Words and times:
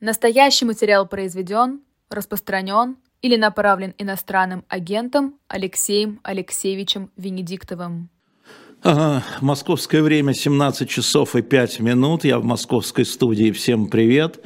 Настоящий 0.00 0.64
материал 0.64 1.06
произведен, 1.06 1.80
распространен 2.08 2.96
или 3.20 3.36
направлен 3.36 3.92
иностранным 3.98 4.64
агентом 4.66 5.34
Алексеем 5.46 6.20
Алексеевичем 6.22 7.10
Венедиктовым. 7.18 8.08
Ага, 8.82 9.22
московское 9.42 10.02
время 10.02 10.32
17 10.32 10.88
часов 10.88 11.36
и 11.36 11.42
5 11.42 11.80
минут. 11.80 12.24
Я 12.24 12.38
в 12.38 12.44
московской 12.44 13.04
студии. 13.04 13.50
Всем 13.50 13.88
привет. 13.88 14.40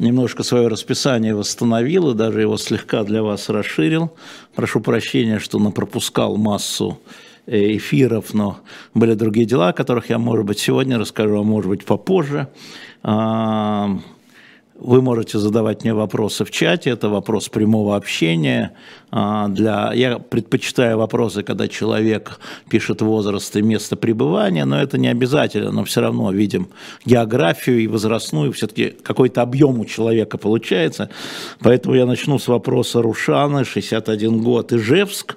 Немножко 0.00 0.42
свое 0.42 0.66
расписание 0.66 1.36
восстановил 1.36 2.10
и 2.10 2.14
даже 2.14 2.40
его 2.40 2.56
слегка 2.56 3.04
для 3.04 3.22
вас 3.22 3.48
расширил. 3.48 4.12
Прошу 4.56 4.80
прощения, 4.80 5.38
что 5.38 5.60
напропускал 5.60 6.36
массу 6.36 6.98
э, 7.46 7.76
эфиров, 7.76 8.34
но 8.34 8.58
были 8.92 9.14
другие 9.14 9.46
дела, 9.46 9.68
о 9.68 9.72
которых 9.72 10.10
я, 10.10 10.18
может 10.18 10.46
быть, 10.46 10.58
сегодня 10.58 10.98
расскажу, 10.98 11.38
а 11.38 11.44
может 11.44 11.68
быть, 11.68 11.84
попозже. 11.84 12.48
А, 14.76 14.84
вы 14.86 15.02
можете 15.02 15.38
задавать 15.38 15.84
мне 15.84 15.94
вопросы 15.94 16.44
в 16.44 16.50
чате, 16.50 16.90
это 16.90 17.08
вопрос 17.08 17.48
прямого 17.48 17.96
общения. 17.96 18.72
А, 19.10 19.48
для... 19.48 19.92
Я 19.94 20.18
предпочитаю 20.18 20.98
вопросы, 20.98 21.42
когда 21.42 21.68
человек 21.68 22.38
пишет 22.68 23.02
возраст 23.02 23.56
и 23.56 23.62
место 23.62 23.96
пребывания, 23.96 24.64
но 24.64 24.80
это 24.80 24.98
не 24.98 25.08
обязательно, 25.08 25.72
но 25.72 25.84
все 25.84 26.00
равно 26.00 26.32
видим 26.32 26.68
географию 27.04 27.80
и 27.80 27.86
возрастную, 27.86 28.52
все-таки 28.52 28.94
какой-то 29.02 29.42
объем 29.42 29.80
у 29.80 29.84
человека 29.84 30.38
получается. 30.38 31.10
Поэтому 31.60 31.94
я 31.94 32.06
начну 32.06 32.38
с 32.38 32.48
вопроса 32.48 33.02
Рушана, 33.02 33.64
61 33.64 34.38
год, 34.40 34.72
Ижевск. 34.72 35.36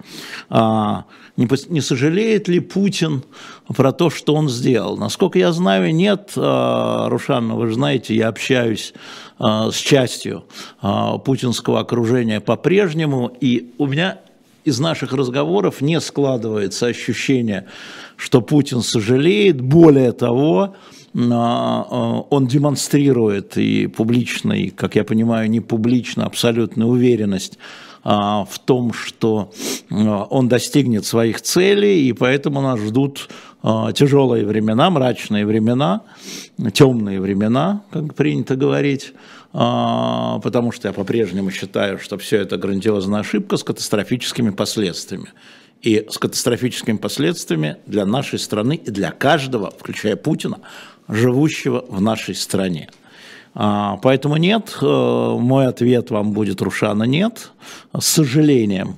Не, 1.39 1.48
не 1.70 1.79
сожалеет 1.79 2.49
ли 2.49 2.59
Путин 2.59 3.23
про 3.70 3.93
то, 3.93 4.09
что 4.09 4.35
он 4.35 4.49
сделал? 4.49 4.97
Насколько 4.97 5.39
я 5.39 5.53
знаю, 5.53 5.95
нет, 5.95 6.34
а, 6.35 7.07
Рушан, 7.07 7.53
вы 7.53 7.67
же 7.67 7.75
знаете, 7.75 8.13
я 8.13 8.27
общаюсь 8.27 8.93
а, 9.38 9.71
с 9.71 9.77
частью 9.77 10.44
а, 10.81 11.17
путинского 11.17 11.80
окружения 11.80 12.41
по-прежнему, 12.41 13.31
и 13.39 13.73
у 13.77 13.88
меня 13.88 14.19
из 14.66 14.81
наших 14.81 15.14
разговоров 15.14 15.80
не 15.80 16.02
складывается 16.02 16.88
ощущение, 16.88 17.67
что 18.17 18.42
Путин 18.42 18.81
сожалеет. 18.81 19.61
Более 19.61 20.11
того, 20.11 20.75
он 21.14 22.47
демонстрирует 22.47 23.58
и 23.58 23.88
публично, 23.88 24.52
и, 24.52 24.69
как 24.71 24.95
я 24.95 25.05
понимаю, 25.05 25.49
не 25.49 25.61
публично, 25.61 26.25
абсолютную 26.25 26.89
уверенность 26.89 27.58
в 28.03 28.59
том, 28.66 28.94
что 28.94 29.52
а, 29.89 30.23
он 30.30 30.47
достигнет 30.47 31.05
своих 31.05 31.42
целей, 31.42 32.08
и 32.08 32.14
поэтому 32.14 32.61
нас 32.61 32.80
ждут 32.80 33.30
а, 33.61 33.92
тяжелые 33.92 34.45
времена, 34.45 34.89
мрачные 34.89 35.45
времена, 35.45 36.02
темные 36.73 37.20
времена, 37.20 37.83
как 37.92 38.16
принято 38.16 38.55
говорить, 38.55 39.14
потому 39.52 40.72
что 40.72 40.89
я 40.89 40.94
по-прежнему 40.94 41.50
считаю, 41.50 41.97
что 41.97 42.20
все 42.20 42.38
это 42.38 42.58
грандиозная 42.58 43.22
ошибка 43.22 43.58
с 43.58 43.64
катастрофическими 43.64 44.52
последствиями. 44.52 45.30
И 45.81 46.05
с 46.09 46.17
катастрофическими 46.17 46.97
последствиями 46.97 47.77
для 47.88 48.05
нашей 48.05 48.38
страны 48.38 48.75
и 48.75 48.92
для 48.92 49.11
каждого, 49.11 49.72
включая 49.72 50.17
Путина, 50.17 50.59
живущего 51.08 51.83
в 51.88 52.00
нашей 52.00 52.36
стране. 52.36 52.89
А, 53.53 53.97
поэтому 54.02 54.38
нет, 54.38 54.78
э, 54.81 54.86
мой 54.86 55.67
ответ 55.67 56.11
вам 56.11 56.31
будет, 56.31 56.61
Рушана, 56.61 57.03
нет, 57.03 57.52
с 57.97 58.05
сожалением. 58.05 58.97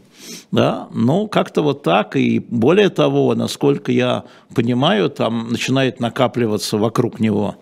Да, 0.52 0.88
ну 0.94 1.28
как-то 1.28 1.62
вот 1.62 1.84
так, 1.84 2.16
и 2.16 2.40
более 2.40 2.90
того, 2.90 3.34
насколько 3.36 3.92
я 3.92 4.26
понимаю, 4.54 5.10
там 5.10 5.50
начинает 5.50 6.00
накапливаться 6.00 6.78
вокруг 6.78 7.20
него 7.20 7.56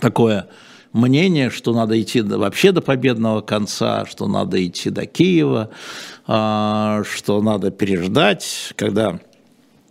такое 0.00 0.48
мнение, 0.92 1.50
что 1.50 1.72
надо 1.72 2.00
идти 2.00 2.20
вообще 2.20 2.72
до 2.72 2.80
победного 2.80 3.40
конца, 3.40 4.06
что 4.06 4.26
надо 4.26 4.64
идти 4.64 4.90
до 4.90 5.06
Киева, 5.06 5.70
а, 6.26 7.02
что 7.04 7.40
надо 7.42 7.70
переждать, 7.70 8.72
когда 8.76 9.20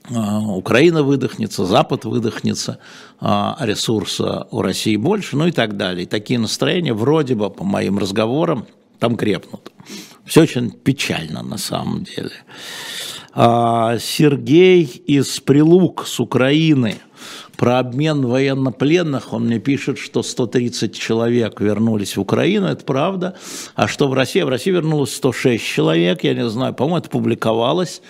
Украина 0.10 1.04
выдохнется, 1.04 1.66
Запад 1.66 2.06
выдохнется, 2.06 2.80
а 3.20 3.58
ресурса 3.60 4.48
у 4.52 4.62
России 4.62 4.96
больше, 4.96 5.38
ну 5.38 5.48
и 5.48 5.52
так 5.52 5.78
далее. 5.78 6.04
И 6.04 6.08
такие 6.08 6.40
настроения 6.40 6.94
вроде 6.94 7.36
бы, 7.36 7.50
по 7.50 7.64
моим 7.64 8.00
разговорам, 8.00 8.66
там 8.98 9.16
крепнут. 9.16 9.72
Все 10.26 10.42
очень 10.42 10.72
печально 10.72 11.44
на 11.44 11.58
самом 11.58 12.04
деле. 12.04 12.32
А, 13.34 13.98
Сергей 14.00 14.84
из 14.84 15.40
Прилук 15.40 16.06
с 16.08 16.20
Украины 16.20 16.96
про 17.58 17.80
обмен 17.80 18.26
военнопленных, 18.26 19.34
он 19.34 19.46
мне 19.46 19.60
пишет, 19.60 19.98
что 19.98 20.24
130 20.24 20.98
человек 20.98 21.60
вернулись 21.60 22.16
в 22.16 22.22
Украину, 22.22 22.68
это 22.68 22.86
правда. 22.86 23.36
А 23.76 23.88
что 23.88 24.08
в 24.08 24.14
России? 24.14 24.42
В 24.42 24.50
России 24.50 24.72
вернулось 24.72 25.14
106 25.14 25.64
человек, 25.64 26.24
я 26.24 26.34
не 26.34 26.50
знаю, 26.50 26.74
по-моему, 26.74 26.98
это 26.98 27.10
публиковалось. 27.10 28.02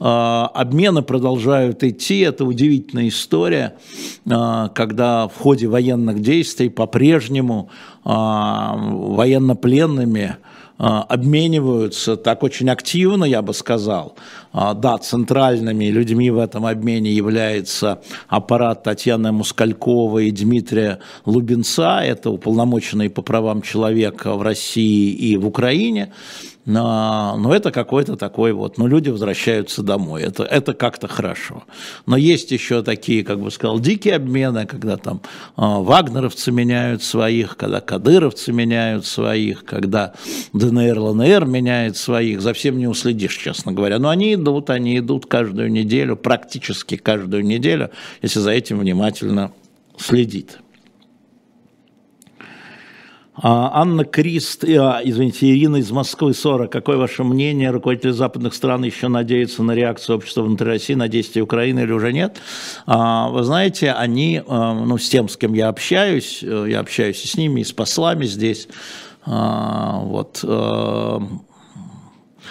А, 0.00 0.50
обмены 0.54 1.02
продолжают 1.02 1.82
идти. 1.82 2.20
Это 2.20 2.44
удивительная 2.44 3.08
история, 3.08 3.76
а, 4.28 4.68
когда 4.68 5.28
в 5.28 5.36
ходе 5.36 5.66
военных 5.66 6.20
действий 6.20 6.68
по-прежнему 6.68 7.70
а, 8.04 8.76
военнопленными 8.76 10.36
обмениваются 10.80 12.16
так 12.16 12.44
очень 12.44 12.70
активно, 12.70 13.24
я 13.24 13.42
бы 13.42 13.52
сказал. 13.52 14.14
Да, 14.52 14.96
центральными 14.98 15.86
людьми 15.86 16.30
в 16.30 16.38
этом 16.38 16.66
обмене 16.66 17.10
является 17.10 18.00
аппарат 18.28 18.84
Татьяны 18.84 19.32
Мускальковой 19.32 20.28
и 20.28 20.30
Дмитрия 20.30 21.00
Лубенца, 21.26 22.02
это 22.04 22.30
уполномоченные 22.30 23.10
по 23.10 23.22
правам 23.22 23.60
человека 23.60 24.34
в 24.34 24.42
России 24.42 25.10
и 25.10 25.36
в 25.36 25.48
Украине 25.48 26.12
но, 26.68 27.34
но 27.38 27.54
это 27.54 27.70
какой-то 27.70 28.16
такой 28.16 28.52
вот, 28.52 28.76
ну, 28.76 28.86
люди 28.86 29.08
возвращаются 29.08 29.82
домой, 29.82 30.22
это, 30.22 30.44
это 30.44 30.74
как-то 30.74 31.08
хорошо. 31.08 31.64
Но 32.04 32.18
есть 32.18 32.50
еще 32.52 32.82
такие, 32.82 33.24
как 33.24 33.40
бы 33.40 33.50
сказал, 33.50 33.80
дикие 33.80 34.16
обмены, 34.16 34.66
когда 34.66 34.98
там 34.98 35.22
э, 35.56 35.62
вагнеровцы 35.62 36.52
меняют 36.52 37.02
своих, 37.02 37.56
когда 37.56 37.80
кадыровцы 37.80 38.52
меняют 38.52 39.06
своих, 39.06 39.64
когда 39.64 40.12
ДНР, 40.52 40.98
ЛНР 40.98 41.46
меняет 41.46 41.96
своих, 41.96 42.42
за 42.42 42.52
всем 42.52 42.76
не 42.76 42.86
уследишь, 42.86 43.38
честно 43.38 43.72
говоря. 43.72 43.98
Но 43.98 44.10
они 44.10 44.34
идут, 44.34 44.68
они 44.68 44.98
идут 44.98 45.24
каждую 45.24 45.72
неделю, 45.72 46.16
практически 46.16 46.98
каждую 46.98 47.46
неделю, 47.46 47.88
если 48.20 48.40
за 48.40 48.50
этим 48.50 48.80
внимательно 48.80 49.52
следить. 49.96 50.58
А, 53.40 53.82
Анна 53.82 54.04
Крист, 54.04 54.64
а, 54.64 55.00
извините, 55.04 55.48
Ирина 55.50 55.76
из 55.76 55.90
Москвы, 55.92 56.34
40. 56.34 56.70
Какое 56.72 56.96
ваше 56.96 57.22
мнение? 57.22 57.70
Руководители 57.70 58.10
западных 58.10 58.52
стран 58.52 58.82
еще 58.82 59.08
надеются 59.08 59.62
на 59.62 59.72
реакцию 59.72 60.16
общества 60.16 60.42
внутри 60.42 60.66
России, 60.66 60.94
на 60.94 61.08
действия 61.08 61.42
Украины 61.42 61.80
или 61.80 61.92
уже 61.92 62.12
нет? 62.12 62.38
А, 62.86 63.28
вы 63.28 63.44
знаете, 63.44 63.92
они, 63.92 64.42
ну, 64.46 64.98
с 64.98 65.08
тем, 65.08 65.28
с 65.28 65.36
кем 65.36 65.52
я 65.52 65.68
общаюсь, 65.68 66.40
э, 66.42 66.66
я 66.68 66.80
общаюсь 66.80 67.24
и 67.24 67.28
с 67.28 67.36
ними, 67.36 67.60
и 67.60 67.64
с 67.64 67.72
послами 67.72 68.24
здесь, 68.24 68.68
вот, 69.24 70.40
э, 70.42 71.18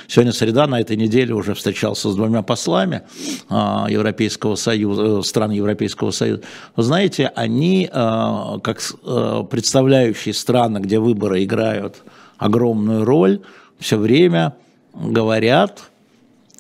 Сегодня 0.08 0.32
среда, 0.32 0.68
на 0.68 0.80
этой 0.80 0.96
неделе 0.96 1.34
уже 1.34 1.54
встречался 1.54 2.10
с 2.10 2.16
двумя 2.16 2.42
послами 2.42 3.02
а, 3.50 3.88
Европейского 3.90 4.56
Союза, 4.56 5.20
э, 5.20 5.22
стран 5.24 5.52
Европейского 5.52 6.12
Союза. 6.12 6.44
Вы 6.78 6.84
знаете, 6.84 7.32
они, 7.36 7.90
а, 7.92 8.60
как 8.60 8.80
э, 9.04 9.44
представляющие 9.50 10.34
страны, 10.34 10.80
где 10.80 11.00
выборы 11.00 11.44
играют 11.44 12.04
огромную 12.38 13.04
роль, 13.04 13.42
все 13.80 13.98
время 13.98 14.56
говорят, 14.94 15.84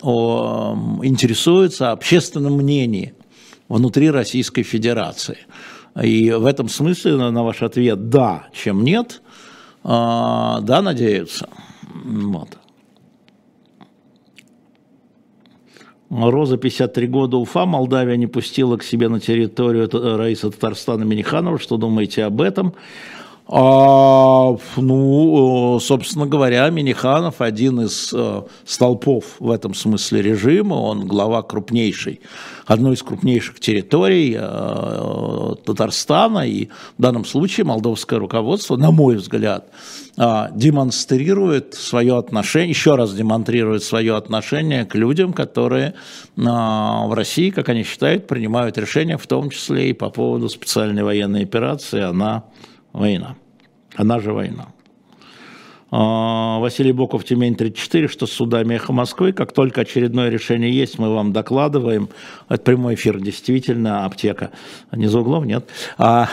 о, 0.01 0.77
интересуются 1.01 1.91
общественным 1.91 2.57
мнением 2.57 3.15
внутри 3.69 4.11
Российской 4.11 4.63
Федерации. 4.63 5.37
И 6.03 6.31
в 6.31 6.45
этом 6.45 6.69
смысле 6.69 7.15
на 7.15 7.43
ваш 7.43 7.63
ответ 7.63 8.09
«да», 8.09 8.47
чем 8.53 8.83
«нет», 8.83 9.21
а, 9.83 10.59
да, 10.61 10.81
надеются. 10.81 11.49
Вот. 12.03 12.57
Роза, 16.09 16.57
53 16.57 17.07
года, 17.07 17.37
Уфа, 17.37 17.65
Молдавия 17.65 18.15
не 18.15 18.27
пустила 18.27 18.77
к 18.77 18.83
себе 18.83 19.09
на 19.09 19.19
территорию 19.19 19.89
Раиса 20.17 20.49
Татарстана 20.49 21.03
Миниханова. 21.03 21.59
Что 21.59 21.77
думаете 21.77 22.23
об 22.23 22.41
этом? 22.41 22.73
А, 23.49 24.57
ну, 24.75 25.79
собственно 25.79 26.25
говоря, 26.25 26.69
Миниханов 26.69 27.39
один 27.39 27.79
из 27.79 28.13
э, 28.13 28.41
столпов 28.65 29.37
в 29.39 29.51
этом 29.51 29.73
смысле 29.73 30.21
режима, 30.21 30.73
он 30.73 31.07
глава 31.07 31.43
крупнейшей, 31.43 32.19
одной 32.65 32.95
из 32.95 33.03
крупнейших 33.03 33.61
территорий 33.61 34.35
э, 34.37 35.55
Татарстана, 35.65 36.45
и 36.45 36.67
в 36.97 37.01
данном 37.01 37.23
случае 37.23 37.65
молдовское 37.65 38.19
руководство, 38.19 38.75
на 38.75 38.91
мой 38.91 39.15
взгляд, 39.15 39.69
э, 40.17 40.47
демонстрирует 40.53 41.73
свое 41.73 42.17
отношение, 42.17 42.71
еще 42.71 42.95
раз 42.95 43.13
демонстрирует 43.13 43.81
свое 43.81 44.17
отношение 44.17 44.83
к 44.83 44.93
людям, 44.95 45.31
которые 45.31 45.93
э, 46.35 46.41
в 46.41 47.13
России, 47.15 47.51
как 47.51 47.69
они 47.69 47.83
считают, 47.83 48.27
принимают 48.27 48.77
решения, 48.77 49.17
в 49.17 49.25
том 49.25 49.51
числе 49.51 49.89
и 49.91 49.93
по 49.93 50.09
поводу 50.09 50.49
специальной 50.49 51.03
военной 51.03 51.43
операции, 51.43 52.01
она 52.01 52.43
война. 52.97 53.35
Она 53.95 54.19
же 54.19 54.33
война. 54.33 54.67
А, 55.89 56.59
Василий 56.59 56.91
Боков, 56.91 57.23
Тюмень 57.23 57.55
34, 57.55 58.09
что 58.09 58.27
с 58.27 58.31
судами 58.31 58.75
«Эхо 58.75 58.91
Москвы». 58.91 59.31
Как 59.31 59.53
только 59.53 59.81
очередное 59.81 60.29
решение 60.29 60.71
есть, 60.71 60.99
мы 60.99 61.13
вам 61.13 61.31
докладываем. 61.31 62.09
Это 62.49 62.61
прямой 62.61 62.95
эфир, 62.95 63.21
действительно, 63.21 64.03
аптека. 64.03 64.51
Не 64.91 65.07
за 65.07 65.19
углом, 65.19 65.45
нет. 65.45 65.69
А, 65.97 66.27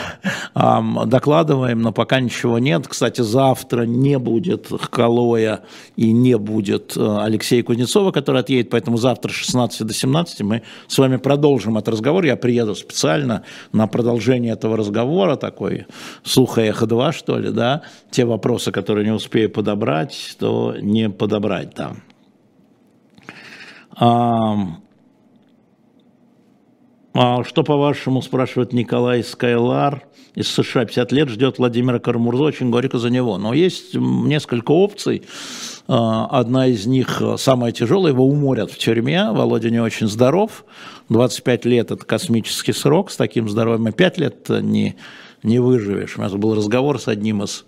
а, 0.53 1.05
докладываем, 1.05 1.81
но 1.81 1.93
пока 1.93 2.19
ничего 2.19 2.59
нет. 2.59 2.85
Кстати, 2.87 3.21
завтра 3.21 3.83
не 3.83 4.19
будет 4.19 4.67
Хкалоя 4.67 5.61
и 5.95 6.11
не 6.11 6.37
будет 6.37 6.97
э, 6.97 7.17
Алексея 7.21 7.63
Кузнецова, 7.63 8.11
который 8.11 8.41
отъедет, 8.41 8.69
поэтому 8.69 8.97
завтра 8.97 9.31
с 9.31 9.35
16 9.35 9.87
до 9.87 9.93
17 9.93 10.41
мы 10.41 10.63
с 10.87 10.97
вами 10.97 11.15
продолжим 11.15 11.77
этот 11.77 11.93
разговор. 11.93 12.25
Я 12.25 12.35
приеду 12.35 12.75
специально 12.75 13.43
на 13.71 13.87
продолжение 13.87 14.53
этого 14.53 14.75
разговора, 14.75 15.37
такой 15.37 15.85
слуха 16.23 16.61
эхо 16.61 16.85
2, 16.85 17.13
что 17.13 17.37
ли, 17.37 17.51
да, 17.51 17.83
те 18.11 18.25
вопросы, 18.25 18.71
которые 18.71 19.05
не 19.05 19.11
успею 19.11 19.44
подобрать, 19.47 20.35
то 20.39 20.75
не 20.79 21.09
подобрать 21.09 21.73
там. 21.73 22.03
А, 23.97 24.55
а 27.13 27.43
что, 27.43 27.63
по-вашему, 27.63 28.21
спрашивает 28.21 28.73
Николай 28.73 29.23
Скайлар 29.23 30.03
из 30.35 30.49
США, 30.49 30.85
50 30.85 31.11
лет, 31.13 31.29
ждет 31.29 31.59
Владимира 31.59 31.99
Кармурза, 31.99 32.43
очень 32.43 32.69
горько 32.69 32.97
за 32.97 33.09
него. 33.09 33.37
Но 33.37 33.53
есть 33.53 33.95
несколько 33.95 34.71
опций. 34.71 35.23
А, 35.87 36.25
одна 36.25 36.67
из 36.67 36.85
них 36.85 37.21
самая 37.37 37.71
тяжелая, 37.71 38.11
его 38.11 38.27
уморят 38.27 38.69
в 38.69 38.77
тюрьме, 38.77 39.31
Володя 39.31 39.69
не 39.69 39.79
очень 39.79 40.07
здоров, 40.07 40.65
25 41.09 41.65
лет– 41.65 41.91
это 41.91 42.03
космический 42.05 42.73
срок, 42.73 43.11
с 43.11 43.17
таким 43.17 43.47
здоровьем 43.47 43.87
и 43.87 43.91
5 43.91 44.17
лет 44.17 44.49
не, 44.49 44.95
не 45.43 45.59
выживешь. 45.59 46.17
У 46.17 46.21
нас 46.21 46.33
был 46.33 46.55
разговор 46.55 46.99
с 46.99 47.07
одним 47.07 47.43
из 47.43 47.65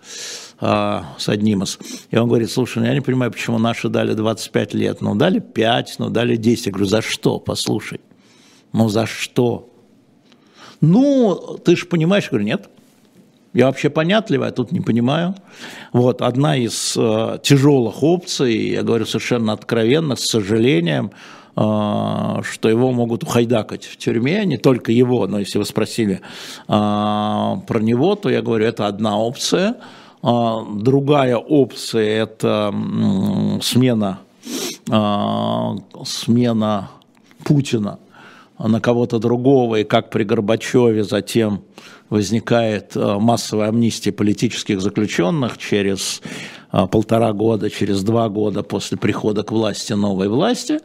а, 0.60 1.16
с 1.18 1.30
одним 1.30 1.64
из. 1.64 1.78
И 2.10 2.18
он 2.18 2.28
говорит, 2.28 2.52
слушай, 2.52 2.80
ну 2.80 2.86
я 2.86 2.94
не 2.94 3.02
понимаю, 3.02 3.32
почему 3.32 3.60
наши 3.60 3.90
дали 3.90 4.14
25 4.14 4.74
лет. 4.74 5.02
Ну, 5.02 5.16
дали 5.16 5.40
5, 5.40 5.96
ну, 6.00 6.10
дали 6.10 6.36
10. 6.36 6.66
Я 6.66 6.72
говорю, 6.72 6.88
за 6.88 7.02
что? 7.02 7.40
Послушай. 7.40 8.02
Ну, 8.74 8.90
за 8.90 9.06
что? 9.06 9.70
Ну, 10.82 11.58
ты 11.64 11.76
же 11.76 11.86
понимаешь, 11.86 12.26
я 12.26 12.30
говорю, 12.30 12.46
нет. 12.46 12.70
Я 13.54 13.68
вообще 13.68 13.90
понятливая, 13.90 14.52
тут 14.52 14.72
не 14.72 14.82
понимаю. 14.82 15.36
Вот, 15.94 16.22
одна 16.22 16.56
из 16.58 16.96
э, 16.98 17.40
тяжелых 17.42 18.04
опций, 18.04 18.70
я 18.70 18.84
говорю 18.84 19.06
совершенно 19.06 19.54
откровенно, 19.54 20.16
с 20.16 20.26
сожалением, 20.26 21.12
э, 21.56 22.42
что 22.44 22.70
его 22.70 22.92
могут 22.92 23.24
ухайдакать 23.24 23.86
в 23.86 23.98
тюрьме, 23.98 24.46
не 24.46 24.58
только 24.58 24.92
его, 24.92 25.26
но 25.28 25.40
если 25.40 25.58
вы 25.58 25.66
спросили 25.66 26.16
э, 26.16 26.22
про 26.68 27.80
него, 27.80 28.16
то 28.16 28.30
я 28.30 28.42
говорю, 28.42 28.66
это 28.66 28.86
одна 28.86 29.18
опция. 29.18 29.78
А, 30.22 30.66
другая 30.66 31.38
опция– 31.38 32.24
это 32.24 32.74
смена, 33.62 34.20
а, 34.90 35.76
смена 36.06 36.90
Путина 37.44 38.00
на 38.60 38.82
кого-то 38.82 39.20
другого, 39.20 39.78
и 39.78 39.84
как 39.84 40.10
при 40.10 40.24
Горбачеве 40.24 41.04
затем 41.04 41.62
возникает 42.10 42.94
а, 42.96 43.20
массовая 43.20 43.70
амнистия 43.70 44.12
политических 44.12 44.82
заключенных 44.82 45.58
через 45.58 46.22
полтора 46.72 47.32
года, 47.32 47.70
через 47.70 48.04
два 48.04 48.28
года 48.28 48.62
после 48.62 48.98
прихода 48.98 49.44
к 49.44 49.52
власти 49.52 49.94
новой 49.94 50.28
власти, 50.28 50.80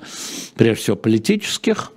прежде 0.54 0.82
всего 0.82 0.96
политических. 0.96 1.90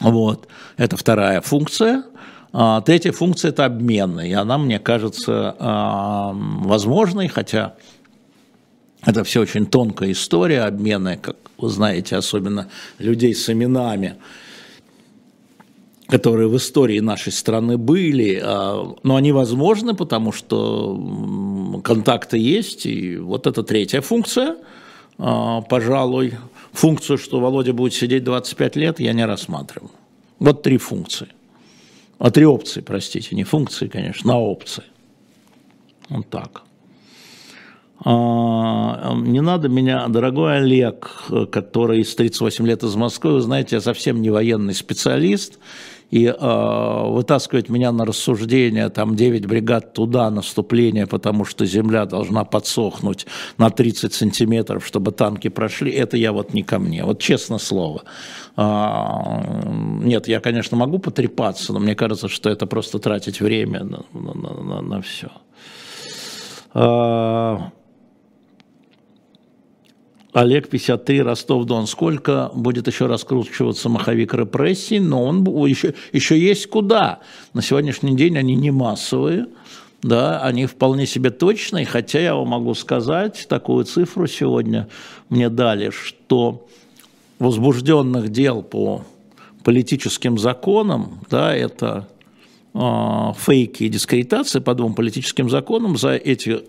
Вот. 0.00 0.48
Это 0.76 0.96
вторая 0.96 1.40
функция. 1.40 2.04
А, 2.52 2.82
третья 2.82 3.12
функция– 3.12 3.48
это 3.50 3.64
обменная, 3.64 4.26
и 4.26 4.32
она, 4.32 4.58
мне 4.58 4.78
кажется, 4.78 5.56
а, 5.58 6.32
возможной, 6.34 7.28
хотя 7.28 7.74
это 9.06 9.24
все 9.24 9.40
очень 9.40 9.66
тонкая 9.66 10.12
история 10.12 10.62
обмена, 10.62 11.16
как 11.16 11.36
вы 11.56 11.70
знаете, 11.70 12.16
особенно 12.16 12.68
людей 12.98 13.34
с 13.34 13.48
именами, 13.48 14.16
которые 16.08 16.48
в 16.48 16.56
истории 16.58 17.00
нашей 17.00 17.32
страны 17.32 17.78
были, 17.78 18.38
а, 18.44 18.96
но 19.02 19.16
они 19.16 19.32
возможны, 19.32 19.94
потому 19.94 20.30
что 20.30 21.80
контакты 21.82 22.36
есть, 22.36 22.84
и 22.84 23.16
вот 23.16 23.46
это 23.46 23.62
третья 23.62 24.02
функция, 24.02 24.56
пожалуй, 25.16 26.34
функцию, 26.72 27.16
что 27.16 27.40
Володя 27.40 27.72
будет 27.72 27.94
сидеть 27.94 28.24
25 28.24 28.76
лет, 28.76 29.00
я 29.00 29.14
не 29.14 29.24
рассматриваю. 29.24 29.90
Вот 30.38 30.62
три 30.62 30.76
функции– 30.76 31.28
а 32.22 32.30
три 32.30 32.46
опции, 32.46 32.82
простите, 32.82 33.34
не 33.34 33.42
функции, 33.42 33.88
конечно, 33.88 34.34
на 34.34 34.38
опции. 34.38 34.84
Вот 36.08 36.30
так. 36.30 36.62
А, 38.04 39.12
не 39.16 39.40
надо 39.40 39.68
меня, 39.68 40.06
дорогой 40.06 40.58
Олег, 40.58 41.24
который 41.50 42.02
из 42.02 42.14
38 42.14 42.64
лет 42.64 42.84
из 42.84 42.94
Москвы, 42.94 43.32
вы 43.32 43.40
знаете, 43.40 43.74
я 43.74 43.80
совсем 43.80 44.22
не 44.22 44.30
военный 44.30 44.72
специалист, 44.72 45.58
и 46.12 46.26
э, 46.26 47.08
вытаскивать 47.08 47.70
меня 47.70 47.90
на 47.90 48.04
рассуждение, 48.04 48.90
там 48.90 49.16
9 49.16 49.46
бригад 49.46 49.94
туда, 49.94 50.30
наступление, 50.30 51.06
потому 51.06 51.46
что 51.46 51.64
земля 51.64 52.04
должна 52.04 52.44
подсохнуть 52.44 53.26
на 53.56 53.70
30 53.70 54.12
сантиметров, 54.12 54.86
чтобы 54.86 55.12
танки 55.12 55.48
прошли, 55.48 55.90
это 55.90 56.18
я 56.18 56.32
вот 56.32 56.52
не 56.52 56.62
ко 56.62 56.78
мне, 56.78 57.02
вот 57.04 57.18
честно 57.18 57.58
слово. 57.58 58.02
Э, 58.58 60.02
нет, 60.04 60.28
я, 60.28 60.40
конечно, 60.40 60.76
могу 60.76 60.98
потрепаться, 60.98 61.72
но 61.72 61.80
мне 61.80 61.94
кажется, 61.94 62.28
что 62.28 62.50
это 62.50 62.66
просто 62.66 62.98
тратить 62.98 63.40
время 63.40 63.82
на, 63.82 64.04
на, 64.12 64.34
на, 64.34 64.80
на 64.82 65.00
все. 65.00 65.28
Э, 66.74 67.58
Олег 70.32 70.68
53, 70.68 71.22
Ростов-Дон. 71.22 71.86
Сколько 71.86 72.50
будет 72.54 72.86
еще 72.86 73.06
раскручиваться 73.06 73.88
маховик 73.90 74.32
репрессий, 74.32 74.98
но 74.98 75.24
он 75.24 75.44
еще, 75.66 75.94
еще 76.12 76.38
есть 76.38 76.68
куда. 76.68 77.20
На 77.52 77.60
сегодняшний 77.60 78.16
день 78.16 78.38
они 78.38 78.54
не 78.54 78.70
массовые, 78.70 79.46
да, 80.02 80.40
они 80.40 80.64
вполне 80.64 81.06
себе 81.06 81.30
точные, 81.30 81.84
хотя 81.84 82.18
я 82.18 82.34
вам 82.34 82.48
могу 82.48 82.74
сказать, 82.74 83.46
такую 83.48 83.84
цифру 83.84 84.26
сегодня 84.26 84.88
мне 85.28 85.50
дали, 85.50 85.90
что 85.90 86.66
возбужденных 87.38 88.30
дел 88.30 88.62
по 88.62 89.04
политическим 89.64 90.38
законам, 90.38 91.20
да, 91.30 91.54
это 91.54 92.08
э, 92.72 93.32
фейки 93.36 93.84
и 93.84 93.88
дискредитация 93.90 94.62
по 94.62 94.74
двум 94.74 94.94
политическим 94.94 95.50
законам 95.50 95.98
за 95.98 96.12
эти 96.12 96.62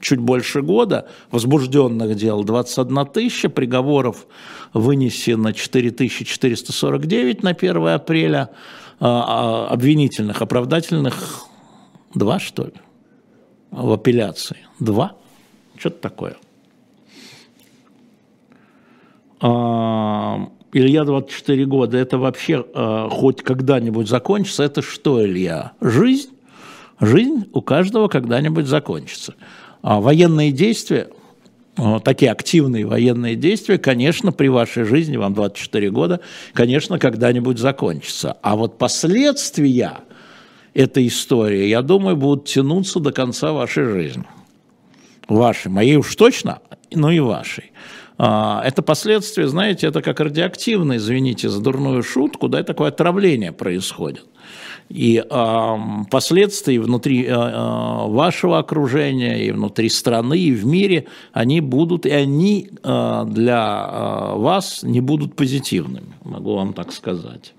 чуть 0.00 0.18
больше 0.18 0.62
года, 0.62 1.08
возбужденных 1.30 2.16
дел 2.16 2.42
21 2.42 3.06
тысяча, 3.06 3.48
приговоров 3.48 4.26
вынесено 4.72 5.52
4449 5.52 7.42
на 7.42 7.50
1 7.50 7.88
апреля, 7.88 8.50
а, 8.98 9.66
а 9.68 9.72
обвинительных, 9.72 10.42
оправдательных 10.42 11.44
два, 12.14 12.38
что 12.38 12.64
ли, 12.64 12.74
в 13.70 13.92
апелляции. 13.92 14.56
Два? 14.78 15.16
Что-то 15.76 16.00
такое. 16.00 16.36
А, 19.40 20.48
Илья 20.72 21.04
24 21.04 21.64
года, 21.66 21.98
это 21.98 22.18
вообще 22.18 22.64
хоть 23.10 23.42
когда-нибудь 23.42 24.08
закончится? 24.08 24.62
Это 24.62 24.82
что, 24.82 25.24
Илья? 25.24 25.72
Жизнь? 25.80 26.30
Жизнь 27.00 27.48
у 27.54 27.62
каждого 27.62 28.08
когда-нибудь 28.08 28.66
закончится. 28.66 29.34
А 29.82 30.00
военные 30.00 30.52
действия, 30.52 31.08
такие 32.04 32.30
активные 32.30 32.86
военные 32.86 33.36
действия, 33.36 33.78
конечно, 33.78 34.32
при 34.32 34.48
вашей 34.48 34.84
жизни, 34.84 35.16
вам 35.16 35.34
24 35.34 35.90
года, 35.90 36.20
конечно, 36.52 36.98
когда-нибудь 36.98 37.58
закончатся. 37.58 38.36
А 38.42 38.56
вот 38.56 38.78
последствия 38.78 39.98
этой 40.74 41.06
истории, 41.06 41.66
я 41.66 41.82
думаю, 41.82 42.16
будут 42.16 42.46
тянуться 42.46 43.00
до 43.00 43.12
конца 43.12 43.52
вашей 43.52 43.84
жизни. 43.84 44.24
Вашей, 45.28 45.70
моей 45.70 45.96
уж 45.96 46.14
точно, 46.16 46.60
но 46.92 47.10
и 47.10 47.20
вашей. 47.20 47.72
А, 48.18 48.62
это 48.64 48.82
последствия, 48.82 49.48
знаете, 49.48 49.86
это 49.86 50.02
как 50.02 50.20
радиоактивное, 50.20 50.98
извините 50.98 51.48
за 51.48 51.60
дурную 51.62 52.02
шутку, 52.02 52.48
да, 52.48 52.62
такое 52.62 52.88
отравление 52.88 53.52
происходит. 53.52 54.26
И 54.90 55.22
э, 55.24 55.76
последствия 56.10 56.80
внутри 56.80 57.24
э, 57.24 57.32
вашего 57.32 58.58
окружения, 58.58 59.46
и 59.46 59.52
внутри 59.52 59.88
страны, 59.88 60.36
и 60.36 60.52
в 60.52 60.66
мире, 60.66 61.06
они 61.32 61.60
будут, 61.60 62.06
и 62.06 62.10
они 62.10 62.70
э, 62.82 63.24
для 63.28 63.88
э, 63.88 64.38
вас 64.38 64.82
не 64.82 65.00
будут 65.00 65.36
позитивными, 65.36 66.12
могу 66.24 66.56
вам 66.56 66.72
так 66.72 66.92
сказать. 66.92 67.54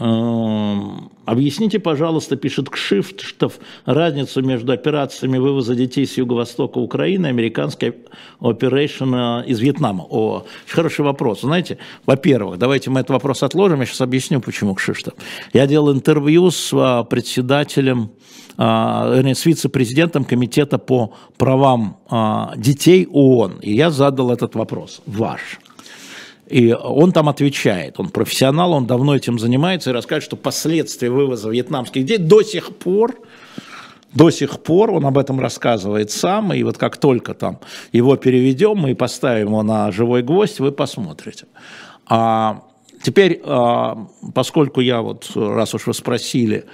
Эм, 0.00 1.10
объясните, 1.24 1.80
пожалуйста, 1.80 2.36
пишет 2.36 2.70
Кшифтов, 2.70 3.58
разницу 3.84 4.42
между 4.42 4.72
операциями 4.72 5.38
вывоза 5.38 5.74
детей 5.74 6.06
с 6.06 6.16
юго-востока 6.16 6.78
Украины 6.78 7.26
и 7.26 7.30
американской 7.30 7.94
operation 8.40 9.44
из 9.44 9.58
Вьетнама. 9.58 10.06
О, 10.08 10.44
хороший 10.68 11.04
вопрос. 11.04 11.40
Знаете, 11.40 11.78
во-первых, 12.06 12.58
давайте 12.58 12.90
мы 12.90 13.00
этот 13.00 13.10
вопрос 13.10 13.42
отложим, 13.42 13.80
я 13.80 13.86
сейчас 13.86 14.00
объясню, 14.00 14.40
почему 14.40 14.74
Кшифтов. 14.74 15.14
Я 15.52 15.66
делал 15.66 15.92
интервью 15.92 16.50
с 16.50 16.70
а, 16.72 17.02
председателем 17.02 18.10
а, 18.56 19.20
с 19.34 19.46
вице-президентом 19.46 20.24
Комитета 20.24 20.78
по 20.78 21.12
правам 21.36 21.96
детей 22.56 23.06
ООН. 23.10 23.58
И 23.62 23.72
я 23.72 23.90
задал 23.90 24.32
этот 24.32 24.54
вопрос. 24.54 25.00
Ваш. 25.06 25.58
И 26.48 26.72
он 26.72 27.12
там 27.12 27.28
отвечает, 27.28 28.00
он 28.00 28.08
профессионал, 28.08 28.72
он 28.72 28.86
давно 28.86 29.14
этим 29.14 29.38
занимается 29.38 29.90
и 29.90 29.92
расскажет, 29.92 30.24
что 30.24 30.36
последствия 30.36 31.10
вывоза 31.10 31.50
вьетнамских 31.50 32.06
детей 32.06 32.18
до 32.18 32.42
сих 32.42 32.74
пор, 32.76 33.18
до 34.14 34.30
сих 34.30 34.60
пор 34.62 34.90
он 34.92 35.04
об 35.04 35.18
этом 35.18 35.40
рассказывает 35.40 36.10
сам, 36.10 36.54
и 36.54 36.62
вот 36.62 36.78
как 36.78 36.96
только 36.96 37.34
там 37.34 37.58
его 37.92 38.16
переведем, 38.16 38.78
мы 38.78 38.94
поставим 38.94 39.48
его 39.48 39.62
на 39.62 39.92
живой 39.92 40.22
гвоздь, 40.22 40.58
вы 40.58 40.72
посмотрите. 40.72 41.44
А 42.06 42.62
теперь, 43.02 43.42
а, 43.44 44.06
поскольку 44.34 44.80
я 44.80 45.02
вот, 45.02 45.30
раз 45.34 45.74
уж 45.74 45.86
вы 45.86 45.92
спросили, 45.92 46.64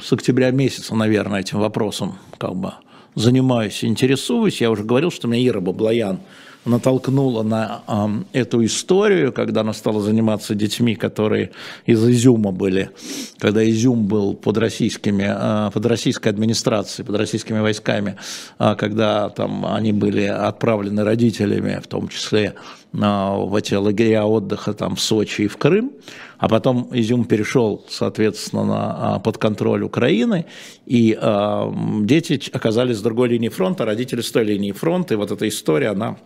с 0.00 0.12
октября 0.12 0.52
месяца, 0.52 0.94
наверное, 0.94 1.40
этим 1.40 1.58
вопросом 1.58 2.16
как 2.38 2.54
бы 2.54 2.74
занимаюсь, 3.16 3.84
интересуюсь, 3.84 4.60
я 4.60 4.70
уже 4.70 4.84
говорил, 4.84 5.10
что 5.10 5.26
меня 5.26 5.48
Ира 5.48 5.60
Баблоян 5.60 6.20
натолкнула 6.64 7.42
на 7.42 7.82
э, 7.86 8.40
эту 8.40 8.64
историю, 8.64 9.32
когда 9.32 9.62
она 9.62 9.72
стала 9.72 10.00
заниматься 10.02 10.54
детьми, 10.54 10.94
которые 10.94 11.52
из 11.86 12.06
Изюма 12.06 12.52
были, 12.52 12.90
когда 13.38 13.68
Изюм 13.68 14.06
был 14.06 14.34
под, 14.34 14.58
российскими, 14.58 15.26
э, 15.26 15.70
под 15.70 15.86
российской 15.86 16.28
администрацией, 16.28 17.06
под 17.06 17.16
российскими 17.16 17.60
войсками, 17.60 18.16
э, 18.58 18.74
когда 18.76 19.30
там 19.30 19.64
они 19.66 19.92
были 19.92 20.24
отправлены 20.24 21.02
родителями, 21.02 21.80
в 21.82 21.86
том 21.86 22.08
числе 22.08 22.54
э, 22.92 22.98
в 22.98 23.54
эти 23.54 23.74
лагеря 23.74 24.26
отдыха 24.26 24.74
там, 24.74 24.96
в 24.96 25.00
Сочи 25.00 25.42
и 25.42 25.48
в 25.48 25.56
Крым, 25.56 25.92
а 26.38 26.48
потом 26.48 26.88
Изюм 26.92 27.24
перешел, 27.24 27.84
соответственно, 27.88 28.64
на, 28.64 29.18
под 29.20 29.38
контроль 29.38 29.82
Украины, 29.82 30.44
и 30.84 31.16
э, 31.18 31.72
дети 32.02 32.40
оказались 32.52 32.98
с 32.98 33.02
другой 33.02 33.28
линии 33.28 33.48
фронта, 33.48 33.86
родители 33.86 34.20
с 34.20 34.30
той 34.30 34.44
линии 34.44 34.72
фронта, 34.72 35.14
и 35.14 35.16
вот 35.16 35.30
эта 35.30 35.48
история, 35.48 35.88
она 35.88 36.18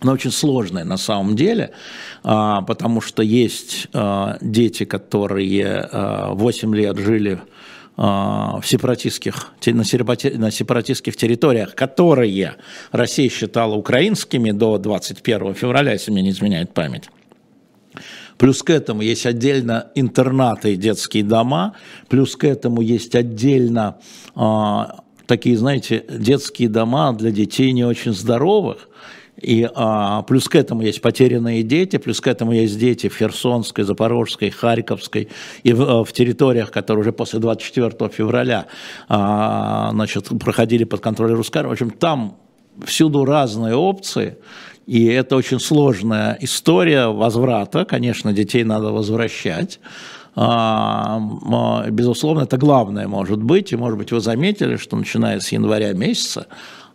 она 0.00 0.12
очень 0.12 0.30
сложная 0.30 0.84
на 0.84 0.96
самом 0.96 1.34
деле, 1.34 1.72
а, 2.22 2.62
потому 2.62 3.00
что 3.00 3.22
есть 3.22 3.88
а, 3.92 4.38
дети, 4.40 4.84
которые 4.84 5.88
8 5.92 6.72
а, 6.72 6.76
лет 6.76 6.98
жили 6.98 7.40
в 7.96 8.62
сепаратистских, 8.62 9.48
на 9.66 9.82
сепаратистских 10.52 11.16
территориях, 11.16 11.74
которые 11.74 12.54
Россия 12.92 13.28
считала 13.28 13.74
украинскими 13.74 14.52
до 14.52 14.78
21 14.78 15.54
февраля, 15.54 15.94
если 15.94 16.12
мне 16.12 16.22
не 16.22 16.30
изменяет 16.30 16.72
память. 16.72 17.10
Плюс 18.36 18.62
к 18.62 18.70
этому 18.70 19.02
есть 19.02 19.26
отдельно 19.26 19.88
интернаты 19.96 20.74
и 20.74 20.76
детские 20.76 21.24
дома, 21.24 21.74
плюс 22.08 22.36
к 22.36 22.44
этому 22.44 22.82
есть 22.82 23.16
отдельно 23.16 23.96
такие, 25.26 25.56
знаете, 25.56 26.04
детские 26.08 26.68
дома 26.68 27.12
для 27.14 27.32
детей 27.32 27.72
не 27.72 27.84
очень 27.84 28.14
здоровых, 28.14 28.88
и 29.40 29.68
а, 29.72 30.22
плюс 30.22 30.48
к 30.48 30.56
этому 30.56 30.82
есть 30.82 31.00
потерянные 31.00 31.62
дети, 31.62 31.96
плюс 31.98 32.20
к 32.20 32.26
этому 32.26 32.52
есть 32.52 32.78
дети 32.78 33.08
в 33.08 33.16
Херсонской, 33.16 33.84
Запорожской, 33.84 34.50
Харьковской 34.50 35.28
и 35.62 35.72
в, 35.72 35.82
а, 35.82 36.04
в 36.04 36.12
территориях, 36.12 36.72
которые 36.72 37.02
уже 37.02 37.12
после 37.12 37.38
24 37.38 38.10
февраля 38.10 38.66
а, 39.08 39.90
значит, 39.92 40.28
проходили 40.40 40.84
под 40.84 41.00
контроль 41.00 41.32
русской 41.32 41.62
В 41.62 41.70
общем, 41.70 41.90
там 41.90 42.36
всюду 42.84 43.24
разные 43.24 43.76
опции, 43.76 44.38
и 44.86 45.06
это 45.06 45.36
очень 45.36 45.60
сложная 45.60 46.36
история 46.40 47.06
возврата. 47.06 47.84
Конечно, 47.84 48.32
детей 48.32 48.64
надо 48.64 48.90
возвращать. 48.90 49.78
А, 50.34 51.20
безусловно, 51.90 52.42
это 52.42 52.56
главное 52.56 53.06
может 53.06 53.42
быть. 53.42 53.72
И, 53.72 53.76
может 53.76 53.98
быть, 53.98 54.10
вы 54.10 54.20
заметили, 54.20 54.76
что 54.76 54.96
начиная 54.96 55.38
с 55.38 55.52
января 55.52 55.92
месяца 55.92 56.46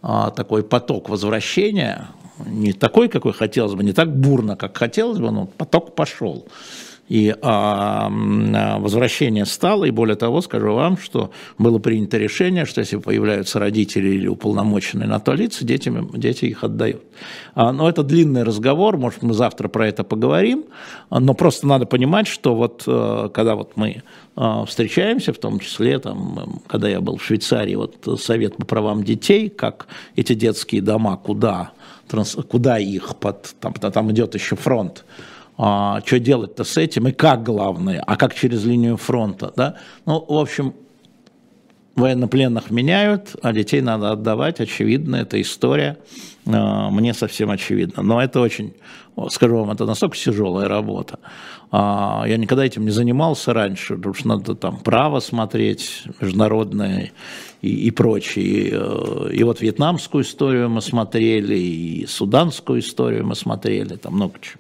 а, 0.01 0.31
такой 0.31 0.63
поток 0.63 1.07
возвращения 1.07 2.07
не 2.45 2.73
такой, 2.73 3.09
какой 3.09 3.33
хотелось 3.33 3.73
бы, 3.73 3.83
не 3.83 3.93
так 3.93 4.15
бурно, 4.15 4.55
как 4.55 4.77
хотелось 4.77 5.19
бы, 5.19 5.31
но 5.31 5.45
поток 5.45 5.95
пошел. 5.95 6.45
И 7.09 7.35
а, 7.41 8.09
возвращение 8.79 9.45
стало, 9.45 9.83
и 9.83 9.91
более 9.91 10.15
того, 10.15 10.41
скажу 10.41 10.73
вам, 10.73 10.97
что 10.97 11.31
было 11.57 11.77
принято 11.77 12.17
решение, 12.17 12.65
что 12.65 12.79
если 12.79 12.95
появляются 12.95 13.59
родители 13.59 14.07
или 14.07 14.27
уполномоченные 14.27 15.07
на 15.07 15.19
то 15.19 15.33
лица, 15.33 15.65
дети, 15.65 15.93
дети 16.15 16.45
их 16.45 16.63
отдают. 16.63 17.03
А, 17.55 17.73
но 17.73 17.89
это 17.89 18.03
длинный 18.03 18.43
разговор, 18.43 18.97
может, 18.97 19.21
мы 19.21 19.33
завтра 19.33 19.67
про 19.67 19.87
это 19.89 20.05
поговорим, 20.05 20.63
но 21.09 21.33
просто 21.33 21.67
надо 21.67 21.85
понимать, 21.85 22.27
что 22.27 22.55
вот 22.55 22.83
э, 22.87 23.29
когда 23.33 23.55
вот 23.55 23.73
мы 23.75 24.01
э, 24.37 24.65
встречаемся, 24.65 25.33
в 25.33 25.37
том 25.37 25.59
числе, 25.59 25.99
там, 25.99 26.61
когда 26.67 26.87
я 26.87 27.01
был 27.01 27.17
в 27.17 27.23
Швейцарии, 27.23 27.75
вот 27.75 28.21
Совет 28.21 28.55
по 28.55 28.65
правам 28.65 29.03
детей, 29.03 29.49
как 29.49 29.87
эти 30.15 30.33
детские 30.33 30.81
дома, 30.81 31.17
куда 31.17 31.73
куда 32.50 32.77
их, 32.79 33.15
под, 33.17 33.55
там, 33.60 33.74
там 33.74 34.12
идет 34.12 34.36
еще 34.36 34.55
фронт, 34.55 35.05
а, 35.57 36.01
что 36.05 36.19
делать-то 36.19 36.63
с 36.63 36.77
этим 36.77 37.07
и 37.07 37.12
как 37.12 37.43
главное, 37.43 38.03
а 38.05 38.15
как 38.15 38.33
через 38.33 38.65
линию 38.65 38.98
фронта, 38.98 39.53
да? 39.55 39.75
Ну, 40.05 40.24
в 40.27 40.38
общем, 40.38 40.74
военнопленных 41.95 42.72
меняют, 42.72 43.36
а 43.41 43.53
детей 43.53 43.81
надо 43.81 44.12
отдавать, 44.12 44.60
очевидно, 44.60 45.17
эта 45.17 45.39
история 45.39 45.98
а, 46.45 46.89
мне 46.89 47.13
совсем 47.13 47.51
очевидно. 47.51 48.03
Но 48.03 48.22
это 48.22 48.39
очень, 48.39 48.74
скажу 49.29 49.57
вам, 49.57 49.72
это 49.72 49.86
настолько 49.86 50.17
тяжелая 50.17 50.67
работа. 50.67 51.19
А, 51.72 52.24
я 52.27 52.38
никогда 52.38 52.65
этим 52.65 52.83
не 52.86 52.91
занимался 52.91 53.53
раньше, 53.53 53.95
потому 53.95 54.15
что 54.15 54.27
надо 54.27 54.55
там 54.55 54.79
право 54.79 55.19
смотреть, 55.19 56.03
международное 56.19 57.12
и, 57.63 57.88
и 57.88 57.91
прочее. 57.91 58.46
И, 58.46 58.70
э, 58.74 59.29
и 59.34 59.43
вот 59.43 59.62
вьетнамскую 59.62 60.24
историю 60.24 60.70
мы 60.70 60.82
смотрели, 60.82 61.58
и 61.58 62.05
суданскую 62.05 62.79
историю 62.79 63.25
мы 63.25 63.36
смотрели, 63.36 63.96
там 63.96 64.13
много 64.13 64.34
чего. 64.41 64.60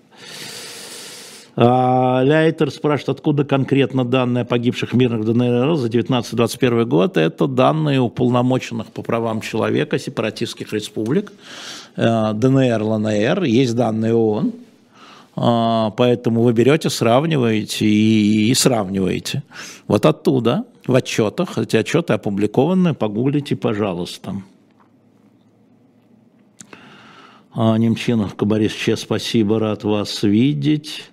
А, 1.55 2.23
Ляйтер 2.23 2.71
спрашивает, 2.71 3.09
откуда 3.09 3.43
конкретно 3.43 4.05
данные 4.05 4.41
о 4.41 4.45
погибших 4.45 4.93
мирных 4.93 5.25
ДНР 5.25 5.75
за 5.75 5.87
19-21 5.89 6.85
год. 6.85 7.17
Это 7.17 7.47
данные 7.47 7.99
уполномоченных 7.99 8.87
по 8.87 9.03
правам 9.03 9.41
человека 9.41 9.99
сепаратистских 9.99 10.71
республик, 10.73 11.31
э, 11.97 12.33
ДНР, 12.33 12.81
ЛНР, 12.81 13.43
есть 13.43 13.75
данные 13.75 14.15
ООН. 14.15 14.53
А, 15.35 15.91
поэтому 15.91 16.41
вы 16.41 16.53
берете, 16.53 16.89
сравниваете 16.89 17.85
и, 17.85 18.49
и 18.49 18.53
сравниваете. 18.53 19.43
Вот 19.87 20.05
оттуда, 20.05 20.63
в 20.87 20.95
отчетах, 20.95 21.57
эти 21.57 21.75
отчеты 21.75 22.13
опубликованы, 22.13 22.93
погуглите, 22.93 23.55
пожалуйста. 23.55 24.35
А, 27.53 27.77
Немчинов, 27.77 28.35
Борис 28.35 28.73
Че, 28.73 28.97
спасибо, 28.97 29.59
рад 29.59 29.83
вас 29.83 30.23
видеть. 30.23 31.03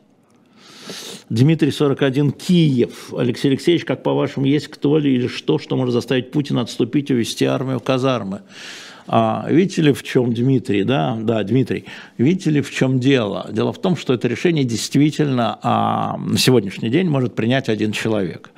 Дмитрий 1.28 1.70
41, 1.70 2.32
Киев. 2.32 3.14
Алексей 3.14 3.48
Алексеевич, 3.48 3.84
как 3.84 4.02
по-вашему, 4.02 4.46
есть 4.46 4.68
кто 4.68 4.98
ли 4.98 5.14
или 5.14 5.28
что, 5.28 5.58
что 5.58 5.76
может 5.76 5.92
заставить 5.92 6.32
Путина 6.32 6.62
отступить, 6.62 7.10
увести 7.10 7.44
армию 7.44 7.78
в 7.78 7.84
казармы? 7.84 8.42
А, 9.12 9.44
видите 9.48 9.82
ли, 9.82 9.92
в 9.92 10.04
чем 10.04 10.32
Дмитрий, 10.32 10.84
да, 10.84 11.18
да, 11.20 11.42
Дмитрий, 11.42 11.86
видите 12.16 12.50
ли, 12.50 12.60
в 12.60 12.70
чем 12.70 13.00
дело? 13.00 13.48
Дело 13.50 13.72
в 13.72 13.80
том, 13.80 13.96
что 13.96 14.14
это 14.14 14.28
решение 14.28 14.62
действительно 14.62 15.58
а, 15.62 16.16
на 16.16 16.38
сегодняшний 16.38 16.90
день 16.90 17.08
может 17.08 17.34
принять 17.34 17.68
один 17.68 17.90
человек. 17.90 18.50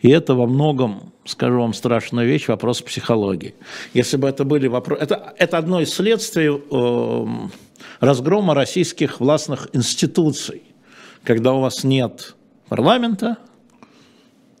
И 0.00 0.08
это 0.08 0.34
во 0.34 0.46
многом, 0.46 1.12
скажу 1.26 1.60
вам 1.60 1.74
страшную 1.74 2.26
вещь, 2.26 2.48
вопрос 2.48 2.80
психологии. 2.80 3.54
Если 3.92 4.16
бы 4.16 4.28
это 4.28 4.44
были 4.44 4.66
вопросы... 4.66 5.02
Это, 5.02 5.34
это 5.36 5.58
одно 5.58 5.82
из 5.82 5.92
следствий 5.92 6.48
э, 6.48 7.48
разгрома 8.00 8.54
российских 8.54 9.20
властных 9.20 9.68
институций 9.74 10.62
когда 11.28 11.52
у 11.52 11.60
вас 11.60 11.84
нет 11.84 12.36
парламента, 12.68 13.36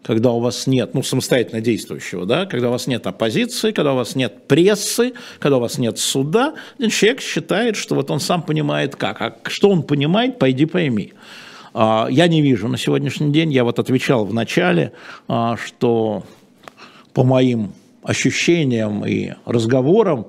когда 0.02 0.30
у 0.32 0.40
вас 0.40 0.66
нет, 0.66 0.94
ну, 0.94 1.02
самостоятельно 1.02 1.60
действующего, 1.60 2.24
да, 2.26 2.46
когда 2.46 2.68
у 2.68 2.72
вас 2.72 2.86
нет 2.86 3.06
оппозиции, 3.06 3.72
когда 3.72 3.92
у 3.92 3.96
вас 3.96 4.14
нет 4.14 4.46
прессы, 4.46 5.12
когда 5.38 5.58
у 5.58 5.60
вас 5.60 5.78
нет 5.78 5.98
суда, 5.98 6.54
человек 6.78 7.20
считает, 7.20 7.76
что 7.76 7.94
вот 7.94 8.10
он 8.10 8.20
сам 8.20 8.42
понимает 8.42 8.96
как. 8.96 9.20
А 9.20 9.36
что 9.44 9.70
он 9.70 9.82
понимает, 9.82 10.38
пойди 10.38 10.66
пойми. 10.66 11.12
А, 11.74 12.08
я 12.10 12.28
не 12.28 12.42
вижу 12.42 12.68
на 12.68 12.78
сегодняшний 12.78 13.32
день, 13.32 13.52
я 13.52 13.64
вот 13.64 13.78
отвечал 13.78 14.24
в 14.24 14.32
начале, 14.32 14.92
а, 15.28 15.56
что 15.56 16.24
по 17.12 17.24
моим 17.24 17.72
ощущениям 18.02 19.04
и 19.04 19.32
разговорам 19.44 20.28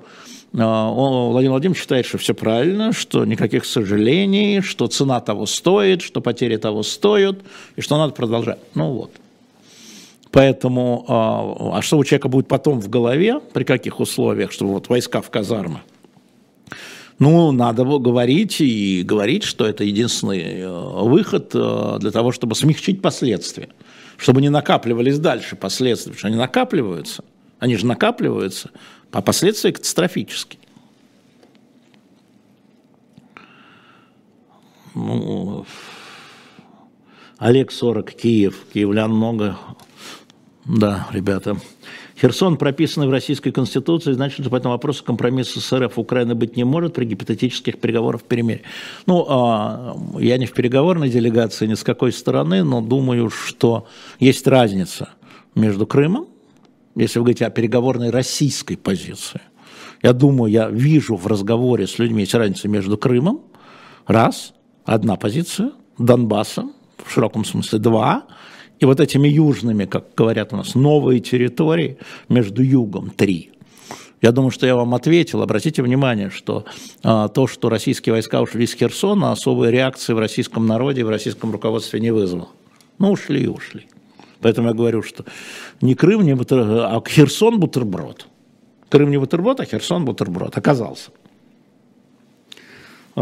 Владимир 0.52 1.52
Владимирович 1.52 1.80
считает, 1.80 2.06
что 2.06 2.18
все 2.18 2.34
правильно, 2.34 2.92
что 2.92 3.24
никаких 3.24 3.64
сожалений, 3.64 4.60
что 4.62 4.88
цена 4.88 5.20
того 5.20 5.46
стоит, 5.46 6.02
что 6.02 6.20
потери 6.20 6.56
того 6.56 6.82
стоят, 6.82 7.38
и 7.76 7.80
что 7.80 7.96
надо 7.96 8.12
продолжать. 8.12 8.58
Ну 8.74 8.90
вот. 8.92 9.12
Поэтому, 10.32 11.04
а, 11.08 11.78
а 11.78 11.82
что 11.82 11.98
у 11.98 12.04
человека 12.04 12.28
будет 12.28 12.46
потом 12.46 12.80
в 12.80 12.88
голове, 12.88 13.40
при 13.52 13.64
каких 13.64 13.98
условиях, 13.98 14.52
что 14.52 14.66
вот 14.66 14.88
войска 14.88 15.20
в 15.20 15.30
казармы? 15.30 15.80
Ну, 17.18 17.52
надо 17.52 17.84
говорить 17.84 18.60
и 18.60 19.02
говорить, 19.02 19.42
что 19.42 19.66
это 19.66 19.84
единственный 19.84 20.60
э, 20.60 21.02
выход 21.02 21.50
э, 21.52 21.98
для 22.00 22.10
того, 22.12 22.32
чтобы 22.32 22.54
смягчить 22.54 23.02
последствия, 23.02 23.68
чтобы 24.16 24.40
не 24.40 24.48
накапливались 24.48 25.18
дальше 25.18 25.54
последствия, 25.54 26.12
потому 26.12 26.18
что 26.18 26.28
они 26.28 26.36
накапливаются, 26.36 27.24
они 27.58 27.76
же 27.76 27.84
накапливаются, 27.84 28.70
а 29.12 29.20
последствия 29.20 29.72
катастрофические. 29.72 30.60
Ну, 34.94 35.66
Олег 37.36 37.70
40, 37.70 38.12
Киев, 38.12 38.66
киевлян 38.72 39.10
много, 39.10 39.58
да, 40.64 41.08
ребята. 41.12 41.56
Херсон, 42.20 42.58
прописанный 42.58 43.06
в 43.06 43.10
Российской 43.10 43.50
Конституции, 43.50 44.12
значит, 44.12 44.48
по 44.50 44.56
этому 44.56 44.74
вопросу 44.74 45.02
компромисса 45.04 45.60
с 45.60 45.72
РФ 45.72 45.98
Украины 45.98 46.34
быть 46.34 46.56
не 46.56 46.64
может 46.64 46.94
при 46.94 47.06
гипотетических 47.06 47.78
переговорах 47.78 48.20
в 48.20 48.24
перемирии. 48.24 48.62
Ну, 49.06 49.24
а, 49.28 49.96
я 50.18 50.36
не 50.36 50.44
в 50.44 50.52
переговорной 50.52 51.08
делегации 51.08 51.66
ни 51.66 51.74
с 51.74 51.82
какой 51.82 52.12
стороны, 52.12 52.62
но 52.62 52.82
думаю, 52.82 53.30
что 53.30 53.86
есть 54.18 54.46
разница 54.46 55.08
между 55.54 55.86
Крымом, 55.86 56.28
если 56.94 57.18
вы 57.18 57.24
говорите 57.24 57.46
о 57.46 57.50
переговорной 57.50 58.10
российской 58.10 58.76
позиции. 58.76 59.40
Я 60.02 60.12
думаю, 60.12 60.52
я 60.52 60.68
вижу 60.68 61.16
в 61.16 61.26
разговоре 61.26 61.86
с 61.86 61.98
людьми 61.98 62.20
есть 62.22 62.34
разница 62.34 62.68
между 62.68 62.98
Крымом, 62.98 63.42
раз, 64.06 64.52
одна 64.84 65.16
позиция, 65.16 65.72
Донбассом, 65.98 66.72
в 67.04 67.10
широком 67.10 67.44
смысле 67.44 67.78
два, 67.78 68.24
и 68.80 68.86
вот 68.86 68.98
этими 68.98 69.28
южными, 69.28 69.84
как 69.84 70.14
говорят 70.16 70.52
у 70.52 70.56
нас, 70.56 70.74
новые 70.74 71.20
территории 71.20 71.98
между 72.28 72.62
югом 72.62 73.10
три. 73.10 73.50
Я 74.22 74.32
думаю, 74.32 74.50
что 74.50 74.66
я 74.66 74.74
вам 74.74 74.94
ответил. 74.94 75.42
Обратите 75.42 75.82
внимание, 75.82 76.30
что 76.30 76.64
а, 77.02 77.28
то, 77.28 77.46
что 77.46 77.68
российские 77.68 78.14
войска 78.14 78.40
ушли 78.42 78.64
из 78.64 78.74
Херсона, 78.74 79.32
особой 79.32 79.70
реакции 79.70 80.12
в 80.12 80.18
российском 80.18 80.66
народе 80.66 81.00
и 81.00 81.04
в 81.04 81.10
российском 81.10 81.52
руководстве 81.52 82.00
не 82.00 82.10
вызвало. 82.10 82.48
Ну, 82.98 83.12
ушли 83.12 83.44
и 83.44 83.46
ушли. 83.46 83.86
Поэтому 84.40 84.68
я 84.68 84.74
говорю, 84.74 85.02
что 85.02 85.24
не 85.80 85.94
Крым, 85.94 86.22
не 86.22 86.34
бутерброд, 86.34 86.84
а 86.84 87.02
Херсон 87.06 87.60
бутерброд. 87.60 88.26
Крым 88.88 89.10
не 89.10 89.18
бутерброд, 89.18 89.60
а 89.60 89.64
Херсон 89.64 90.04
бутерброд. 90.04 90.56
Оказался. 90.56 91.10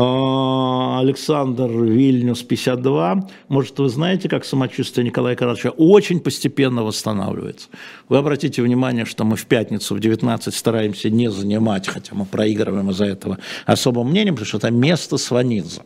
А, 0.01 1.01
Александр 1.01 1.69
Вильнюс, 1.73 2.45
52. 2.45 3.29
Может, 3.49 3.81
вы 3.81 3.89
знаете, 3.89 4.29
как 4.29 4.45
самочувствие 4.45 5.05
Николая 5.05 5.35
Карача 5.35 5.71
очень 5.71 6.21
постепенно 6.21 6.85
восстанавливается. 6.85 7.69
Вы 8.09 8.19
обратите 8.19 8.63
внимание, 8.63 9.05
что 9.05 9.25
мы 9.25 9.35
в 9.35 9.47
пятницу 9.47 9.97
в 9.97 10.01
19 10.01 10.55
стараемся 10.55 11.11
не 11.11 11.29
занимать, 11.33 11.89
хотя 11.89 12.15
мы 12.15 12.27
проигрываем 12.27 12.91
из-за 12.91 13.07
этого 13.07 13.39
особым 13.67 14.11
мнением, 14.11 14.37
потому 14.37 14.47
что 14.47 14.59
это 14.59 14.71
место 14.71 15.17
Сванидзе. 15.17 15.81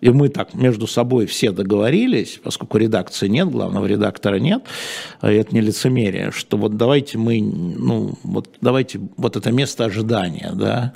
И 0.00 0.08
мы 0.08 0.30
так 0.30 0.54
между 0.54 0.86
собой 0.86 1.26
все 1.26 1.50
договорились, 1.50 2.40
поскольку 2.42 2.78
редакции 2.78 3.28
нет, 3.28 3.50
главного 3.50 3.84
редактора 3.84 4.36
нет, 4.36 4.62
а 5.20 5.30
это 5.30 5.54
не 5.54 5.60
лицемерие, 5.60 6.30
что 6.30 6.56
вот 6.56 6.78
давайте 6.78 7.18
мы, 7.18 7.42
ну, 7.42 8.14
вот 8.22 8.48
давайте 8.62 9.00
вот 9.18 9.36
это 9.36 9.52
место 9.52 9.84
ожидания, 9.84 10.52
да, 10.54 10.94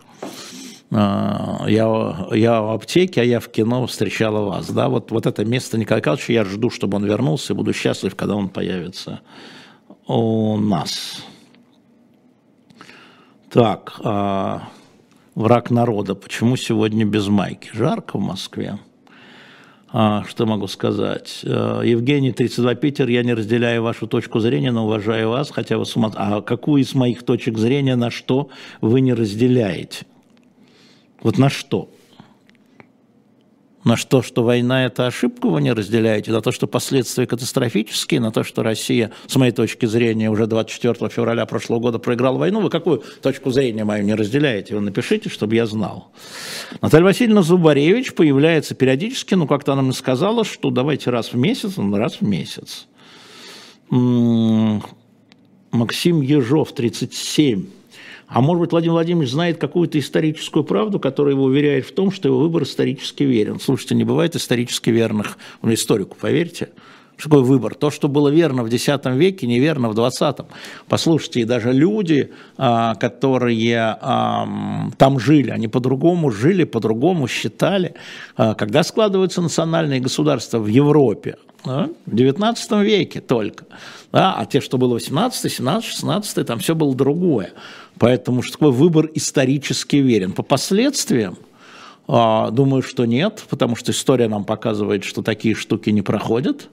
я, 0.91 2.27
я 2.33 2.63
в 2.63 2.75
аптеке, 2.75 3.21
а 3.21 3.25
я 3.25 3.41
в 3.41 3.49
кино 3.49 3.87
встречала 3.87 4.41
вас. 4.41 4.71
Да? 4.71 4.89
Вот, 4.89 5.11
вот 5.11 5.27
это 5.27 5.45
место 5.45 5.79
Николая 5.79 6.03
Карловича, 6.03 6.33
я 6.33 6.45
жду, 6.45 6.71
чтобы 6.71 6.97
он 6.97 7.05
вернулся, 7.05 7.53
и 7.53 7.57
буду 7.57 7.73
счастлив, 7.73 8.15
когда 8.17 8.35
он 8.35 8.49
появится 8.49 9.21
у 10.07 10.57
нас. 10.57 11.25
Так, 13.51 14.01
а, 14.05 14.69
враг 15.35 15.71
народа. 15.71 16.15
Почему 16.15 16.57
сегодня 16.57 17.05
без 17.05 17.29
майки? 17.29 17.71
Жарко 17.73 18.17
в 18.17 18.21
Москве. 18.21 18.79
А, 19.93 20.25
что 20.29 20.47
могу 20.47 20.69
сказать? 20.69 21.41
А, 21.45 21.83
Евгений, 21.83 22.33
32 22.33 22.75
Питер, 22.77 23.09
я 23.09 23.23
не 23.23 23.35
разделяю 23.35 23.83
вашу 23.83 24.07
точку 24.07 24.41
зрения, 24.41 24.71
но 24.71 24.85
уважаю 24.85 25.31
вас, 25.31 25.51
хотя 25.51 25.79
вы 25.79 25.85
сумма... 25.85 26.13
А 26.15 26.43
какую 26.43 26.83
из 26.83 26.95
моих 26.95 27.25
точек 27.25 27.59
зрения, 27.59 27.97
на 27.97 28.11
что 28.11 28.51
вы 28.81 29.01
не 29.01 29.15
разделяете? 29.15 30.07
Вот 31.23 31.39
на 31.39 31.51
что? 31.51 31.89
На 33.83 33.97
что, 33.97 34.21
что 34.21 34.43
война– 34.43 34.85
это 34.87 35.07
ошибка, 35.07 35.49
вы 35.49 35.63
не 35.63 35.73
разделяете, 35.73 36.33
на 36.33 36.43
то, 36.43 36.53
что 36.53 36.67
последствия 36.67 37.27
катастрофические, 37.27 38.21
на 38.21 38.31
то, 38.31 38.45
что 38.45 38.63
Россия, 38.63 39.11
с 39.27 39.37
моей 39.37 39.53
точки 39.53 39.87
зрения, 39.87 40.31
уже 40.31 40.47
24 40.47 41.09
февраля 41.09 41.47
прошлого 41.47 41.81
года 41.81 41.99
проиграла 41.99 42.37
войну, 42.37 42.61
вы 42.61 42.69
какую 42.69 43.03
точку 43.23 43.51
зрения 43.51 43.85
мою 43.85 44.05
не 44.05 44.15
разделяете? 44.15 44.75
Вы 44.75 44.83
напишите, 44.83 45.31
чтобы 45.31 45.55
я 45.55 45.65
знал. 45.65 46.13
Наталья 46.83 47.05
Васильевна 47.05 47.41
Зубаревич 47.41 48.13
появляется 48.13 48.75
периодически, 48.75 49.33
ну, 49.33 49.47
как-то 49.47 49.73
она 49.73 49.81
мне 49.81 49.95
сказала, 49.95 50.45
что 50.45 50.69
давайте 50.69 51.09
раз 51.09 51.33
в 51.33 51.39
месяц, 51.39 51.79
ну, 51.79 51.97
раз 51.97 52.17
в 52.17 52.23
месяц. 52.23 52.87
Максим 55.71 56.21
Ежов, 56.21 56.75
37 56.75 57.80
а 58.31 58.41
может 58.41 58.61
быть, 58.61 58.71
Владимир 58.71 58.93
Владимирович 58.93 59.33
знает 59.33 59.59
какую-то 59.59 59.99
историческую 59.99 60.63
правду, 60.63 61.01
которая 61.01 61.35
его 61.35 61.45
уверяет 61.45 61.85
в 61.85 61.93
том, 61.93 62.13
что 62.13 62.29
его 62.29 62.39
выбор 62.39 62.63
исторически 62.63 63.25
верен. 63.25 63.59
Слушайте, 63.59 63.97
не 63.97 64.05
бывает 64.05 64.37
исторически 64.37 64.91
верных, 64.91 65.37
ну, 65.63 65.75
историку, 65.75 66.17
поверьте. 66.19 66.69
Что 67.17 67.29
такое 67.29 67.45
выбор? 67.45 67.75
То, 67.75 67.91
что 67.91 68.09
было 68.09 68.29
верно 68.29 68.63
в 68.63 68.73
X 68.73 68.89
веке, 69.05 69.47
неверно 69.47 69.91
в 69.91 69.99
XX. 69.99 70.47
Послушайте, 70.89 71.41
и 71.41 71.45
даже 71.45 71.73
люди, 71.73 72.31
а, 72.57 72.95
которые 72.95 73.99
там 74.97 75.19
жили, 75.19 75.51
они 75.51 75.69
по-другому 75.69 76.31
жили, 76.31 76.65
по-другому 76.65 77.29
считали. 77.29 77.95
А, 78.37 78.55
когда 78.55 78.83
складываются 78.85 79.43
национальные 79.43 80.01
государства 80.01 80.59
в 80.59 80.67
Европе, 80.69 81.37
в 81.65 81.91
XIX 82.07 82.85
веке 82.85 83.21
только, 83.21 83.67
да, 84.13 84.35
а 84.35 84.47
те, 84.47 84.61
что 84.61 84.77
было 84.77 84.95
18, 84.95 85.53
17, 85.53 85.91
16, 85.91 86.47
там 86.47 86.59
все 86.59 86.75
было 86.75 86.95
другое. 86.95 87.53
Поэтому 87.99 88.43
что 88.43 88.55
такой 88.55 88.73
выбор 88.73 89.09
исторически 89.15 89.97
верен. 89.97 90.33
По 90.33 90.43
последствиям, 90.43 91.39
а, 92.09 92.51
думаю, 92.51 92.83
что 92.83 93.05
нет, 93.05 93.45
потому 93.49 93.77
что 93.77 93.93
история 93.93 94.29
нам 94.29 94.45
показывает, 94.45 95.05
что 95.05 95.23
такие 95.23 95.55
штуки 95.55 95.91
не 95.91 96.03
проходят. 96.03 96.69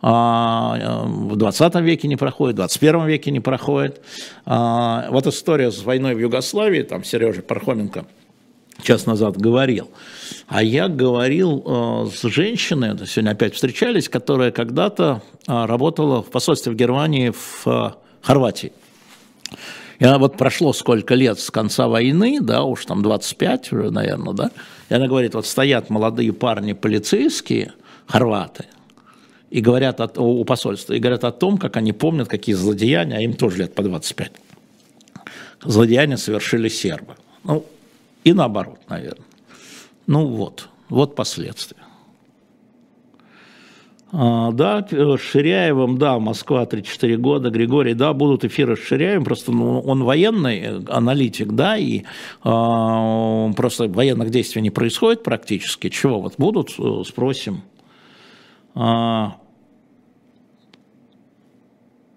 А, 0.00 1.04
в 1.06 1.36
20 1.36 1.74
веке 1.76 2.08
не 2.08 2.16
проходит, 2.16 2.54
в 2.54 2.56
21 2.56 3.06
веке 3.06 3.30
не 3.30 3.40
проходит. 3.40 4.00
А, 4.46 5.08
вот 5.10 5.26
история 5.26 5.70
с 5.70 5.82
войной 5.82 6.14
в 6.14 6.18
Югославии, 6.18 6.82
там 6.82 7.04
Сережа 7.04 7.42
Пархоменко 7.42 8.06
час 8.82 9.06
назад 9.06 9.36
говорил. 9.36 9.90
А 10.48 10.62
я 10.62 10.88
говорил 10.88 12.10
с 12.12 12.22
женщиной, 12.28 12.98
сегодня 13.06 13.30
опять 13.30 13.54
встречались, 13.54 14.08
которая 14.08 14.50
когда-то 14.50 15.22
работала 15.46 16.22
в 16.22 16.30
посольстве 16.30 16.72
в 16.72 16.74
Германии 16.74 17.32
в 17.32 17.96
Хорватии. 18.20 18.72
И 19.98 20.04
она 20.04 20.18
вот 20.18 20.36
прошло 20.36 20.72
сколько 20.72 21.14
лет 21.14 21.38
с 21.38 21.50
конца 21.50 21.86
войны, 21.86 22.40
да, 22.40 22.64
уж 22.64 22.84
там 22.86 23.02
25 23.02 23.72
уже, 23.72 23.90
наверное, 23.90 24.32
да, 24.32 24.50
и 24.88 24.94
она 24.94 25.06
говорит, 25.06 25.34
вот 25.34 25.46
стоят 25.46 25.90
молодые 25.90 26.32
парни 26.32 26.72
полицейские, 26.72 27.72
хорваты, 28.06 28.64
и 29.48 29.60
говорят 29.60 30.00
о, 30.00 30.20
у 30.20 30.44
посольства, 30.44 30.94
и 30.94 30.98
говорят 30.98 31.22
о 31.22 31.30
том, 31.30 31.56
как 31.56 31.76
они 31.76 31.92
помнят, 31.92 32.26
какие 32.26 32.56
злодеяния, 32.56 33.18
а 33.18 33.20
им 33.20 33.34
тоже 33.34 33.58
лет 33.58 33.74
по 33.74 33.82
25. 33.82 34.32
Злодеяния 35.64 36.16
совершили 36.16 36.68
сербы. 36.68 37.14
Ну, 37.44 37.64
и 38.24 38.32
наоборот, 38.32 38.80
наверное. 38.88 39.26
Ну 40.06 40.26
вот, 40.26 40.68
вот 40.88 41.14
последствия. 41.14 41.82
А, 44.14 44.52
да, 44.52 44.86
с 44.90 45.20
Ширяевым, 45.20 45.96
да, 45.96 46.18
Москва 46.18 46.64
3-4 46.64 47.16
года, 47.16 47.48
Григорий, 47.48 47.94
да, 47.94 48.12
будут 48.12 48.44
эфиры 48.44 48.76
с 48.76 48.80
Ширяевым, 48.80 49.24
просто 49.24 49.52
ну, 49.52 49.80
он 49.80 50.04
военный 50.04 50.60
э, 50.60 50.80
аналитик, 50.88 51.52
да, 51.52 51.78
и 51.78 52.00
э, 52.00 52.02
просто 52.42 53.88
военных 53.88 54.28
действий 54.28 54.60
не 54.60 54.68
происходит 54.68 55.22
практически. 55.22 55.88
Чего 55.88 56.20
вот 56.20 56.34
будут, 56.36 56.74
э, 56.78 57.02
спросим. 57.06 57.62
А, 58.74 59.36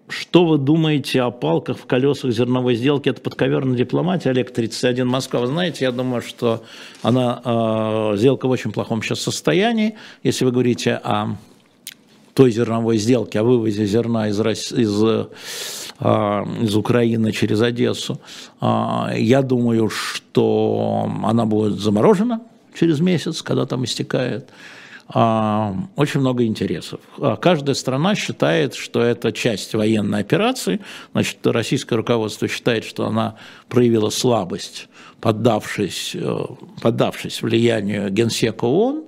что 0.08 0.44
вы 0.44 0.58
думаете 0.58 1.22
о 1.22 1.30
палках 1.30 1.78
в 1.78 1.86
колесах 1.86 2.30
зерновой 2.32 2.76
сделки? 2.76 3.08
Это 3.08 3.20
подковерная 3.20 3.76
дипломатия, 3.76 4.30
Олег 4.30 4.52
31 4.52 5.06
Москва. 5.06 5.40
Вы 5.40 5.48
знаете, 5.48 5.84
я 5.84 5.92
думаю, 5.92 6.22
что 6.22 6.62
она, 7.02 7.40
э, 7.44 8.16
сделка 8.16 8.46
в 8.46 8.50
очень 8.50 8.72
плохом 8.72 9.02
сейчас 9.02 9.20
состоянии. 9.20 9.96
Если 10.22 10.44
вы 10.44 10.52
говорите 10.52 10.94
о 10.94 11.36
той 12.36 12.50
зерновой 12.50 12.98
сделки 12.98 13.38
о 13.38 13.42
вывозе 13.42 13.86
зерна 13.86 14.28
из, 14.28 14.38
из, 14.72 15.28
а, 15.98 16.46
из 16.60 16.76
Украины 16.76 17.32
через 17.32 17.62
Одессу, 17.62 18.20
а, 18.60 19.10
я 19.16 19.40
думаю, 19.40 19.88
что 19.88 21.10
она 21.24 21.46
будет 21.46 21.80
заморожена 21.80 22.42
через 22.78 23.00
месяц, 23.00 23.40
когда 23.40 23.64
там 23.64 23.84
истекает. 23.84 24.50
Очень 25.08 26.20
много 26.20 26.44
интересов. 26.44 27.00
Каждая 27.40 27.76
страна 27.76 28.16
считает, 28.16 28.74
что 28.74 29.02
это 29.02 29.30
часть 29.30 29.72
военной 29.74 30.18
операции. 30.20 30.80
Значит, 31.12 31.46
российское 31.46 31.94
руководство 31.94 32.48
считает, 32.48 32.84
что 32.84 33.06
она 33.06 33.36
проявила 33.68 34.10
слабость, 34.10 34.88
поддавшись, 35.20 36.16
э, 36.16 36.38
поддавшись 36.82 37.40
влиянию 37.40 38.10
Генсека 38.10 38.64
ООН, 38.64 39.04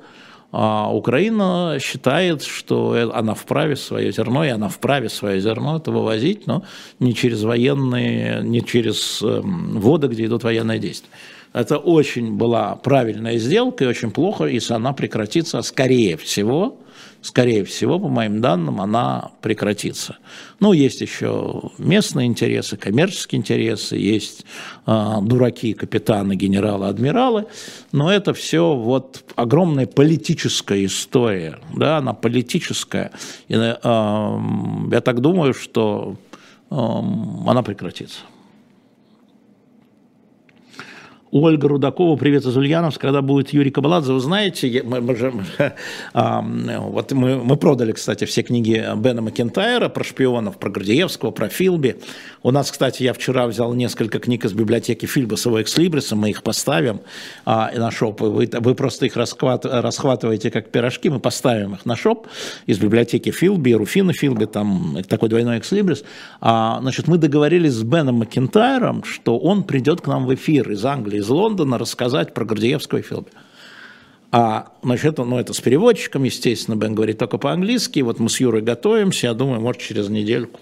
а 0.51 0.91
Украина 0.95 1.77
считает, 1.81 2.43
что 2.43 3.11
она 3.13 3.35
вправе 3.35 3.77
свое 3.77 4.11
зерно, 4.13 4.45
и 4.45 4.49
она 4.49 4.69
вправе 4.69 5.11
свое 5.11 5.41
зерно 5.41 5.77
это 5.77 5.91
вывозить, 5.91 6.47
но 6.47 6.65
не 7.01 7.15
через 7.15 7.43
военные, 7.43 8.41
не 8.43 8.65
через 8.65 9.21
эм, 9.21 9.79
воды, 9.79 10.07
где 10.07 10.25
идут 10.25 10.45
военные 10.45 10.79
действия. 10.79 11.11
Это 11.59 11.77
очень 11.77 12.37
была 12.37 12.77
правильная 12.77 13.37
сделка, 13.39 13.83
и 13.83 13.89
очень 13.89 14.13
плохо, 14.13 14.45
если 14.45 14.75
она 14.75 14.93
прекратится, 14.93 15.61
скорее 15.63 16.17
всего, 16.17 16.77
скорее 17.21 17.65
всего, 17.65 17.99
по 17.99 18.07
моим 18.07 18.41
данным, 18.41 18.81
она 18.81 19.33
прекратится. 19.43 20.19
Ну, 20.61 20.73
есть 20.73 21.01
еще 21.01 21.73
местные 21.79 22.29
интересы, 22.29 22.77
коммерческие 22.77 23.41
интересы, 23.41 23.97
есть 23.97 24.47
э, 24.87 25.15
дураки, 25.23 25.75
капитаны, 25.75 26.37
генералы, 26.37 26.87
адмиралы, 26.87 27.47
но 27.91 28.13
это 28.13 28.35
все 28.35 28.77
вот 28.77 29.25
огромная 29.35 29.89
политическая 29.89 30.85
история, 30.85 31.59
да, 31.75 31.99
она 31.99 32.13
политическая. 32.13 33.11
И, 33.49 33.55
э, 33.55 33.75
я 33.83 35.01
так 35.05 35.21
думаю, 35.21 35.55
что 35.55 36.15
э, 36.71 36.75
она 36.77 37.65
прекратится. 37.65 38.21
Ольга 41.31 41.69
Рудакова, 41.69 42.17
привет 42.17 42.47
из 42.47 42.57
Ульяновска, 42.57 43.03
когда 43.03 43.21
будет 43.21 43.51
Юрий 43.51 43.71
Кабаладзе, 43.71 44.15
вы 44.15 44.21
знаете, 44.21 44.83
мы, 44.83 45.03
мы, 45.03 45.15
же, 45.15 45.33
а, 46.15 46.43
вот 46.43 47.13
мы, 47.13 47.37
мы 47.37 47.57
продали, 47.57 47.93
кстати, 47.93 48.25
все 48.25 48.43
книги 48.43 48.83
Бена 48.97 49.21
Макентайра 49.21 49.91
про 49.91 50.05
шпионов, 50.05 50.59
про 50.59 50.71
Гордеевского, 50.71 51.31
про 51.31 51.49
Филби. 51.49 51.97
У 52.43 52.51
нас, 52.51 52.71
кстати, 52.71 53.03
я 53.03 53.13
вчера 53.13 53.47
взял 53.47 53.75
несколько 53.75 54.21
книг 54.21 54.47
из 54.47 54.55
библиотеки 54.55 55.05
Фильба 55.05 55.37
с 55.37 55.45
его 55.45 55.61
экслибриса, 55.61 56.17
мы 56.17 56.31
их 56.31 56.43
поставим 56.43 57.01
а, 57.45 57.71
на 57.77 57.91
шоп, 57.91 58.23
вы, 58.23 58.49
вы 58.51 58.75
просто 58.75 59.05
их 59.05 59.17
расхват, 59.17 59.67
расхватываете 59.67 60.51
как 60.51 60.71
пирожки, 60.71 61.11
мы 61.11 61.21
поставим 61.21 61.75
их 61.75 61.85
на 61.85 61.95
шоп 61.95 62.27
из 62.65 62.79
библиотеки 62.79 63.31
Филби, 63.33 63.73
Руфина 63.73 64.15
Филби, 64.15 64.47
там 64.47 64.97
такой 65.07 65.29
двойной 65.29 65.59
экслибрис. 65.59 66.05
А, 66.41 66.79
значит, 66.81 67.07
мы 67.07 67.19
договорились 67.19 67.75
с 67.75 67.83
Беном 67.83 68.17
Макентайром, 68.17 69.05
что 69.05 69.39
он 69.39 69.63
придет 69.65 70.01
к 70.01 70.07
нам 70.07 70.25
в 70.25 70.35
эфир 70.35 70.71
из 70.71 70.83
Англии, 70.87 71.18
из 71.19 71.29
Лондона 71.29 71.79
рассказать 71.79 72.35
про 72.35 72.45
Гордеевского 72.45 72.99
и 72.99 73.03
Филби. 73.03 73.31
А, 74.31 74.73
значит, 74.83 75.19
ну, 75.19 75.39
это 75.39 75.53
с 75.53 75.61
переводчиком, 75.61 76.25
естественно, 76.25 76.77
Бен 76.77 76.95
говорит 76.95 77.19
только 77.19 77.39
по-английски. 77.39 78.01
Вот 78.01 78.19
мы 78.19 78.29
с 78.29 78.41
Юрой 78.41 78.63
готовимся, 78.63 79.29
я 79.29 79.35
думаю, 79.35 79.61
может, 79.61 79.81
через 79.81 80.09
недельку. 80.09 80.61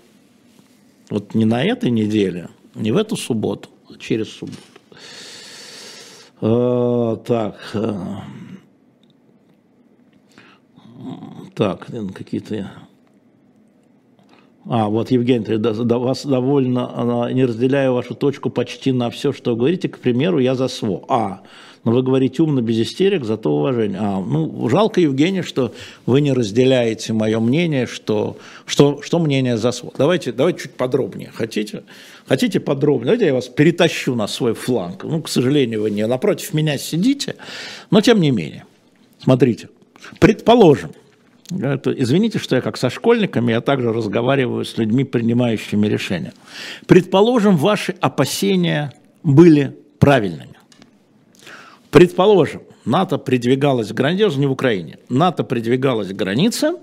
Вот 1.10 1.34
не 1.34 1.44
на 1.44 1.62
этой 1.62 1.90
неделе, 1.90 2.48
не 2.74 2.92
в 2.92 2.96
эту 2.96 3.16
субботу, 3.16 3.68
а 3.88 3.98
через 3.98 4.30
субботу. 4.30 4.58
А, 6.40 7.16
так. 7.16 7.70
А, 7.74 8.22
так, 11.54 11.86
какие-то 12.14 12.70
а, 14.68 14.88
вот, 14.88 15.10
Евгений, 15.10 15.58
да, 15.58 15.72
да, 15.72 15.98
вас 15.98 16.26
довольно, 16.26 17.30
не 17.32 17.44
разделяю 17.44 17.94
вашу 17.94 18.14
точку 18.14 18.50
почти 18.50 18.90
на 18.92 19.10
все, 19.10 19.32
что 19.32 19.52
вы 19.52 19.58
говорите. 19.58 19.88
К 19.88 19.98
примеру, 19.98 20.38
я 20.38 20.54
за 20.56 20.66
СВО. 20.66 21.04
А, 21.08 21.42
но 21.84 21.92
вы 21.92 22.02
говорите 22.02 22.42
умно, 22.42 22.60
без 22.62 22.80
истерик, 22.80 23.24
зато 23.24 23.48
уважение. 23.48 24.00
А, 24.00 24.20
ну, 24.20 24.68
жалко, 24.68 25.00
Евгений, 25.00 25.42
что 25.42 25.72
вы 26.04 26.20
не 26.20 26.32
разделяете 26.32 27.12
мое 27.12 27.38
мнение, 27.38 27.86
что, 27.86 28.38
что, 28.64 29.00
что 29.02 29.20
мнение 29.20 29.56
за 29.56 29.70
СВО. 29.70 29.92
Давайте, 29.96 30.32
давайте 30.32 30.62
чуть 30.62 30.72
подробнее. 30.72 31.30
Хотите? 31.32 31.84
Хотите 32.26 32.58
подробнее? 32.58 33.04
Давайте 33.04 33.26
я 33.26 33.34
вас 33.34 33.46
перетащу 33.46 34.16
на 34.16 34.26
свой 34.26 34.54
фланг. 34.54 35.04
Ну, 35.04 35.22
к 35.22 35.28
сожалению, 35.28 35.82
вы 35.82 35.92
не 35.92 36.04
напротив 36.08 36.54
меня 36.54 36.76
сидите, 36.76 37.36
но 37.92 38.00
тем 38.00 38.20
не 38.20 38.32
менее. 38.32 38.64
Смотрите, 39.22 39.68
предположим, 40.18 40.90
это, 41.50 41.92
извините, 41.92 42.38
что 42.38 42.56
я 42.56 42.62
как 42.62 42.76
со 42.76 42.90
школьниками, 42.90 43.52
я 43.52 43.60
также 43.60 43.92
разговариваю 43.92 44.64
с 44.64 44.76
людьми, 44.78 45.04
принимающими 45.04 45.86
решения. 45.86 46.32
Предположим, 46.86 47.56
ваши 47.56 47.94
опасения 48.00 48.92
были 49.22 49.76
правильными. 49.98 50.56
Предположим, 51.90 52.62
НАТО 52.84 53.18
придвигалось 53.18 53.88
к 53.88 53.94
границе, 53.94 54.38
не 54.38 54.46
в 54.46 54.52
Украине, 54.52 54.98
НАТО 55.08 55.44
придвигалось 55.44 56.08
к 56.08 56.16
границе, 56.16 56.74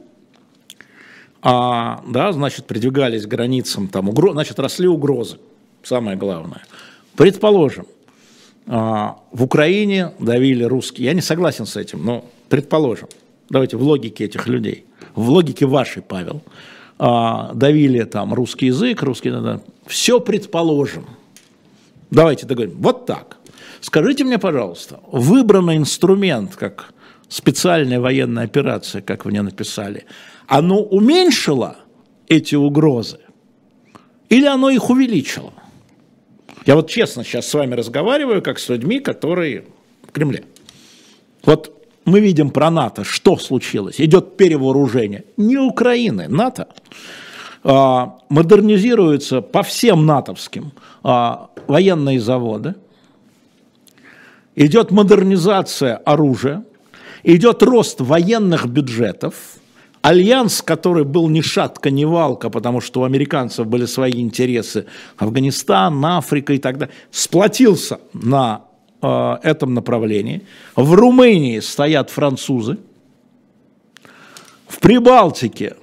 а, 1.42 2.02
да, 2.08 2.32
значит, 2.32 2.66
придвигались 2.66 3.26
к 3.26 3.28
границам, 3.28 3.90
там, 3.90 4.10
угро... 4.10 4.32
значит, 4.32 4.60
росли 4.60 4.88
угрозы, 4.88 5.40
самое 5.84 6.16
главное. 6.16 6.64
Предположим, 7.18 7.86
а, 8.66 9.20
в 9.32 9.44
Украине 9.44 10.14
давили 10.20 10.64
русские, 10.64 11.08
я 11.08 11.14
не 11.14 11.22
согласен 11.22 11.66
с 11.66 11.76
этим, 11.76 12.04
но 12.06 12.26
предположим, 12.48 13.10
давайте 13.54 13.78
в 13.78 13.84
логике 13.84 14.26
этих 14.26 14.48
людей, 14.48 14.86
в 15.16 15.30
логике 15.30 15.68
вашей, 15.68 16.02
Павел, 16.02 16.42
а, 16.98 17.54
давили 17.54 18.04
там 18.04 18.34
русский 18.34 18.66
язык, 18.66 19.04
русский, 19.04 19.30
да, 19.30 19.62
все 19.86 20.20
предположим. 20.20 21.06
Давайте 22.10 22.46
договорим. 22.46 22.78
Вот 22.80 23.06
так. 23.06 23.38
Скажите 23.80 24.24
мне, 24.24 24.40
пожалуйста, 24.40 25.00
выбранный 25.12 25.78
инструмент, 25.78 26.56
как 26.56 26.94
специальная 27.30 28.00
военная 28.00 28.46
операция, 28.46 29.02
как 29.02 29.26
мне 29.26 29.42
написали, 29.42 30.06
оно 30.48 30.82
уменьшило 30.82 31.78
эти 32.28 32.56
угрозы 32.56 33.20
или 34.30 34.46
оно 34.48 34.72
их 34.72 34.90
увеличило? 34.90 35.54
Я 36.66 36.76
вот 36.76 36.90
честно 36.90 37.24
сейчас 37.24 37.48
с 37.48 37.54
вами 37.54 37.76
разговариваю, 37.76 38.42
как 38.42 38.58
с 38.58 38.70
людьми, 38.70 39.00
которые 39.00 39.66
в 40.08 40.12
Кремле. 40.12 40.44
Вот 41.44 41.83
мы 42.06 42.20
видим 42.20 42.50
про 42.50 42.70
НАТО, 42.70 43.04
что 43.04 43.38
случилось. 43.38 44.00
Идет 44.00 44.38
перевооружение. 44.38 45.26
Не 45.38 45.58
Украины, 45.58 46.28
НАТО. 46.28 46.68
А, 47.64 48.18
модернизируются 48.30 49.42
по 49.42 49.64
всем 49.64 50.06
натовским 50.06 50.74
а, 51.04 51.50
военные 51.68 52.20
заводы. 52.20 52.76
Идет 54.56 54.92
модернизация 54.92 55.98
оружия. 55.98 56.64
Идет 57.24 57.64
рост 57.64 58.02
военных 58.02 58.68
бюджетов. 58.68 59.36
Альянс, 60.02 60.62
который 60.62 61.06
был 61.06 61.30
ни 61.30 61.40
шатка, 61.40 61.90
ни 61.90 62.04
валка, 62.04 62.50
потому 62.50 62.82
что 62.82 63.02
у 63.02 63.04
американцев 63.06 63.66
были 63.66 63.86
свои 63.86 64.20
интересы, 64.20 64.86
Афганистан, 65.18 66.06
Африка 66.06 66.52
и 66.52 66.58
так 66.58 66.78
далее, 66.78 66.94
сплотился 67.10 68.02
на 68.12 68.66
Э, 69.04 69.38
этом 69.44 69.74
направлении. 69.74 70.44
В 70.78 70.94
Румынии 70.94 71.60
стоят 71.60 72.10
французы. 72.10 72.78
В 74.66 74.80
Прибалтике 74.80 75.76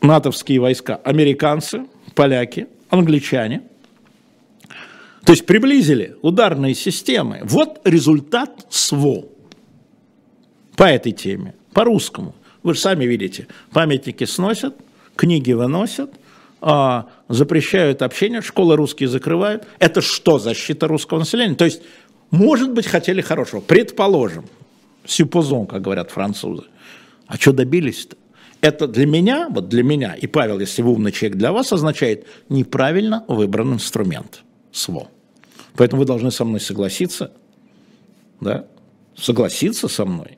натовские 0.00 0.58
войска, 0.58 0.96
американцы, 1.04 1.84
поляки, 2.14 2.66
англичане. 2.88 3.60
То 5.24 5.32
есть 5.32 5.44
приблизили 5.44 6.16
ударные 6.22 6.74
системы. 6.74 7.40
Вот 7.42 7.82
результат 7.84 8.66
СВО 8.70 9.26
по 10.76 10.84
этой 10.84 11.12
теме, 11.12 11.54
по-русскому. 11.74 12.34
Вы 12.62 12.72
же 12.72 12.80
сами 12.80 13.04
видите, 13.04 13.48
памятники 13.70 14.24
сносят, 14.24 14.76
книги 15.14 15.52
выносят, 15.52 16.10
а, 16.62 17.08
запрещают 17.28 18.02
общение, 18.02 18.42
школы 18.42 18.76
русские 18.76 19.08
закрывают. 19.08 19.66
Это 19.78 20.00
что, 20.02 20.38
защита 20.38 20.86
русского 20.88 21.20
населения? 21.20 21.54
То 21.54 21.64
есть 21.64 21.82
может 22.30 22.72
быть, 22.72 22.86
хотели 22.86 23.20
хорошего. 23.20 23.60
Предположим. 23.60 24.44
Сюпозон, 25.04 25.66
как 25.66 25.82
говорят 25.82 26.10
французы. 26.10 26.64
А 27.26 27.36
что 27.36 27.52
добились-то? 27.52 28.16
Это 28.60 28.86
для 28.86 29.06
меня, 29.06 29.48
вот 29.48 29.68
для 29.68 29.82
меня, 29.82 30.14
и 30.14 30.26
Павел, 30.26 30.60
если 30.60 30.82
вы 30.82 30.92
умный 30.92 31.12
человек, 31.12 31.38
для 31.38 31.52
вас 31.52 31.72
означает 31.72 32.26
неправильно 32.50 33.24
выбран 33.26 33.74
инструмент 33.74 34.42
СВО. 34.70 35.08
Поэтому 35.76 36.00
вы 36.00 36.06
должны 36.06 36.30
со 36.30 36.44
мной 36.44 36.60
согласиться, 36.60 37.32
да, 38.40 38.66
согласиться 39.16 39.88
со 39.88 40.04
мной, 40.04 40.36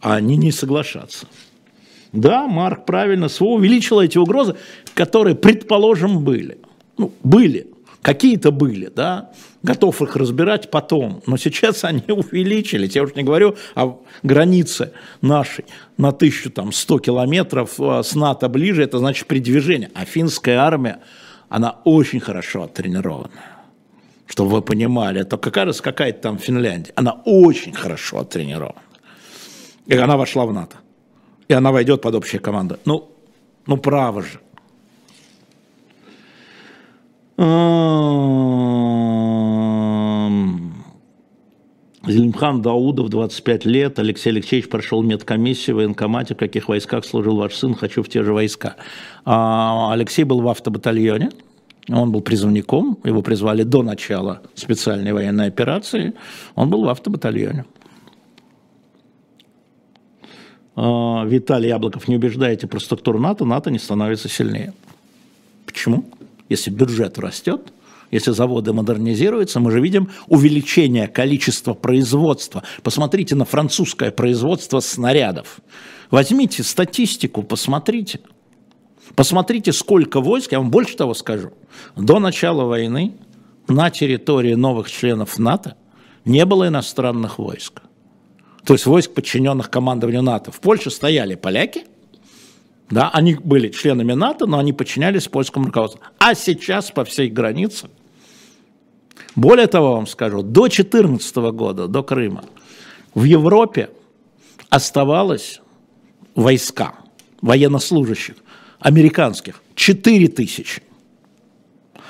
а 0.00 0.20
не 0.20 0.36
не 0.36 0.52
соглашаться. 0.52 1.26
Да, 2.12 2.46
Марк 2.46 2.86
правильно, 2.86 3.28
СВО 3.28 3.54
увеличило 3.54 4.02
эти 4.02 4.18
угрозы, 4.18 4.54
которые, 4.94 5.34
предположим, 5.34 6.22
были. 6.22 6.58
Ну, 6.96 7.12
были. 7.24 7.66
Какие-то 8.02 8.52
были, 8.52 8.88
да, 8.94 9.32
готов 9.64 10.02
их 10.02 10.14
разбирать 10.14 10.70
потом, 10.70 11.22
но 11.26 11.36
сейчас 11.36 11.84
они 11.90 12.04
увеличились. 12.08 12.94
Я 12.94 13.02
уж 13.02 13.14
не 13.16 13.24
говорю 13.24 13.56
о 13.74 13.98
границе 14.22 14.92
нашей 15.22 15.64
на 15.96 16.08
1100 16.08 16.98
километров 17.00 17.80
э, 17.80 18.02
с 18.04 18.14
НАТО 18.14 18.48
ближе, 18.48 18.84
это 18.84 18.98
значит 18.98 19.26
при 19.26 19.40
движении. 19.40 19.90
А 19.94 20.04
финская 20.04 20.58
армия, 20.58 21.00
она 21.48 21.80
очень 21.84 22.20
хорошо 22.20 22.62
оттренирована. 22.62 23.30
Чтобы 24.26 24.50
вы 24.50 24.62
понимали, 24.62 25.20
это 25.20 25.36
какая 25.36 25.64
раз 25.64 25.80
какая-то 25.80 26.20
там 26.20 26.38
Финляндия, 26.38 26.92
она 26.94 27.20
очень 27.24 27.72
хорошо 27.72 28.20
оттренирована. 28.20 28.82
И 29.86 29.96
она 29.96 30.16
вошла 30.16 30.46
в 30.46 30.52
НАТО. 30.52 30.76
И 31.48 31.54
она 31.54 31.72
войдет 31.72 32.00
под 32.00 32.14
общие 32.14 32.40
команды. 32.40 32.78
Ну, 32.84 33.10
ну 33.66 33.76
право 33.76 34.22
же. 34.22 34.40
Зелимхан 42.06 42.60
Даудов, 42.60 43.08
25 43.08 43.64
лет. 43.64 43.98
Алексей 43.98 44.30
Алексеевич 44.30 44.68
прошел 44.68 45.02
медкомиссию 45.02 45.76
в 45.76 45.78
военкомате. 45.78 46.34
В 46.34 46.38
каких 46.38 46.68
войсках 46.68 47.04
служил 47.04 47.36
ваш 47.36 47.54
сын? 47.54 47.74
Хочу 47.74 48.02
в 48.02 48.08
те 48.08 48.22
же 48.22 48.34
войска. 48.34 48.76
А, 49.24 49.92
Алексей 49.92 50.24
был 50.24 50.42
в 50.42 50.48
автобатальоне. 50.48 51.30
Он 51.88 52.12
был 52.12 52.20
призывником. 52.20 52.98
Его 53.04 53.22
призвали 53.22 53.62
до 53.62 53.82
начала 53.82 54.42
специальной 54.54 55.12
военной 55.12 55.46
операции. 55.46 56.12
Он 56.54 56.68
был 56.68 56.84
в 56.84 56.88
автобатальоне. 56.90 57.64
А, 60.76 61.24
Виталий 61.24 61.68
Яблоков, 61.68 62.06
не 62.06 62.16
убеждаете 62.16 62.66
про 62.66 62.80
структуру 62.80 63.18
НАТО, 63.18 63.46
НАТО 63.46 63.70
не 63.70 63.78
становится 63.78 64.28
сильнее. 64.28 64.74
Почему? 65.64 66.04
Если 66.50 66.70
бюджет 66.70 67.18
растет, 67.18 67.72
если 68.10 68.32
заводы 68.32 68.72
модернизируются, 68.72 69.60
мы 69.60 69.70
же 69.70 69.80
видим 69.80 70.10
увеличение 70.26 71.08
количества 71.08 71.74
производства. 71.74 72.62
Посмотрите 72.82 73.34
на 73.34 73.44
французское 73.44 74.10
производство 74.10 74.80
снарядов. 74.80 75.58
Возьмите 76.10 76.62
статистику, 76.62 77.42
посмотрите. 77.42 78.20
Посмотрите, 79.14 79.72
сколько 79.72 80.20
войск, 80.20 80.52
я 80.52 80.58
вам 80.58 80.70
больше 80.70 80.96
того 80.96 81.14
скажу. 81.14 81.52
До 81.96 82.18
начала 82.18 82.64
войны 82.64 83.16
на 83.68 83.90
территории 83.90 84.54
новых 84.54 84.90
членов 84.90 85.38
НАТО 85.38 85.76
не 86.24 86.44
было 86.44 86.68
иностранных 86.68 87.38
войск. 87.38 87.82
То 88.64 88.72
есть 88.72 88.86
войск, 88.86 89.12
подчиненных 89.12 89.70
командованию 89.70 90.22
НАТО. 90.22 90.50
В 90.50 90.60
Польше 90.60 90.90
стояли 90.90 91.34
поляки– 91.34 91.84
да, 92.90 93.10
они 93.10 93.34
были 93.34 93.68
членами 93.68 94.12
НАТО, 94.12 94.46
но 94.46 94.58
они 94.58 94.72
подчинялись 94.72 95.28
польскому 95.28 95.66
руководству. 95.66 96.00
А 96.18 96.34
сейчас 96.34 96.90
по 96.90 97.04
всей 97.04 97.28
границе, 97.30 97.88
более 99.34 99.66
того 99.66 99.94
вам 99.94 100.06
скажу, 100.06 100.42
до 100.42 100.62
2014 100.68 101.36
года, 101.52 101.88
до 101.88 102.02
Крыма, 102.02 102.44
в 103.14 103.24
Европе 103.24 103.90
оставалось 104.68 105.60
войска, 106.34 106.94
военнослужащих, 107.40 108.36
американских, 108.80 109.62
4 109.74 110.28
тысячи. 110.28 110.82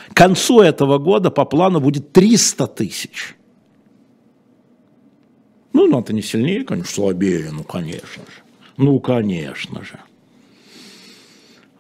К 0.08 0.16
концу 0.16 0.60
этого 0.60 0.98
года 0.98 1.30
по 1.30 1.44
плану 1.44 1.80
будет 1.80 2.12
300 2.12 2.66
тысяч. 2.68 3.37
Ну, 5.72 5.87
НАТО 5.88 6.12
не 6.12 6.22
сильнее, 6.22 6.64
конечно, 6.64 6.92
слабее, 6.92 7.50
ну, 7.52 7.64
конечно 7.64 8.22
же. 8.24 8.42
Ну, 8.76 9.00
конечно 9.00 9.84
же. 9.84 9.98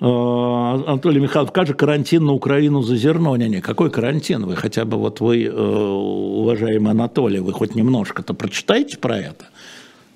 Э, 0.04 0.84
Анатолий 0.86 1.18
Михайлович, 1.18 1.52
как 1.54 1.66
же 1.66 1.72
карантин 1.72 2.26
на 2.26 2.34
Украину 2.34 2.82
за 2.82 2.94
зерно? 2.96 3.36
Не, 3.36 3.48
не, 3.48 3.60
какой 3.62 3.90
карантин? 3.90 4.44
Вы 4.44 4.54
хотя 4.54 4.84
бы, 4.84 4.98
вот 4.98 5.20
вы, 5.20 5.44
э, 5.44 5.50
уважаемый 5.50 6.90
Анатолий, 6.90 7.38
вы 7.38 7.54
хоть 7.54 7.74
немножко-то 7.74 8.34
прочитаете 8.34 8.98
про 8.98 9.16
это? 9.16 9.46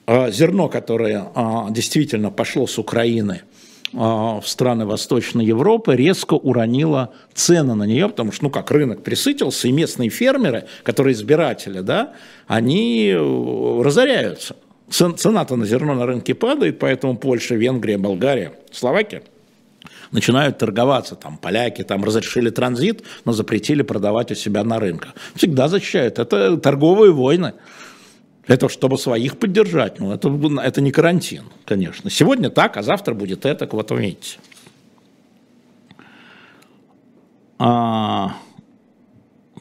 Э, 0.07 0.31
зерно, 0.31 0.69
которое 0.69 1.29
действительно 1.71 2.31
пошло 2.31 2.67
с 2.67 2.79
Украины 2.79 3.43
в 3.91 4.43
страны 4.45 4.85
Восточной 4.85 5.47
Европы, 5.47 5.97
резко 5.97 6.35
уронило 6.35 7.15
цены 7.33 7.75
на 7.75 7.85
нее, 7.85 8.11
потому 8.11 8.33
что, 8.33 8.45
ну 8.45 8.51
как, 8.51 8.71
рынок 8.71 9.03
присытился, 9.03 9.69
и 9.69 9.73
местные 9.73 10.11
фермеры, 10.11 10.67
которые 10.83 11.15
избиратели, 11.15 11.81
да, 11.81 12.13
они 12.47 13.17
разоряются. 13.17 14.57
Цена-то 14.91 15.57
на 15.57 15.65
зерно 15.65 15.95
на 15.95 16.05
рынке 16.05 16.35
падает, 16.35 16.79
поэтому 16.79 17.17
Польша, 17.17 17.55
Венгрия, 17.55 17.97
Болгария, 17.97 18.53
Словакия– 18.71 19.23
начинают 20.13 20.59
торговаться. 20.59 21.15
Там 21.15 21.39
поляки 21.39 21.83
там 21.83 22.05
разрешили 22.05 22.51
транзит, 22.51 23.03
но 23.25 23.33
запретили 23.33 23.83
продавать 23.83 24.31
у 24.31 24.35
себя 24.35 24.65
на 24.65 24.79
рынках. 24.79 25.15
Всегда 25.35 25.69
защищают. 25.69 26.19
Это 26.19 26.57
торговые 26.57 27.13
войны. 27.13 27.55
Это 28.47 28.69
чтобы 28.69 28.97
своих 28.99 29.39
поддержать. 29.39 30.01
Ну, 30.01 30.13
это, 30.13 30.29
это 30.63 30.81
не 30.81 30.91
карантин, 30.91 31.45
конечно. 31.67 32.11
Сегодня 32.11 32.49
так, 32.49 32.77
а 32.77 32.83
завтра 32.83 33.15
будет 33.15 33.45
это, 33.45 33.69
вот 33.71 33.91
увидите. 33.91 34.39
А... 37.59 38.35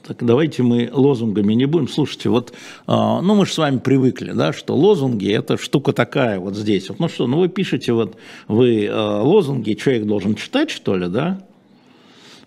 Так 0.08 0.24
давайте 0.24 0.64
мы 0.64 0.90
лозунгами 0.90 1.54
не 1.54 1.66
будем. 1.66 1.90
Слушайте, 1.90 2.30
вот, 2.30 2.54
а, 2.86 3.20
ну 3.22 3.36
мы 3.36 3.46
же 3.46 3.52
с 3.52 3.58
вами 3.58 3.80
привыкли, 3.80 4.32
да, 4.32 4.54
что 4.54 4.74
лозунги 4.74 5.30
это 5.30 5.58
штука 5.58 5.92
такая 5.92 6.40
вот 6.40 6.56
здесь. 6.56 6.88
Вот, 6.88 7.00
ну 7.00 7.10
что, 7.10 7.28
ну 7.28 7.40
вы 7.40 7.50
пишете 7.50 7.92
вот, 7.92 8.16
вы 8.48 8.88
а, 8.90 9.22
лозунги, 9.22 9.74
человек 9.74 10.06
должен 10.06 10.36
читать, 10.36 10.70
что 10.70 10.96
ли, 10.96 11.10
да? 11.10 11.42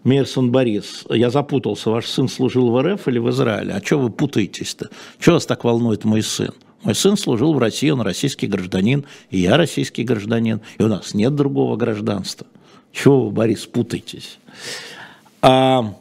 Мейерсон 0.05 0.51
Борис, 0.51 1.05
я 1.11 1.29
запутался, 1.29 1.91
ваш 1.91 2.07
сын 2.07 2.29
служил 2.29 2.71
в 2.71 2.83
РФ 2.83 3.07
или 3.09 3.19
в 3.19 3.29
Израиле? 3.29 3.75
А 3.75 3.85
что 3.85 3.99
вы 3.99 4.09
путаетесь-то? 4.09 4.89
Что 5.19 5.33
вас 5.33 5.45
так 5.45 5.63
волнует 5.63 6.05
мой 6.05 6.23
сын? 6.23 6.55
Мой 6.83 6.95
сын 6.95 7.19
служил 7.19 7.53
в 7.53 7.59
России, 7.59 7.91
он 7.91 8.01
российский 8.01 8.47
гражданин, 8.47 9.05
и 9.29 9.39
я 9.39 9.59
российский 9.59 10.03
гражданин, 10.03 10.63
и 10.79 10.83
у 10.83 10.89
нас 10.89 11.13
нет 11.13 11.35
другого 11.35 11.77
гражданства. 11.77 12.47
Чего 12.91 13.27
вы, 13.27 13.31
Борис, 13.31 13.67
путаетесь? 13.67 14.39
А, 15.43 15.95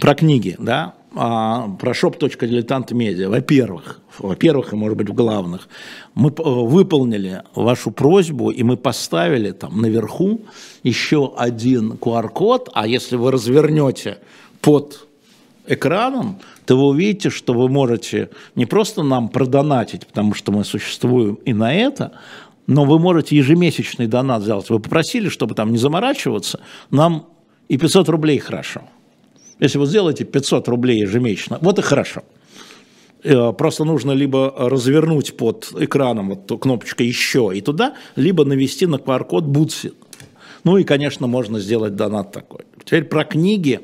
про 0.00 0.14
книги, 0.14 0.56
да, 0.58 0.94
а, 1.14 1.68
про 1.78 1.92
shop.diletant.media. 1.92 3.28
Во-первых, 3.28 4.00
во-первых, 4.18 4.72
и 4.72 4.76
может 4.76 4.98
быть 4.98 5.08
в 5.08 5.14
главных, 5.14 5.68
мы 6.14 6.30
э, 6.30 6.42
выполнили 6.42 7.42
вашу 7.54 7.90
просьбу, 7.90 8.50
и 8.50 8.62
мы 8.62 8.76
поставили 8.76 9.52
там 9.52 9.80
наверху 9.80 10.42
еще 10.82 11.32
один 11.36 11.92
QR-код, 11.92 12.70
а 12.74 12.86
если 12.86 13.16
вы 13.16 13.30
развернете 13.30 14.18
под 14.60 15.06
экраном, 15.66 16.40
то 16.66 16.76
вы 16.76 16.88
увидите, 16.88 17.30
что 17.30 17.54
вы 17.54 17.68
можете 17.68 18.30
не 18.54 18.66
просто 18.66 19.02
нам 19.02 19.28
продонатить, 19.28 20.06
потому 20.06 20.34
что 20.34 20.52
мы 20.52 20.64
существуем 20.64 21.34
и 21.44 21.52
на 21.52 21.72
это, 21.72 22.12
но 22.66 22.84
вы 22.84 22.98
можете 22.98 23.36
ежемесячный 23.36 24.06
донат 24.06 24.42
сделать. 24.42 24.68
Вы 24.70 24.80
попросили, 24.80 25.28
чтобы 25.28 25.54
там 25.54 25.70
не 25.70 25.78
заморачиваться, 25.78 26.60
нам 26.90 27.26
и 27.68 27.78
500 27.78 28.08
рублей 28.08 28.38
хорошо. 28.38 28.82
Если 29.60 29.78
вы 29.78 29.86
сделаете 29.86 30.24
500 30.24 30.68
рублей 30.68 31.00
ежемесячно, 31.00 31.58
вот 31.60 31.78
и 31.78 31.82
хорошо. 31.82 32.22
Э, 33.22 33.52
просто 33.52 33.84
нужно 33.84 34.12
либо 34.12 34.52
развернуть 34.56 35.36
под 35.36 35.72
экраном 35.78 36.30
вот 36.30 36.60
кнопочкой 36.60 37.06
«Еще» 37.06 37.52
и 37.54 37.60
туда, 37.60 37.94
либо 38.16 38.44
навести 38.44 38.86
на 38.86 38.96
QR-код 38.96 39.44
«Бутси». 39.44 39.92
Ну 40.64 40.78
и, 40.78 40.84
конечно, 40.84 41.26
можно 41.26 41.58
сделать 41.60 41.94
донат 41.94 42.32
такой. 42.32 42.60
Теперь 42.84 43.04
про 43.04 43.24
книги. 43.24 43.80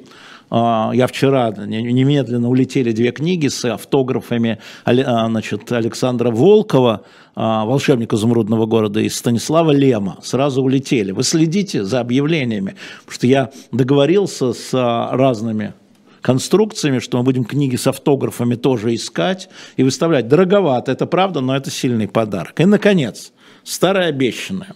А, 0.51 0.91
я 0.93 1.07
вчера 1.07 1.51
немедленно 1.51 2.49
улетели 2.49 2.93
две 2.93 3.13
книги 3.13 3.49
с 3.49 3.65
автографами 3.65 4.59
а, 4.85 5.29
значит, 5.29 5.71
Александра 5.71 6.31
Волкова, 6.31 7.03
а, 7.37 7.65
волшебник 7.65 8.13
изумрудного 8.13 8.67
города, 8.67 9.01
и 9.01 9.09
Станислава 9.09 9.71
Лема. 9.71 10.19
Сразу 10.23 10.63
улетели. 10.63 11.13
Вы 11.13 11.23
следите 11.23 11.85
за 11.85 12.01
объявлениями, 12.01 12.75
потому 13.01 13.15
что 13.15 13.27
я 13.27 13.51
договорился 13.71 14.53
с 14.53 14.71
разными 14.73 15.75
конструкциями, 16.21 16.99
что 16.99 17.19
мы 17.19 17.25
будем 17.25 17.45
книги 17.45 17.77
с 17.77 17.87
автографами 17.87 18.57
тоже 18.57 18.95
искать 18.95 19.49
и 19.77 19.83
выставлять. 19.83 20.29
Дороговато, 20.29 20.93
это 20.93 21.07
правда, 21.07 21.41
но 21.41 21.57
это 21.57 21.71
сильный 21.71 22.09
подарок. 22.09 22.61
И, 22.61 22.65
наконец, 22.65 23.33
старое 23.65 24.09
обещанное. 24.09 24.75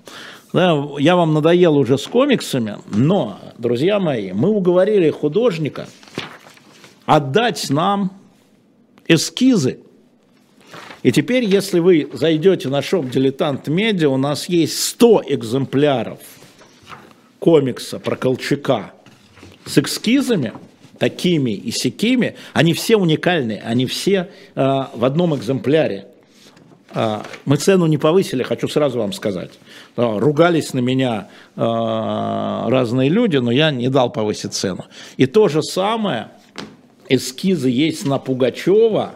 Да, 0.54 0.86
я 1.00 1.16
вам 1.16 1.34
надоел 1.34 1.76
уже 1.76 1.98
с 1.98 2.06
комиксами, 2.06 2.76
но, 2.86 3.40
друзья 3.58 3.98
мои, 3.98 4.30
мы 4.30 4.50
уговорили 4.50 5.10
художника 5.10 5.88
отдать 7.06 7.70
нам 7.70 8.12
эскизы. 9.08 9.80
И 11.02 11.10
теперь, 11.10 11.42
если 11.42 11.80
вы 11.80 12.08
зайдете 12.12 12.68
на 12.68 12.82
шоп 12.82 13.10
«Дилетант 13.10 13.66
Медиа», 13.66 14.08
у 14.10 14.16
нас 14.16 14.48
есть 14.48 14.80
100 14.90 15.24
экземпляров 15.26 16.20
комикса 17.40 17.98
про 17.98 18.14
Колчака 18.14 18.92
с 19.66 19.76
эскизами, 19.76 20.52
такими 20.98 21.50
и 21.50 21.72
сякими. 21.72 22.36
Они 22.52 22.74
все 22.74 22.96
уникальные, 22.96 23.60
они 23.60 23.86
все 23.86 24.30
э, 24.54 24.84
в 24.94 25.04
одном 25.04 25.34
экземпляре. 25.34 26.06
А, 26.96 27.26
мы 27.44 27.56
цену 27.56 27.86
не 27.86 27.98
повысили, 27.98 28.44
хочу 28.44 28.68
сразу 28.68 29.00
вам 29.00 29.12
сказать. 29.12 29.50
Ругались 29.96 30.74
на 30.74 30.80
меня 30.80 31.28
а, 31.56 32.68
разные 32.68 33.08
люди, 33.08 33.36
но 33.36 33.52
я 33.52 33.70
не 33.70 33.88
дал 33.88 34.10
повысить 34.10 34.52
цену. 34.52 34.86
И 35.16 35.26
то 35.26 35.48
же 35.48 35.62
самое 35.62 36.28
эскизы 37.08 37.68
есть 37.68 38.04
на 38.04 38.18
Пугачева, 38.18 39.14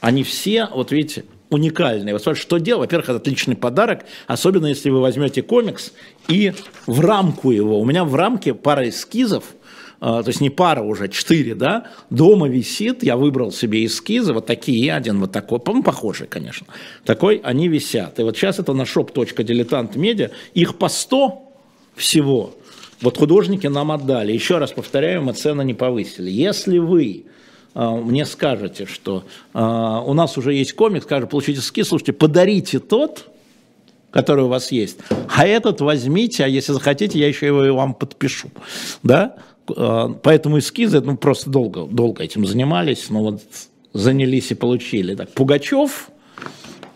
они 0.00 0.24
все, 0.24 0.68
вот 0.72 0.90
видите, 0.90 1.24
уникальные. 1.50 2.12
Вот 2.14 2.22
смотрите, 2.22 2.42
что 2.42 2.58
делать? 2.58 2.88
Во-первых, 2.88 3.08
это 3.08 3.18
отличный 3.18 3.56
подарок, 3.56 4.04
особенно 4.26 4.66
если 4.66 4.90
вы 4.90 5.00
возьмете 5.00 5.42
комикс 5.42 5.92
и 6.28 6.52
в 6.86 7.00
рамку 7.00 7.50
его. 7.50 7.80
У 7.80 7.84
меня 7.84 8.04
в 8.04 8.14
рамке 8.14 8.52
пара 8.54 8.88
эскизов, 8.88 9.44
а, 9.44 9.56
то 9.98 10.24
есть 10.26 10.40
не 10.40 10.50
пара 10.50 10.82
уже, 10.82 11.08
четыре, 11.08 11.54
да, 11.54 11.86
дома 12.10 12.48
висит, 12.48 13.02
я 13.02 13.16
выбрал 13.16 13.50
себе 13.50 13.84
эскизы, 13.84 14.32
вот 14.32 14.46
такие, 14.46 14.92
один 14.92 15.20
вот 15.20 15.32
такой, 15.32 15.58
по 15.58 15.82
похожий, 15.82 16.26
конечно, 16.26 16.66
такой, 17.04 17.40
они 17.42 17.68
висят. 17.68 18.18
И 18.18 18.22
вот 18.22 18.36
сейчас 18.36 18.58
это 18.58 18.72
на 18.74 18.82
shop.diletant.media, 18.82 20.30
их 20.54 20.76
по 20.76 20.88
100 20.88 21.42
всего, 21.94 22.54
вот 23.00 23.18
художники 23.18 23.66
нам 23.66 23.92
отдали. 23.92 24.32
Еще 24.32 24.58
раз 24.58 24.72
повторяю, 24.72 25.22
мы 25.22 25.32
цены 25.32 25.62
не 25.62 25.74
повысили. 25.74 26.30
Если 26.30 26.78
вы 26.78 27.26
а, 27.74 27.94
мне 27.94 28.24
скажете, 28.24 28.86
что 28.86 29.24
а, 29.52 30.00
у 30.00 30.14
нас 30.14 30.38
уже 30.38 30.54
есть 30.54 30.72
комик, 30.72 31.02
скажет, 31.02 31.28
получите 31.28 31.60
ски, 31.60 31.82
слушайте, 31.82 32.14
подарите 32.14 32.78
тот, 32.78 33.28
который 34.10 34.44
у 34.44 34.48
вас 34.48 34.72
есть, 34.72 34.98
а 35.28 35.46
этот 35.46 35.82
возьмите, 35.82 36.44
а 36.44 36.48
если 36.48 36.72
захотите, 36.72 37.18
я 37.18 37.28
еще 37.28 37.46
его 37.46 37.74
вам 37.74 37.92
подпишу, 37.92 38.50
да, 39.02 39.36
а, 39.36 39.40
поэтому 39.66 40.58
эскизы, 40.58 41.00
ну, 41.00 41.16
просто 41.16 41.50
долго, 41.50 41.84
долго 41.86 42.22
этим 42.22 42.46
занимались, 42.46 43.10
но 43.10 43.22
вот 43.22 43.42
занялись 43.92 44.50
и 44.50 44.54
получили. 44.54 45.14
Так, 45.14 45.32
Пугачев, 45.32 46.10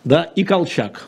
да, 0.03 0.23
и 0.23 0.43
Колчак 0.43 1.07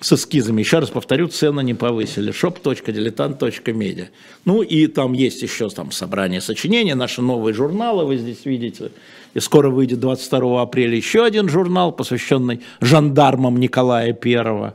с 0.00 0.12
эскизами. 0.12 0.60
Еще 0.60 0.78
раз 0.78 0.90
повторю, 0.90 1.28
цены 1.28 1.62
не 1.62 1.74
повысили. 1.74 2.32
shop.diletant.media. 2.32 4.06
Ну 4.44 4.62
и 4.62 4.86
там 4.86 5.12
есть 5.12 5.42
еще 5.42 5.68
там 5.70 5.90
собрание 5.90 6.40
сочинений, 6.40 6.94
наши 6.94 7.20
новые 7.20 7.54
журналы 7.54 8.04
вы 8.04 8.16
здесь 8.16 8.44
видите. 8.44 8.92
И 9.34 9.40
скоро 9.40 9.70
выйдет 9.70 10.00
22 10.00 10.62
апреля 10.62 10.96
еще 10.96 11.24
один 11.24 11.48
журнал, 11.48 11.92
посвященный 11.92 12.60
жандармам 12.80 13.58
Николая 13.58 14.12
Первого. 14.12 14.74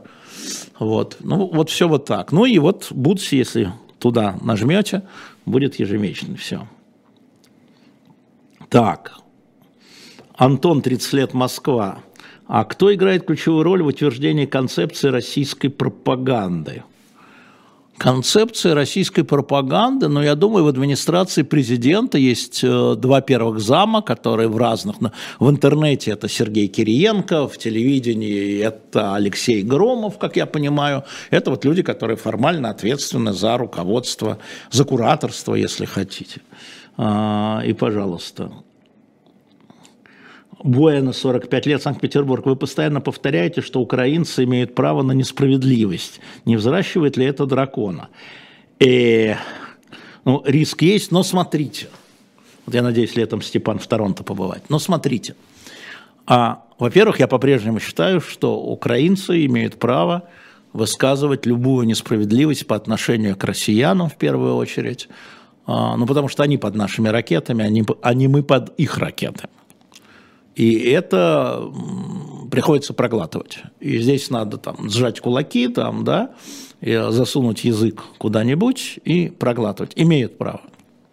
Вот. 0.78 1.16
Ну 1.20 1.46
вот 1.46 1.70
все 1.70 1.88
вот 1.88 2.04
так. 2.04 2.32
Ну 2.32 2.44
и 2.44 2.58
вот 2.58 2.88
Бутси, 2.90 3.36
если 3.36 3.72
туда 3.98 4.36
нажмете, 4.42 5.02
будет 5.46 5.76
ежемесячно 5.76 6.36
все. 6.36 6.68
Так. 8.68 9.18
Антон, 10.36 10.82
30 10.82 11.12
лет, 11.12 11.34
Москва. 11.34 12.02
А 12.46 12.64
кто 12.64 12.92
играет 12.92 13.26
ключевую 13.26 13.62
роль 13.62 13.82
в 13.82 13.86
утверждении 13.86 14.46
концепции 14.46 15.08
российской 15.08 15.68
пропаганды? 15.68 16.82
Концепции 17.98 18.70
российской 18.70 19.22
пропаганды, 19.22 20.08
но 20.08 20.22
я 20.22 20.34
думаю, 20.34 20.64
в 20.64 20.68
администрации 20.68 21.42
президента 21.42 22.18
есть 22.18 22.64
э, 22.64 22.96
два 22.96 23.20
первых 23.20 23.60
зама, 23.60 24.02
которые 24.02 24.48
в 24.48 24.56
разных... 24.56 24.96
В 25.38 25.48
интернете 25.48 26.10
это 26.10 26.28
Сергей 26.28 26.66
Кириенко, 26.66 27.46
в 27.46 27.56
телевидении 27.56 28.58
это 28.58 29.14
Алексей 29.14 29.62
Громов, 29.62 30.18
как 30.18 30.36
я 30.36 30.46
понимаю. 30.46 31.04
Это 31.30 31.50
вот 31.50 31.64
люди, 31.64 31.82
которые 31.82 32.16
формально 32.16 32.70
ответственны 32.70 33.32
за 33.32 33.56
руководство, 33.56 34.38
за 34.72 34.84
кураторство, 34.84 35.54
если 35.54 35.84
хотите. 35.84 36.40
А, 36.96 37.62
и, 37.64 37.72
пожалуйста, 37.74 38.50
Буэна, 40.64 41.12
45 41.12 41.66
лет, 41.66 41.82
Санкт-Петербург, 41.82 42.46
вы 42.46 42.56
постоянно 42.56 43.02
повторяете, 43.02 43.60
что 43.60 43.80
украинцы 43.80 44.44
имеют 44.44 44.74
право 44.74 45.02
на 45.02 45.12
несправедливость. 45.12 46.20
Не 46.46 46.56
взращивает 46.56 47.18
ли 47.18 47.26
это 47.26 47.44
дракона? 47.44 48.08
И, 48.80 48.86
э, 48.86 49.36
ну, 50.24 50.42
риск 50.46 50.80
есть, 50.80 51.12
но 51.12 51.22
смотрите. 51.22 51.88
Вот 52.64 52.74
я 52.74 52.82
надеюсь, 52.82 53.14
летом 53.14 53.42
Степан 53.42 53.78
в 53.78 53.86
Торонто 53.86 54.24
побывать. 54.24 54.62
Но 54.70 54.78
смотрите. 54.78 55.36
А, 56.26 56.64
во-первых, 56.78 57.20
я 57.20 57.28
по-прежнему 57.28 57.78
считаю, 57.78 58.22
что 58.22 58.58
украинцы 58.58 59.44
имеют 59.44 59.78
право 59.78 60.30
высказывать 60.72 61.44
любую 61.44 61.86
несправедливость 61.86 62.66
по 62.66 62.74
отношению 62.74 63.36
к 63.36 63.44
россиянам 63.44 64.08
в 64.08 64.16
первую 64.16 64.56
очередь, 64.56 65.10
а, 65.66 65.94
ну, 65.98 66.06
потому 66.06 66.28
что 66.28 66.42
они 66.42 66.56
под 66.56 66.74
нашими 66.74 67.10
ракетами, 67.10 67.62
они, 67.62 67.84
они 68.00 68.28
мы 68.28 68.42
под 68.42 68.72
их 68.78 68.96
ракетами. 68.96 69.50
И 70.54 70.78
это 70.90 71.72
приходится 72.50 72.94
проглатывать. 72.94 73.58
И 73.80 73.98
здесь 73.98 74.30
надо 74.30 74.58
там 74.58 74.88
сжать 74.88 75.20
кулаки, 75.20 75.68
там, 75.68 76.04
да, 76.04 76.34
засунуть 76.80 77.64
язык 77.64 78.02
куда-нибудь 78.18 79.00
и 79.04 79.28
проглатывать. 79.28 79.92
Имеют 79.96 80.38
право. 80.38 80.62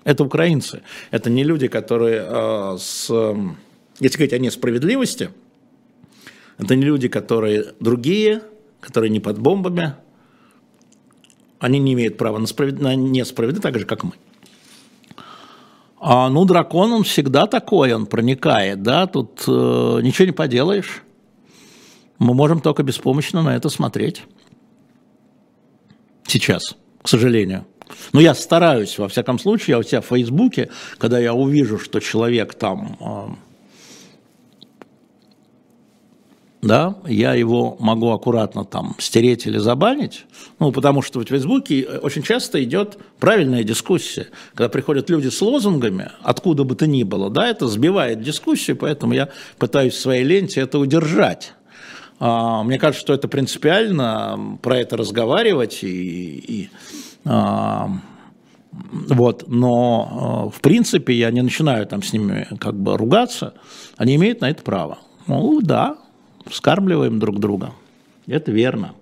Это 0.03 0.23
украинцы. 0.23 0.81
Это 1.11 1.29
не 1.29 1.43
люди, 1.43 1.67
которые 1.67 2.25
э, 2.27 2.77
с... 2.79 3.09
Если 3.99 4.17
говорить 4.17 4.33
о 4.33 4.39
несправедливости, 4.39 5.29
это 6.57 6.75
не 6.75 6.83
люди, 6.83 7.07
которые 7.07 7.73
другие, 7.79 8.41
которые 8.79 9.11
не 9.11 9.19
под 9.19 9.39
бомбами. 9.39 9.93
Они 11.59 11.77
не 11.77 11.93
имеют 11.93 12.17
права 12.17 12.39
на, 12.39 12.47
справед... 12.47 12.79
на 12.81 12.95
несправедливость, 12.95 13.61
так 13.61 13.77
же, 13.77 13.85
как 13.85 14.03
мы. 14.03 14.13
А, 16.03 16.29
ну, 16.29 16.45
дракон, 16.45 16.91
он 16.93 17.03
всегда 17.03 17.45
такой, 17.45 17.93
он 17.93 18.07
проникает, 18.07 18.81
да, 18.81 19.05
тут 19.05 19.43
э, 19.47 19.51
ничего 20.01 20.25
не 20.25 20.31
поделаешь. 20.31 21.03
Мы 22.17 22.33
можем 22.33 22.59
только 22.59 22.81
беспомощно 22.81 23.43
на 23.43 23.55
это 23.55 23.69
смотреть. 23.69 24.23
Сейчас, 26.25 26.75
к 27.03 27.07
сожалению. 27.07 27.67
Но 28.13 28.19
я 28.19 28.33
стараюсь, 28.33 28.97
во 28.97 29.09
всяком 29.09 29.37
случае, 29.37 29.73
я 29.75 29.79
у 29.79 29.83
себя 29.83 30.01
в 30.01 30.07
Фейсбуке, 30.07 30.71
когда 30.97 31.19
я 31.19 31.35
увижу, 31.35 31.77
что 31.77 31.99
человек 31.99 32.55
там 32.55 32.97
э, 32.99 33.50
да, 36.61 36.95
я 37.07 37.33
его 37.33 37.75
могу 37.79 38.11
аккуратно 38.11 38.65
там 38.65 38.95
стереть 38.99 39.47
или 39.47 39.57
забанить, 39.57 40.25
ну, 40.59 40.71
потому 40.71 41.01
что 41.01 41.19
в 41.19 41.25
Фейсбуке 41.25 41.83
очень 42.03 42.21
часто 42.21 42.63
идет 42.63 42.97
правильная 43.19 43.63
дискуссия. 43.63 44.27
Когда 44.53 44.69
приходят 44.69 45.09
люди 45.09 45.29
с 45.29 45.41
лозунгами, 45.41 46.11
откуда 46.21 46.63
бы 46.63 46.75
то 46.75 46.85
ни 46.85 47.03
было, 47.03 47.29
да, 47.29 47.47
это 47.47 47.67
сбивает 47.67 48.21
дискуссию, 48.21 48.77
поэтому 48.77 49.13
я 49.13 49.29
пытаюсь 49.57 49.93
в 49.93 49.99
своей 49.99 50.23
ленте 50.23 50.61
это 50.61 50.77
удержать. 50.77 51.53
А, 52.19 52.63
мне 52.63 52.77
кажется, 52.77 53.01
что 53.01 53.13
это 53.13 53.27
принципиально, 53.27 54.59
про 54.61 54.77
это 54.77 54.97
разговаривать 54.97 55.83
и, 55.83 56.37
и 56.37 56.69
а, 57.25 57.89
вот, 58.71 59.45
но 59.47 60.45
а, 60.45 60.49
в 60.55 60.61
принципе 60.61 61.15
я 61.15 61.31
не 61.31 61.41
начинаю 61.41 61.87
там 61.87 62.03
с 62.03 62.13
ними 62.13 62.47
как 62.59 62.75
бы 62.75 62.95
ругаться, 62.97 63.55
они 63.97 64.15
имеют 64.15 64.41
на 64.41 64.51
это 64.51 64.61
право. 64.61 64.99
Ну 65.25 65.61
да, 65.61 65.97
вскармливаем 66.45 67.19
друг 67.19 67.39
друга. 67.39 67.71
Это 68.27 68.51
верно. 68.51 68.93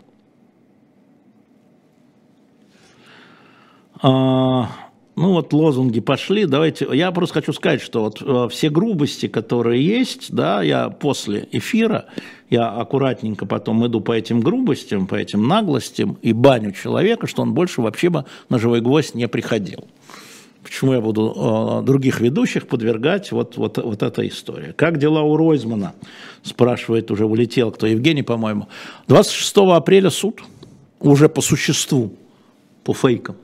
А, 4.02 4.69
ну 5.15 5.34
вот 5.34 5.52
лозунги 5.52 5.99
пошли, 5.99 6.45
давайте, 6.45 6.88
я 6.93 7.12
просто 7.12 7.36
хочу 7.36 7.52
сказать, 7.52 7.82
что 7.82 8.04
вот 8.04 8.21
э, 8.21 8.47
все 8.49 8.69
грубости, 8.69 9.28
которые 9.28 9.86
есть, 9.86 10.34
да, 10.34 10.62
я 10.62 10.89
после 10.89 11.49
эфира, 11.52 12.06
я 12.49 12.69
аккуратненько 12.69 13.45
потом 13.45 13.86
иду 13.86 13.99
по 13.99 14.13
этим 14.13 14.39
грубостям, 14.39 15.08
по 15.08 15.15
этим 15.15 15.45
наглостям 15.47 16.17
и 16.21 16.32
баню 16.32 16.71
человека, 16.71 17.28
что 17.28 17.41
он 17.41 17.54
больше 17.54 17.82
вообще 17.82 18.10
бы 18.10 18.23
на 18.47 18.60
живой 18.60 18.80
гвоздь 18.80 19.13
не 19.13 19.28
приходил. 19.28 19.84
Почему 20.69 20.93
я 20.93 21.01
буду 21.01 21.34
э, 21.36 21.84
других 21.84 22.19
ведущих 22.19 22.67
подвергать 22.67 23.32
вот, 23.32 23.58
вот, 23.58 23.79
вот 23.79 24.03
эта 24.03 24.27
история? 24.27 24.71
Как 24.73 24.99
дела 24.99 25.23
у 25.23 25.36
Ройзмана? 25.36 25.95
Спрашивает, 26.43 27.10
уже 27.10 27.25
улетел 27.25 27.71
кто, 27.71 27.88
Евгений, 27.88 28.21
по-моему. 28.21 28.67
26 29.08 29.58
апреля 29.58 30.12
суд, 30.12 30.43
уже 30.99 31.27
по 31.27 31.41
существу, 31.41 32.13
по 32.84 32.93
фейкам. 32.93 33.36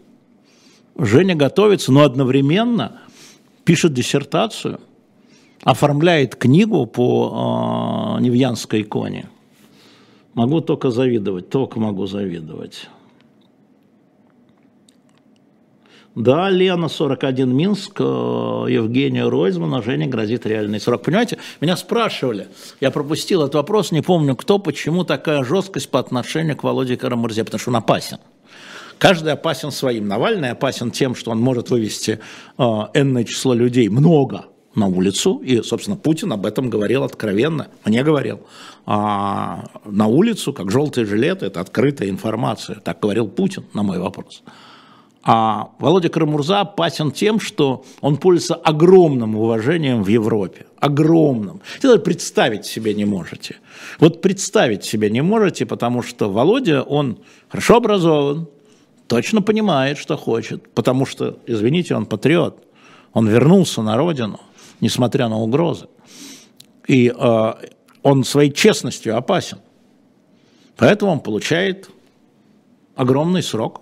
Женя 0.99 1.35
готовится, 1.35 1.91
но 1.91 2.03
одновременно 2.03 3.01
пишет 3.63 3.91
диссертацию, 3.93 4.79
оформляет 5.63 6.35
книгу 6.35 6.85
по 6.85 8.17
э, 8.19 8.21
Невьянской 8.21 8.83
иконе. 8.83 9.27
Могу 10.35 10.61
только 10.61 10.91
завидовать, 10.91 11.49
только 11.49 11.79
могу 11.79 12.05
завидовать. 12.05 12.88
Да, 16.15 16.49
Лена, 16.49 16.88
41 16.88 17.54
Минск, 17.54 17.99
э, 17.99 18.04
Евгения 18.04 19.28
Ройзмана, 19.28 19.82
Жене 19.82 20.08
грозит 20.08 20.45
реальный 20.45 20.80
срок. 20.80 21.04
Понимаете, 21.04 21.39
меня 21.60 21.75
спрашивали, 21.75 22.47
я 22.80 22.89
пропустил 22.89 23.41
этот 23.41 23.56
вопрос, 23.56 23.91
не 23.91 24.01
помню 24.01 24.38
кто, 24.38 24.58
почему 24.58 25.04
такая 25.04 25.43
жесткость 25.43 25.89
по 25.89 25.99
отношению 25.99 26.56
к 26.56 26.63
Володе 26.63 26.95
Карамурзе, 26.95 27.43
потому 27.43 27.60
что 27.60 27.69
он 27.71 27.75
опасен. 27.75 28.19
Каждый 28.97 29.34
опасен 29.34 29.71
своим. 29.71 30.08
Навальный 30.08 30.51
опасен 30.51 30.89
тем, 30.89 31.15
что 31.15 31.32
он 31.32 31.41
может 31.41 31.69
вывести 31.69 32.21
э, 32.58 32.63
энное 32.93 33.25
число 33.25 33.54
людей, 33.54 33.89
много, 33.89 34.45
на 34.73 34.88
улицу, 34.88 35.41
и, 35.43 35.62
собственно, 35.63 35.97
Путин 35.97 36.32
об 36.32 36.45
этом 36.45 36.69
говорил 36.69 37.04
откровенно, 37.04 37.67
мне 37.86 38.04
говорил, 38.04 38.41
а 38.86 39.65
на 39.86 40.08
улицу, 40.08 40.54
как 40.54 40.69
желтые 40.69 41.06
жилеты, 41.06 41.45
это 41.45 41.62
открытая 41.62 42.10
информация, 42.10 42.80
так 42.80 43.00
говорил 43.00 43.27
Путин 43.27 43.65
на 43.73 43.83
мой 43.83 44.00
вопрос. 44.00 44.44
А 45.28 45.71
Володя 45.80 46.10
Карамурза 46.10 46.62
опасен 46.62 47.12
тем, 47.12 47.40
что 47.40 47.84
он 48.02 48.17
пользуется 48.17 48.54
огромным 48.54 49.36
уважением 49.36 50.04
в 50.04 50.08
Европе. 50.08 50.67
Огромным. 50.80 51.62
Даже 51.82 51.98
представить 51.98 52.67
себе 52.67 52.94
не 52.94 53.06
можете. 53.06 53.58
Вот 54.00 54.21
представить 54.21 54.84
себе 54.84 55.10
не 55.10 55.21
можете, 55.21 55.65
потому 55.65 56.04
что 56.04 56.32
Володя, 56.32 56.84
он 56.84 57.17
хорошо 57.50 57.78
образован, 57.78 58.48
точно 59.08 59.42
понимает, 59.42 59.98
что 59.98 60.15
хочет, 60.15 60.69
потому 60.76 61.08
что, 61.08 61.40
извините, 61.48 61.96
он 61.96 62.06
патриот. 62.06 62.63
Он 63.13 63.28
вернулся 63.28 63.82
на 63.82 63.98
родину, 63.98 64.40
несмотря 64.80 65.28
на 65.28 65.40
угрозы. 65.40 65.88
И 66.88 67.12
э, 67.17 67.54
он 68.04 68.23
своей 68.23 68.52
честностью 68.52 69.17
опасен. 69.17 69.58
Поэтому 70.78 71.13
он 71.13 71.19
получает 71.19 71.90
огромный 72.96 73.42
срок. 73.42 73.82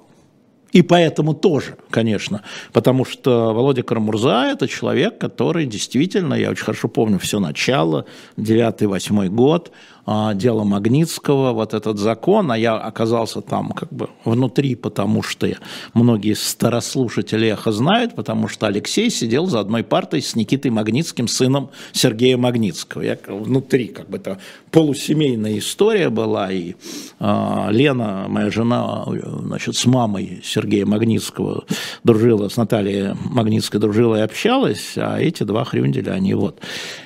И 0.73 0.81
поэтому 0.81 1.35
тоже, 1.35 1.77
конечно, 1.91 2.41
потому 2.73 3.05
что 3.05 3.53
Володя 3.53 3.83
Карамурза– 3.83 4.47
это 4.51 4.67
человек, 4.67 5.19
который 5.19 5.67
действительно, 5.67 6.33
я 6.33 6.49
очень 6.49 6.63
хорошо 6.63 6.87
помню 6.87 7.19
все 7.19 7.39
начало, 7.39 8.05
9-8 8.37 9.27
год, 9.29 9.71
дело 10.05 10.63
Магнитского, 10.63 11.53
вот 11.53 11.73
этот 11.73 11.97
закон, 11.97 12.51
а 12.51 12.57
я 12.57 12.75
оказался 12.75 13.41
там 13.41 13.71
как 13.71 13.91
бы 13.91 14.09
внутри, 14.25 14.75
потому 14.75 15.23
что 15.23 15.47
многие 15.93 16.33
старослушатели 16.35 17.47
эхо 17.47 17.71
знают, 17.71 18.15
потому 18.15 18.47
что 18.47 18.67
Алексей 18.67 19.09
сидел 19.09 19.45
за 19.45 19.61
одной 19.61 19.83
партой 19.83 20.21
с 20.21 20.35
Никитой 20.35 20.71
Магнитским, 20.71 21.27
сыном 21.27 21.69
Сергея 21.93 22.37
Магнитского. 22.37 23.01
Я 23.01 23.17
внутри, 23.27 23.87
как 23.87 24.09
бы 24.09 24.17
это 24.17 24.39
полусемейная 24.71 25.57
история 25.59 26.09
была, 26.09 26.51
и 26.51 26.75
э, 27.19 27.67
Лена, 27.69 28.25
моя 28.27 28.49
жена, 28.49 29.05
значит, 29.05 29.75
с 29.75 29.85
мамой 29.85 30.41
Сергея 30.43 30.85
Магнитского 30.85 31.63
дружила, 32.03 32.49
с 32.49 32.57
Натальей 32.57 33.13
Магнитской 33.23 33.79
дружила 33.79 34.17
и 34.17 34.21
общалась, 34.21 34.93
а 34.97 35.19
эти 35.19 35.43
два 35.43 35.63
хрюнделя, 35.63 36.11
они 36.11 36.33
вот 36.33 36.59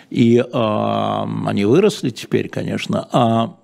и 0.09 0.37
э, 0.37 0.43
они 0.51 1.65
выросли 1.65 2.09
теперь, 2.09 2.47
конечно, 2.47 3.07
а, 3.11 3.55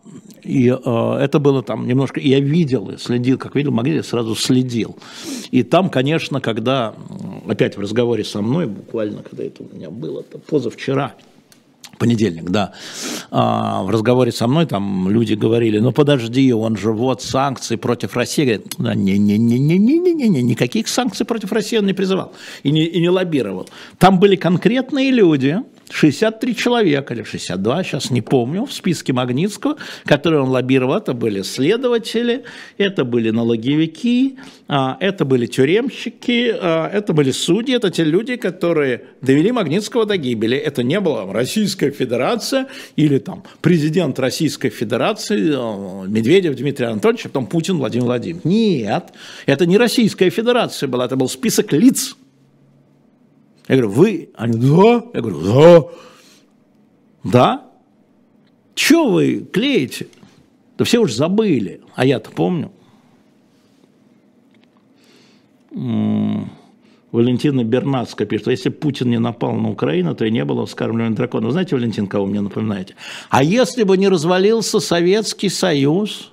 и 0.44 0.70
э, 0.70 1.18
это 1.22 1.40
было 1.40 1.64
там 1.64 1.88
немножко, 1.88 2.20
я 2.20 2.40
видел, 2.40 2.98
следил, 2.98 3.38
как 3.38 3.56
видел 3.56 3.72
Магнит, 3.72 3.96
я 3.96 4.04
сразу 4.04 4.36
следил. 4.36 4.98
И 5.52 5.64
там, 5.64 5.90
конечно, 5.90 6.42
когда, 6.42 6.94
опять 7.48 7.78
в 7.78 7.80
разговоре 7.80 8.24
со 8.24 8.42
мной, 8.42 8.68
буквально, 8.68 9.24
когда 9.24 9.44
это 9.44 9.64
у 9.64 9.76
меня 9.76 9.90
было, 9.90 10.20
это 10.20 10.38
позавчера, 10.38 11.14
понедельник, 11.98 12.50
да, 12.50 12.74
а, 13.32 13.84
в 13.84 13.90
разговоре 13.90 14.32
со 14.32 14.48
мной 14.48 14.66
там 14.66 15.10
люди 15.10 15.36
говорили, 15.36 15.80
ну 15.80 15.94
подожди, 15.94 16.52
он 16.54 16.76
же 16.76 16.92
вот 16.92 17.22
санкции 17.22 17.78
против 17.78 18.16
России. 18.18 18.44
Говорит, 18.44 18.76
да, 18.78 18.96
не-не-не-не-не-не-не, 18.96 20.42
никаких 20.42 20.90
санкций 20.90 21.26
против 21.26 21.54
России 21.54 21.78
он 21.78 21.86
не 21.86 21.94
призывал 21.94 22.34
и 22.64 22.72
не, 22.72 22.86
и 22.86 23.00
не 23.00 23.10
лоббировал. 23.10 23.70
Там 23.98 24.20
были 24.20 24.36
конкретные 24.36 25.12
люди, 25.12 25.60
63 25.90 26.56
человека 26.56 27.14
или 27.14 27.24
62, 27.24 27.84
сейчас 27.84 28.10
не 28.12 28.22
помню, 28.22 28.66
в 28.66 28.74
списке 28.74 29.14
Магнитского, 29.14 29.78
которые 30.06 30.42
он 30.42 30.50
лоббировал. 30.50 30.96
Это 30.96 31.14
были 31.14 31.42
следователи, 31.42 32.44
это 32.78 33.06
были 33.06 33.30
налоговики, 33.30 34.38
а, 34.68 34.98
это 35.00 35.26
были 35.26 35.46
тюремщики, 35.46 36.54
а, 36.60 36.90
это 36.90 37.14
были 37.14 37.32
судьи, 37.32 37.76
это 37.76 37.92
те 37.92 38.04
люди, 38.04 38.36
которые 38.38 39.04
довели 39.22 39.52
Магнитского 39.52 40.06
до 40.06 40.18
гибели. 40.18 40.58
Это 40.58 40.84
не 40.84 41.00
была 41.00 41.32
Российская 41.32 41.92
Федерация 41.92 42.68
или 42.96 43.20
там 43.20 43.44
президент 43.62 44.20
Российской 44.20 44.70
Федерации 44.70 45.54
а, 45.56 46.06
Медведев 46.08 46.56
Дмитрий 46.56 46.88
Анатольевич, 46.88 47.26
а 47.26 47.30
потом 47.30 47.48
Путин 47.48 47.78
Владимир 47.78 48.06
Владимирович. 48.06 48.46
Нет, 48.46 49.14
это 49.46 49.66
не 49.66 49.78
Российская 49.78 50.30
Федерация 50.30 50.88
была, 50.88 51.06
это 51.06 51.16
был 51.16 51.30
список 51.30 51.72
лиц, 51.74 52.16
я 53.68 53.76
говорю, 53.76 53.90
вы? 53.90 54.30
Они, 54.36 54.58
да. 54.58 55.04
Я 55.14 55.22
говорю, 55.22 55.42
да. 55.42 57.32
Да? 57.32 57.66
Чего 58.76 59.12
вы 59.12 59.40
клеите? 59.40 60.08
Да 60.78 60.86
все 60.86 61.00
уже 61.00 61.16
забыли, 61.16 61.82
а 61.96 62.06
я-то 62.06 62.32
помню. 62.32 62.72
Валентина 67.12 67.64
Бернацкая 67.64 68.28
пишет, 68.28 68.48
если 68.48 68.70
Путин 68.70 69.10
не 69.10 69.20
напал 69.20 69.54
на 69.54 69.70
Украину, 69.70 70.16
то 70.16 70.26
и 70.26 70.32
не 70.32 70.44
было 70.44 70.66
вскармливания 70.66 71.16
дракона. 71.16 71.46
Вы 71.46 71.52
знаете, 71.52 71.76
Валентин, 71.76 72.08
кого 72.08 72.26
мне 72.26 72.42
напоминаете? 72.42 72.96
А 73.30 73.44
если 73.44 73.84
бы 73.84 73.98
не 73.98 74.08
развалился 74.08 74.80
Советский 74.80 75.50
Союз, 75.50 76.32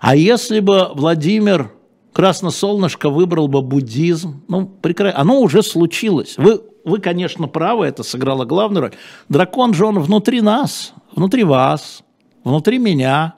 а 0.00 0.14
если 0.14 0.60
бы 0.60 0.90
Владимир 0.94 1.72
Красносолнышко 2.16 3.10
выбрал 3.10 3.46
бы 3.46 3.60
буддизм. 3.60 4.42
Ну, 4.48 4.64
прекрасно. 4.66 5.20
Оно 5.20 5.38
уже 5.42 5.62
случилось. 5.62 6.38
Вы, 6.38 6.62
вы, 6.82 6.98
конечно, 6.98 7.46
правы, 7.46 7.84
это 7.84 8.02
сыграло 8.02 8.46
главную 8.46 8.84
роль. 8.84 8.92
Дракон 9.28 9.74
же 9.74 9.84
он 9.84 9.98
внутри 9.98 10.40
нас, 10.40 10.94
внутри 11.14 11.44
вас, 11.44 12.02
внутри 12.42 12.78
меня. 12.78 13.34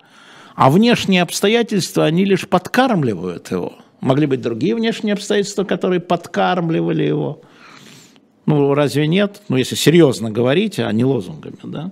А 0.54 0.70
внешние 0.70 1.22
обстоятельства, 1.22 2.04
они 2.04 2.24
лишь 2.24 2.48
подкармливают 2.48 3.50
его. 3.50 3.72
Могли 4.00 4.26
быть 4.26 4.42
другие 4.42 4.76
внешние 4.76 5.14
обстоятельства, 5.14 5.64
которые 5.64 5.98
подкармливали 5.98 7.02
его. 7.02 7.40
Ну, 8.46 8.74
разве 8.74 9.08
нет? 9.08 9.42
Ну, 9.48 9.56
если 9.56 9.74
серьезно 9.74 10.30
говорить, 10.30 10.78
а 10.78 10.92
не 10.92 11.04
лозунгами, 11.04 11.58
да? 11.64 11.90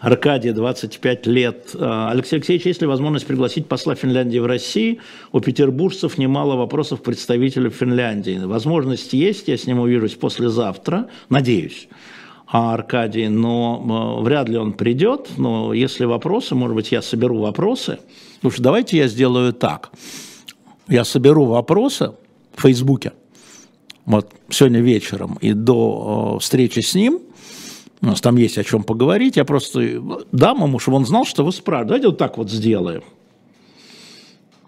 Аркадия, 0.00 0.52
25 0.52 1.26
лет. 1.26 1.70
А, 1.74 2.10
Алексей 2.10 2.36
Алексеевич, 2.36 2.66
есть 2.66 2.80
ли 2.80 2.86
возможность 2.86 3.26
пригласить 3.26 3.66
посла 3.66 3.94
Финляндии 3.94 4.38
в 4.38 4.46
Россию? 4.46 4.98
У 5.32 5.40
петербуржцев 5.40 6.18
немало 6.18 6.54
вопросов 6.54 7.02
представителю 7.02 7.70
Финляндии. 7.70 8.38
Возможность 8.38 9.12
есть, 9.12 9.48
я 9.48 9.56
с 9.56 9.66
ним 9.66 9.80
увижусь 9.80 10.14
послезавтра, 10.14 11.08
надеюсь. 11.28 11.88
А 12.46 12.74
Аркадий, 12.74 13.28
но 13.28 14.20
вряд 14.22 14.48
ли 14.48 14.56
он 14.56 14.72
придет, 14.72 15.30
но 15.36 15.74
если 15.74 16.04
вопросы, 16.04 16.54
может 16.54 16.76
быть, 16.76 16.92
я 16.92 17.02
соберу 17.02 17.40
вопросы. 17.40 17.98
Что 18.48 18.62
давайте 18.62 18.96
я 18.98 19.08
сделаю 19.08 19.52
так. 19.52 19.90
Я 20.86 21.04
соберу 21.04 21.44
вопросы 21.44 22.12
в 22.54 22.62
Фейсбуке, 22.62 23.12
вот 24.06 24.30
сегодня 24.48 24.80
вечером 24.80 25.36
и 25.42 25.52
до 25.52 26.38
встречи 26.38 26.80
с 26.80 26.94
ним– 26.94 27.20
у 28.00 28.06
нас 28.06 28.20
там 28.20 28.36
есть 28.36 28.58
о 28.58 28.64
чем 28.64 28.84
поговорить. 28.84 29.36
Я 29.36 29.44
просто 29.44 30.02
дам 30.32 30.62
ему, 30.62 30.78
чтобы 30.78 30.98
он 30.98 31.06
знал, 31.06 31.24
что 31.24 31.44
вы 31.44 31.52
спрашиваете. 31.52 31.88
Давайте 31.88 32.06
вот 32.08 32.18
так 32.18 32.38
вот 32.38 32.50
сделаем. 32.50 33.02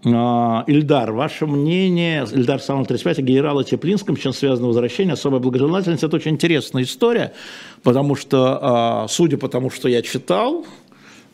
А, 0.04 0.64
Ильдар, 0.66 1.12
ваше 1.12 1.46
мнение, 1.46 2.26
Ильдар 2.32 2.60
Салон 2.60 2.86
35, 2.86 3.18
о 3.18 3.22
генерале 3.22 3.64
Теплинском, 3.64 4.16
чем 4.16 4.32
связано 4.32 4.68
возвращение, 4.68 5.12
особая 5.12 5.40
благожелательность, 5.40 6.02
это 6.02 6.16
очень 6.16 6.32
интересная 6.32 6.84
история, 6.84 7.34
потому 7.82 8.14
что, 8.14 8.58
а, 8.62 9.08
судя 9.08 9.36
по 9.36 9.48
тому, 9.48 9.68
что 9.68 9.88
я 9.88 10.00
читал, 10.00 10.64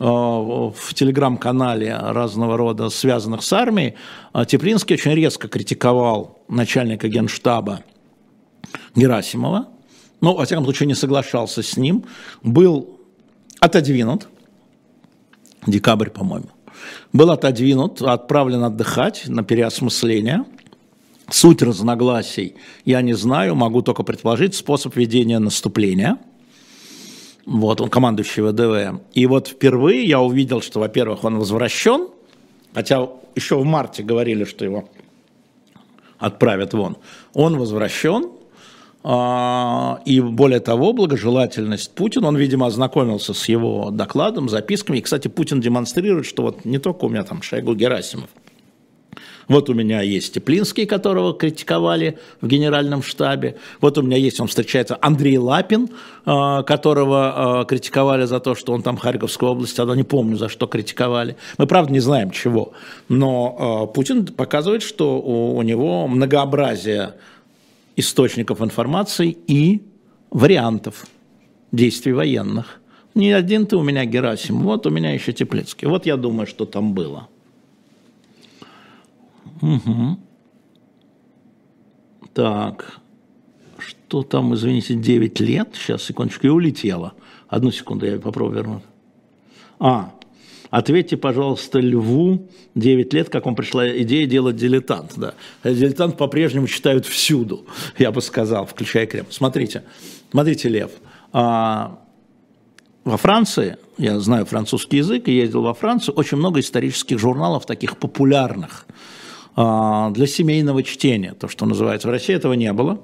а, 0.00 0.70
в 0.70 0.94
телеграм-канале 0.94 1.96
разного 1.96 2.56
рода, 2.56 2.88
связанных 2.88 3.44
с 3.44 3.52
армией, 3.52 3.94
Теплинский 4.48 4.96
очень 4.96 5.14
резко 5.14 5.46
критиковал 5.46 6.40
начальника 6.48 7.06
генштаба 7.06 7.84
Герасимова, 8.96 9.68
ну, 10.26 10.34
во 10.34 10.44
всяком 10.44 10.64
случае, 10.64 10.88
не 10.88 10.96
соглашался 10.96 11.62
с 11.62 11.76
ним, 11.76 12.04
был 12.42 12.98
отодвинут, 13.60 14.26
декабрь, 15.68 16.10
по-моему, 16.10 16.48
был 17.12 17.30
отодвинут, 17.30 18.02
отправлен 18.02 18.64
отдыхать 18.64 19.28
на 19.28 19.44
переосмысление. 19.44 20.44
Суть 21.30 21.62
разногласий 21.62 22.56
я 22.84 23.02
не 23.02 23.14
знаю, 23.14 23.54
могу 23.54 23.82
только 23.82 24.02
предположить 24.02 24.56
способ 24.56 24.96
ведения 24.96 25.38
наступления. 25.38 26.18
Вот, 27.44 27.80
он 27.80 27.88
командующий 27.88 28.42
ВДВ. 28.42 29.00
И 29.14 29.26
вот 29.26 29.46
впервые 29.46 30.02
я 30.06 30.20
увидел, 30.20 30.60
что, 30.60 30.80
во-первых, 30.80 31.22
он 31.22 31.38
возвращен, 31.38 32.08
хотя 32.74 33.08
еще 33.36 33.56
в 33.56 33.64
марте 33.64 34.02
говорили, 34.02 34.42
что 34.42 34.64
его 34.64 34.88
отправят 36.18 36.74
вон. 36.74 36.96
Он 37.32 37.56
возвращен, 37.56 38.32
и 39.06 40.20
более 40.20 40.58
того, 40.58 40.92
благожелательность 40.92 41.94
Путина, 41.94 42.26
он, 42.26 42.36
видимо, 42.36 42.66
ознакомился 42.66 43.34
с 43.34 43.48
его 43.48 43.90
докладом, 43.92 44.48
записками. 44.48 44.98
И, 44.98 45.00
кстати, 45.00 45.28
Путин 45.28 45.60
демонстрирует, 45.60 46.26
что 46.26 46.42
вот 46.42 46.64
не 46.64 46.78
только 46.78 47.04
у 47.04 47.08
меня 47.08 47.22
там 47.22 47.40
Шойгу 47.40 47.74
Герасимов, 47.74 48.28
вот 49.48 49.70
у 49.70 49.74
меня 49.74 50.00
есть 50.00 50.34
Теплинский, 50.34 50.86
которого 50.86 51.32
критиковали 51.32 52.18
в 52.40 52.48
генеральном 52.48 53.02
штабе. 53.02 53.56
Вот 53.80 53.96
у 53.96 54.02
меня 54.02 54.16
есть, 54.16 54.40
он 54.40 54.48
встречается, 54.48 54.98
Андрей 55.00 55.38
Лапин, 55.38 55.88
а, 56.24 56.62
которого 56.64 57.60
а, 57.60 57.64
критиковали 57.64 58.24
за 58.24 58.40
то, 58.40 58.54
что 58.54 58.72
он 58.72 58.82
там 58.82 58.96
Харьковской 58.96 59.48
области, 59.48 59.80
я 59.80 59.94
не 59.94 60.02
помню, 60.02 60.36
за 60.36 60.48
что 60.48 60.66
критиковали. 60.66 61.36
Мы, 61.58 61.66
правда, 61.66 61.92
не 61.92 62.00
знаем 62.00 62.30
чего. 62.30 62.72
Но 63.08 63.86
Путин 63.94 64.26
показывает, 64.26 64.82
что 64.82 65.20
у 65.20 65.62
него 65.62 66.08
многообразие 66.08 67.14
источников 67.96 68.60
информации 68.60 69.36
и 69.46 69.82
вариантов 70.30 71.06
действий 71.72 72.12
военных. 72.12 72.80
Не 73.14 73.32
один 73.32 73.66
ты 73.66 73.76
у 73.76 73.82
меня 73.82 74.04
Герасим, 74.04 74.60
вот 74.60 74.86
у 74.86 74.90
меня 74.90 75.12
еще 75.12 75.32
Теплицкий. 75.32 75.88
Вот 75.88 76.06
я 76.06 76.16
думаю, 76.16 76.46
что 76.46 76.66
там 76.66 76.92
было. 76.92 77.28
Угу. 79.62 80.18
Так, 82.34 83.00
что 83.78 84.22
там, 84.22 84.54
извините, 84.54 84.94
9 84.94 85.40
лет? 85.40 85.70
Сейчас, 85.74 86.02
секундочку, 86.02 86.46
и 86.46 86.50
улетела. 86.50 87.14
Одну 87.48 87.70
секунду, 87.70 88.04
я 88.04 88.18
попробую 88.18 88.56
вернуть. 88.56 88.82
А, 89.78 90.12
ответьте, 90.70 91.16
пожалуйста, 91.16 91.78
Льву 91.80 92.48
9 92.74 93.12
лет, 93.12 93.30
как 93.30 93.46
вам 93.46 93.54
пришла 93.54 93.88
идея 94.02 94.26
делать 94.26 94.56
дилетант. 94.56 95.12
Да. 95.16 95.34
Дилетант 95.64 96.16
по-прежнему 96.16 96.66
читают 96.66 97.06
всюду, 97.06 97.66
я 97.98 98.12
бы 98.12 98.20
сказал, 98.20 98.66
включая 98.66 99.06
Кремль. 99.06 99.28
Смотрите, 99.30 99.82
смотрите, 100.30 100.68
Лев, 100.68 100.90
а, 101.32 101.98
во 103.04 103.16
Франции, 103.16 103.76
я 103.98 104.18
знаю 104.18 104.46
французский 104.46 104.98
язык 104.98 105.28
и 105.28 105.32
ездил 105.32 105.62
во 105.62 105.74
Францию, 105.74 106.14
очень 106.16 106.38
много 106.38 106.60
исторических 106.60 107.18
журналов, 107.18 107.64
таких 107.66 107.96
популярных, 107.98 108.86
а, 109.54 110.10
для 110.10 110.26
семейного 110.26 110.82
чтения, 110.82 111.32
то, 111.32 111.48
что 111.48 111.66
называется. 111.66 112.08
В 112.08 112.10
России 112.10 112.34
этого 112.34 112.52
не 112.52 112.72
было. 112.72 113.00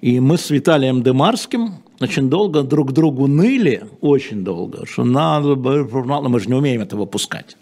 И 0.00 0.18
мы 0.18 0.38
с 0.38 0.50
Виталием 0.50 1.02
Демарским 1.02 1.74
очень 2.00 2.30
долго 2.30 2.62
друг 2.62 2.92
другу 2.92 3.26
ныли, 3.26 3.84
очень 4.00 4.44
долго, 4.44 4.86
что 4.86 5.04
надо, 5.04 5.54
журнал, 5.88 6.22
мы 6.28 6.40
же 6.40 6.48
не 6.48 6.54
умеем 6.54 6.80
это 6.80 6.96
выпускать. 6.96 7.56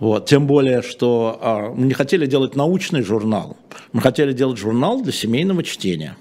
Вот. 0.00 0.26
Тем 0.26 0.46
более, 0.46 0.82
что 0.82 1.38
а, 1.40 1.70
мы 1.70 1.86
не 1.86 1.94
хотели 1.94 2.26
делать 2.26 2.56
научный 2.56 3.02
журнал, 3.02 3.56
мы 3.92 4.00
хотели 4.00 4.32
делать 4.32 4.58
журнал 4.58 5.02
для 5.02 5.12
семейного 5.12 5.62
чтения. 5.62 6.16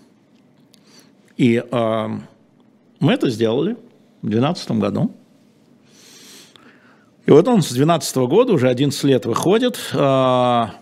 И 1.38 1.64
а, 1.72 2.20
мы 3.00 3.14
это 3.14 3.30
сделали– 3.30 3.76
в 4.22 4.30
2012 4.30 4.72
году. 4.72 5.12
И 7.26 7.32
вот 7.32 7.48
он 7.48 7.62
с 7.62 7.70
2012 7.70 8.16
года, 8.18 8.54
уже 8.54 8.70
11 8.70 9.04
лет 9.04 9.26
выходит, 9.26 9.80
а, 9.94 10.76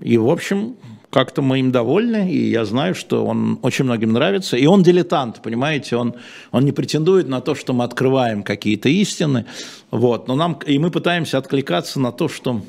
и, 0.00 0.18
в 0.18 0.28
общем, 0.28 0.76
как-то 1.14 1.42
мы 1.42 1.60
им 1.60 1.70
довольны, 1.70 2.28
и 2.28 2.50
я 2.50 2.64
знаю, 2.64 2.96
что 2.96 3.24
он 3.24 3.60
очень 3.62 3.84
многим 3.84 4.12
нравится. 4.12 4.56
И 4.56 4.66
он 4.66 4.82
дилетант, 4.82 5.40
понимаете, 5.42 5.94
он, 5.94 6.14
он 6.50 6.64
не 6.64 6.72
претендует 6.72 7.28
на 7.28 7.40
то, 7.40 7.54
что 7.54 7.72
мы 7.72 7.84
открываем 7.84 8.42
какие-то 8.42 8.88
истины, 8.88 9.46
вот, 9.92 10.26
но 10.26 10.34
нам, 10.34 10.58
и 10.66 10.76
мы 10.76 10.90
пытаемся 10.90 11.38
откликаться 11.38 12.00
на 12.00 12.10
то, 12.10 12.28
что 12.28 12.62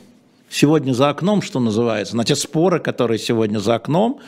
сегодня 0.47 0.93
за 0.93 1.09
окном, 1.09 1.41
что 1.41 1.59
называется, 1.59 2.15
на 2.15 2.23
те 2.23 2.35
споры, 2.35 2.79
которые 2.79 3.17
сегодня 3.17 3.57
за 3.57 3.75
окном, 3.75 4.19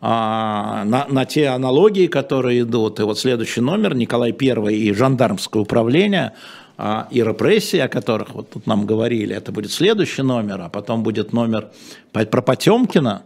а, 0.00 0.84
на, 0.86 1.06
на 1.10 1.26
те 1.26 1.48
аналогии, 1.48 2.06
которые 2.06 2.62
идут. 2.62 2.98
И 2.98 3.02
вот 3.02 3.18
следующий 3.18 3.60
номер 3.60 3.94
Николай 3.94 4.34
I 4.40 4.74
и 4.74 4.94
жандармское 4.94 5.62
управление 5.62 6.32
а, 6.78 7.08
и 7.10 7.22
репрессии, 7.22 7.80
о 7.80 7.88
которых 7.88 8.34
вот 8.34 8.50
тут 8.52 8.66
нам 8.66 8.86
говорили, 8.86 9.36
это 9.36 9.52
будет 9.52 9.70
следующий 9.70 10.22
номер, 10.22 10.62
а 10.62 10.68
потом 10.70 11.02
будет 11.02 11.34
номер 11.34 11.68
про 12.12 12.40
Потемкина, 12.40 13.24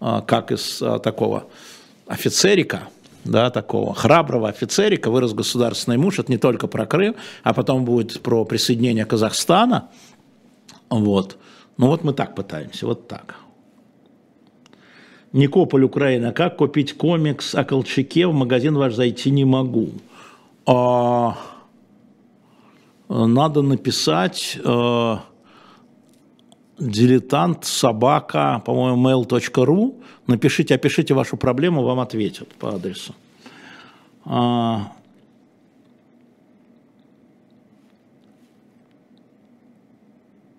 как 0.00 0.52
из 0.52 0.78
такого 1.02 1.46
офицерика, 2.06 2.88
да, 3.24 3.50
такого 3.50 3.94
храброго 3.94 4.48
офицерика, 4.48 5.10
вырос 5.10 5.32
государственный 5.32 5.96
муж, 5.96 6.18
это 6.18 6.30
не 6.30 6.38
только 6.38 6.66
про 6.66 6.86
Крым, 6.86 7.16
а 7.42 7.54
потом 7.54 7.84
будет 7.84 8.20
про 8.22 8.44
присоединение 8.44 9.04
Казахстана, 9.04 9.88
вот. 10.88 11.38
Ну 11.76 11.88
вот 11.88 12.04
мы 12.04 12.12
так 12.12 12.34
пытаемся, 12.34 12.86
вот 12.86 13.08
так. 13.08 13.36
Никополь, 15.32 15.84
Украина. 15.84 16.32
Как 16.32 16.56
купить 16.56 16.96
комикс 16.96 17.54
о 17.54 17.64
Колчаке? 17.64 18.26
В 18.26 18.32
магазин 18.32 18.74
ваш 18.76 18.94
зайти 18.94 19.30
не 19.30 19.44
могу. 19.44 19.90
А, 20.64 21.36
надо 23.08 23.60
написать 23.60 24.58
а, 24.64 25.24
дилетант 26.78 27.64
собака, 27.64 28.62
по-моему, 28.64 29.08
mail.ru. 29.08 29.94
Напишите, 30.26 30.74
опишите 30.74 31.14
вашу 31.14 31.36
проблему, 31.36 31.82
вам 31.82 32.00
ответят 32.00 32.54
по 32.54 32.74
адресу. 32.74 33.14
А, 34.24 34.92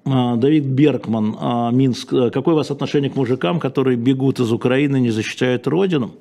А, 0.10 0.36
Давид 0.38 0.64
Бергман, 0.64 1.36
а, 1.40 1.72
Минск. 1.72 2.10
Какое 2.10 2.54
у 2.54 2.58
вас 2.58 2.72
отношение 2.72 3.10
к 3.10 3.16
мужикам, 3.16 3.60
которые 3.60 3.98
бегут 3.98 4.40
из 4.40 4.52
Украины, 4.52 5.00
не 5.00 5.10
защищают 5.10 5.68
родину? 5.68 6.16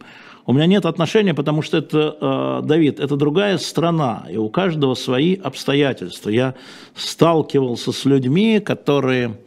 У 0.44 0.52
меня 0.52 0.66
нет 0.66 0.86
отношения, 0.86 1.34
потому 1.34 1.62
что 1.62 1.78
это, 1.78 2.16
а, 2.20 2.62
Давид, 2.62 2.98
это 2.98 3.16
другая 3.16 3.58
страна, 3.58 4.26
и 4.30 4.36
у 4.36 4.48
каждого 4.48 4.94
свои 4.94 5.36
обстоятельства. 5.36 6.30
Я 6.30 6.54
сталкивался 6.96 7.92
с 7.92 8.04
людьми, 8.04 8.58
которые 8.58 9.38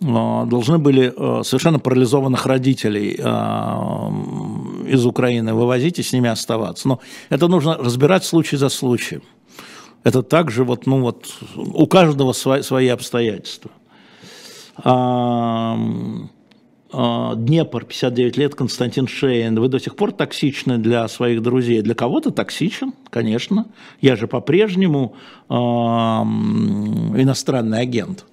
должны 0.00 0.78
были 0.78 1.12
совершенно 1.44 1.78
парализованных 1.78 2.46
родителей 2.46 3.12
из 4.88 5.06
Украины 5.06 5.54
вывозить 5.54 5.98
и 5.98 6.02
с 6.02 6.12
ними 6.12 6.30
оставаться. 6.30 6.88
Но 6.88 7.00
это 7.28 7.48
нужно 7.48 7.76
разбирать 7.76 8.24
случай 8.24 8.56
за 8.56 8.70
случаем. 8.70 9.22
Это 10.02 10.22
также 10.22 10.64
вот, 10.64 10.86
ну 10.86 11.02
вот, 11.02 11.26
у 11.56 11.86
каждого 11.86 12.32
свои, 12.32 12.62
свои 12.62 12.88
обстоятельства. 12.88 13.70
Днепр, 16.92 17.84
59 17.84 18.36
лет, 18.36 18.56
Константин 18.56 19.06
Шейн. 19.06 19.60
Вы 19.60 19.68
до 19.68 19.78
сих 19.78 19.94
пор 19.94 20.10
токсичны 20.10 20.76
для 20.78 21.06
своих 21.06 21.40
друзей. 21.40 21.82
Для 21.82 21.94
кого-то 21.94 22.32
токсичен, 22.32 22.94
конечно. 23.10 23.66
Я 24.00 24.16
же 24.16 24.26
по-прежнему 24.26 25.14
э, 25.48 25.54
иностранный 25.54 27.80
агент. 27.80 28.26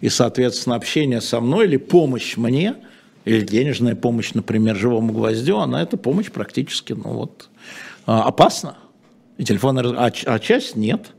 И, 0.00 0.08
соответственно, 0.08 0.76
общение 0.76 1.20
со 1.20 1.40
мной 1.40 1.66
или 1.66 1.76
помощь 1.76 2.36
мне, 2.36 2.76
или 3.24 3.44
денежная 3.44 3.94
помощь, 3.94 4.32
например, 4.32 4.76
живому 4.76 5.12
гвоздю, 5.12 5.58
она 5.58 5.82
это 5.82 5.96
помощь 5.96 6.30
практически, 6.30 6.94
ну 6.94 7.12
вот, 7.12 7.48
э, 8.06 8.12
опасна. 8.12 8.76
И 9.36 9.44
телефонный 9.44 9.82
а, 9.96 10.10
а 10.26 10.38
часть 10.38 10.76
нет. 10.76 11.12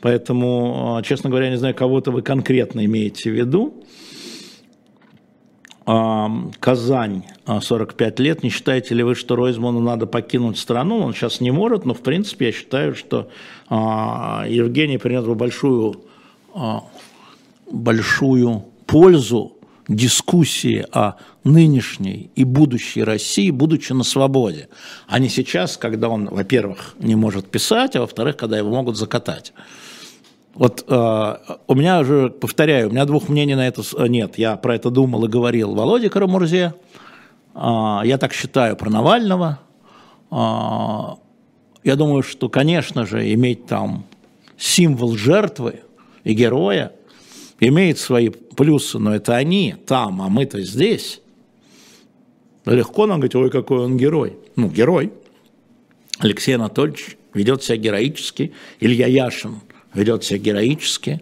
Поэтому, 0.00 0.96
а, 0.96 1.02
честно 1.02 1.30
говоря, 1.30 1.50
не 1.50 1.56
знаю, 1.56 1.74
кого-то 1.74 2.10
вы 2.10 2.22
конкретно 2.22 2.84
имеете 2.84 3.30
в 3.30 3.34
виду. 3.34 3.84
А, 5.84 6.30
Казань, 6.60 7.24
45 7.46 8.18
а, 8.18 8.22
лет. 8.22 8.42
Не 8.42 8.48
считаете 8.48 8.94
ли 8.94 9.02
вы, 9.02 9.14
что 9.14 9.36
Ройзману 9.36 9.80
надо 9.80 10.06
покинуть 10.06 10.58
страну? 10.58 10.98
Он 11.00 11.14
сейчас 11.14 11.40
не 11.40 11.50
может, 11.50 11.84
но 11.84 11.94
в 11.94 12.00
принципе 12.00 12.46
я 12.46 12.52
считаю, 12.52 12.94
что 12.94 13.28
Евгений 13.68 14.98
принес 14.98 15.24
бы 15.24 15.34
большую, 15.34 16.02
большую 17.72 18.64
пользу 18.86 19.56
дискуссии 19.88 20.86
о 20.92 21.14
нынешней 21.44 22.30
и 22.34 22.44
будущей 22.44 23.02
России, 23.02 23.50
будучи 23.50 23.92
на 23.92 24.04
свободе, 24.04 24.68
а 25.08 25.18
не 25.18 25.28
сейчас, 25.28 25.76
когда 25.76 26.08
он, 26.08 26.26
во-первых, 26.26 26.94
не 26.98 27.16
может 27.16 27.50
писать, 27.50 27.96
а 27.96 28.00
во-вторых, 28.00 28.36
когда 28.36 28.58
его 28.58 28.70
могут 28.70 28.96
закатать. 28.96 29.52
Вот 30.54 30.84
э, 30.86 31.36
у 31.66 31.74
меня 31.74 32.00
уже, 32.00 32.28
повторяю, 32.28 32.88
у 32.88 32.92
меня 32.92 33.06
двух 33.06 33.28
мнений 33.28 33.54
на 33.54 33.66
это 33.66 33.82
нет. 34.06 34.36
Я 34.36 34.56
про 34.56 34.74
это 34.74 34.90
думал 34.90 35.24
и 35.24 35.28
говорил 35.28 35.74
Володе 35.74 36.10
Карамурзе. 36.10 36.74
Э, 37.54 38.00
я 38.04 38.18
так 38.18 38.34
считаю 38.34 38.76
про 38.76 38.90
Навального. 38.90 39.60
Э, 40.30 41.16
я 41.84 41.96
думаю, 41.96 42.22
что, 42.22 42.50
конечно 42.50 43.06
же, 43.06 43.32
иметь 43.32 43.66
там 43.66 44.04
символ 44.58 45.16
жертвы 45.16 45.80
и 46.22 46.34
героя 46.34 46.92
имеет 47.68 47.98
свои 47.98 48.28
плюсы, 48.28 48.98
но 48.98 49.14
это 49.14 49.36
они 49.36 49.76
там, 49.86 50.22
а 50.22 50.28
мы-то 50.28 50.60
здесь. 50.62 51.20
Легко 52.64 53.06
нам 53.06 53.18
говорить, 53.18 53.34
ой, 53.34 53.50
какой 53.50 53.78
он 53.78 53.96
герой. 53.96 54.36
Ну, 54.56 54.68
герой. 54.68 55.12
Алексей 56.18 56.54
Анатольевич 56.54 57.16
ведет 57.34 57.62
себя 57.62 57.76
героически. 57.76 58.52
Илья 58.80 59.06
Яшин– 59.06 59.60
ведет 59.94 60.24
себя 60.24 60.38
героически. 60.38 61.20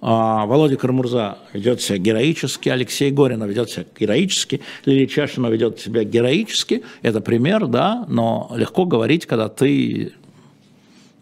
А 0.00 0.44
Володя 0.46 0.76
Кармурза 0.76 1.38
ведет 1.52 1.80
себя 1.80 1.98
героически, 1.98 2.68
Алексей 2.68 3.10
Горина 3.10 3.44
ведет 3.44 3.70
себя 3.70 3.86
героически, 3.98 4.60
Лилия 4.84 5.06
Чашина 5.06 5.46
ведет 5.48 5.80
себя 5.80 6.04
героически. 6.04 6.82
Это 7.02 7.20
пример, 7.20 7.66
да, 7.66 8.04
но 8.06 8.52
легко 8.54 8.84
говорить, 8.84 9.26
когда 9.26 9.48
ты, 9.48 10.12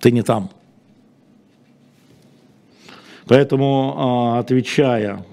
ты 0.00 0.10
не 0.10 0.22
там. 0.22 0.50
Поэтому, 3.26 3.94
а, 3.96 4.38
отвечая 4.40 5.24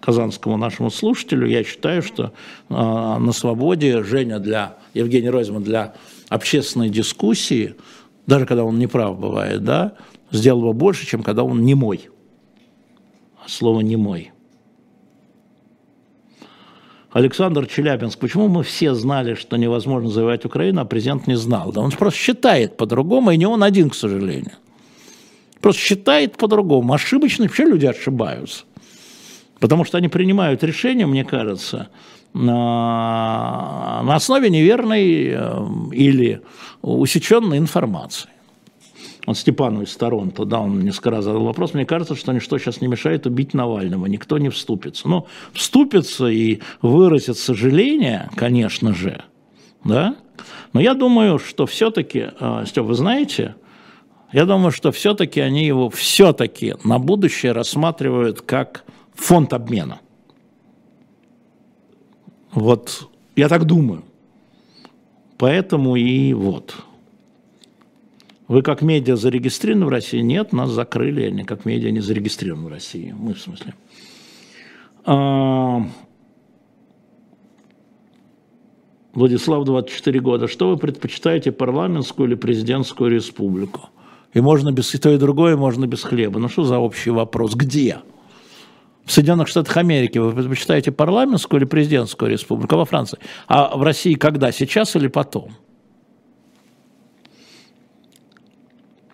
казанскому 0.00 0.56
нашему 0.56 0.90
слушателю, 0.90 1.46
я 1.46 1.64
считаю, 1.64 2.02
что 2.02 2.32
а, 2.68 3.18
на 3.18 3.32
свободе 3.32 4.02
Женя 4.02 4.38
для 4.38 4.76
Евгения 4.94 5.30
Ройзмана 5.30 5.64
для 5.64 5.94
общественной 6.28 6.88
дискуссии, 6.88 7.74
даже 8.26 8.46
когда 8.46 8.64
он 8.64 8.78
неправ 8.78 9.18
бывает, 9.18 9.64
да, 9.64 9.94
сделал 10.30 10.62
бы 10.62 10.72
больше, 10.72 11.06
чем 11.06 11.22
когда 11.22 11.42
он 11.44 11.64
не 11.64 11.74
мой. 11.74 12.08
Слово 13.46 13.80
не 13.80 13.96
мой. 13.96 14.32
Александр 17.12 17.66
Челябинск, 17.66 18.20
почему 18.20 18.46
мы 18.46 18.62
все 18.62 18.94
знали, 18.94 19.34
что 19.34 19.56
невозможно 19.56 20.10
завоевать 20.10 20.44
Украину, 20.44 20.82
а 20.82 20.84
президент 20.84 21.26
не 21.26 21.36
знал? 21.36 21.72
Да 21.72 21.80
он 21.80 21.90
просто 21.90 22.20
считает 22.20 22.76
по-другому, 22.76 23.32
и 23.32 23.36
не 23.36 23.46
он 23.46 23.64
один, 23.64 23.90
к 23.90 23.96
сожалению. 23.96 24.52
Просто 25.60 25.80
считает 25.80 26.36
по-другому. 26.36 26.92
Ошибочно, 26.92 27.44
вообще 27.44 27.64
люди 27.64 27.86
ошибаются. 27.86 28.64
Потому 29.58 29.84
что 29.84 29.98
они 29.98 30.08
принимают 30.08 30.64
решения, 30.64 31.06
мне 31.06 31.24
кажется, 31.24 31.88
на, 32.32 34.00
основе 34.14 34.48
неверной 34.48 35.34
э, 35.34 35.66
или 35.92 36.40
усеченной 36.80 37.58
информации. 37.58 38.30
Вот 39.26 39.36
Степанов 39.36 39.82
из 39.82 39.94
Торонто, 39.96 40.46
да, 40.46 40.60
он 40.60 40.80
несколько 40.80 41.10
раз 41.10 41.24
задал 41.24 41.44
вопрос, 41.44 41.74
мне 41.74 41.84
кажется, 41.84 42.14
что 42.14 42.32
ничто 42.32 42.58
сейчас 42.58 42.80
не 42.80 42.88
мешает 42.88 43.26
убить 43.26 43.52
Навального, 43.52 44.06
никто 44.06 44.38
не 44.38 44.48
вступится. 44.48 45.08
Ну, 45.08 45.26
вступится 45.52 46.26
и 46.26 46.60
выразит 46.80 47.36
сожаление, 47.36 48.30
конечно 48.34 48.94
же, 48.94 49.22
да, 49.84 50.16
но 50.72 50.80
я 50.80 50.94
думаю, 50.94 51.38
что 51.38 51.66
все-таки, 51.66 52.28
э, 52.38 52.64
Степ, 52.66 52.84
вы 52.84 52.94
знаете, 52.94 53.56
я 54.32 54.44
думаю, 54.46 54.70
что 54.70 54.92
все-таки 54.92 55.40
они 55.40 55.66
его 55.66 55.90
все-таки 55.90 56.74
на 56.84 56.98
будущее 56.98 57.52
рассматривают 57.52 58.42
как 58.42 58.84
фонд 59.14 59.52
обмена. 59.52 60.00
Вот 62.52 63.08
я 63.36 63.48
так 63.48 63.64
думаю. 63.64 64.04
Поэтому 65.36 65.96
и 65.96 66.32
вот. 66.32 66.76
Вы 68.46 68.62
как 68.62 68.82
медиа 68.82 69.16
зарегистрированы 69.16 69.86
в 69.86 69.88
России? 69.88 70.20
Нет, 70.20 70.52
нас 70.52 70.70
закрыли, 70.70 71.22
они 71.22 71.44
как 71.44 71.64
медиа 71.64 71.90
не 71.90 72.00
зарегистрированы 72.00 72.66
в 72.66 72.68
России. 72.68 73.14
Мы 73.16 73.34
в 73.34 73.40
смысле. 73.40 73.74
А... 75.04 75.86
Владислав, 79.12 79.64
24 79.64 80.20
года. 80.20 80.48
Что 80.48 80.70
вы 80.70 80.76
предпочитаете, 80.76 81.52
парламентскую 81.52 82.28
или 82.28 82.34
президентскую 82.34 83.10
республику? 83.10 83.88
И 84.32 84.40
можно 84.40 84.70
без 84.70 84.94
и 84.94 84.98
то, 84.98 85.10
и 85.10 85.18
другое, 85.18 85.56
можно 85.56 85.86
без 85.86 86.02
хлеба. 86.02 86.38
Ну 86.38 86.48
что 86.48 86.64
за 86.64 86.78
общий 86.78 87.10
вопрос? 87.10 87.54
Где? 87.54 87.98
В 89.04 89.12
Соединенных 89.12 89.48
Штатах 89.48 89.76
Америки 89.76 90.18
вы 90.18 90.32
предпочитаете 90.32 90.92
парламентскую 90.92 91.60
или 91.60 91.66
президентскую 91.66 92.30
республику? 92.30 92.76
А 92.76 92.78
во 92.78 92.84
Франции. 92.84 93.18
А 93.48 93.76
в 93.76 93.82
России 93.82 94.14
когда? 94.14 94.52
Сейчас 94.52 94.94
или 94.94 95.08
потом? 95.08 95.50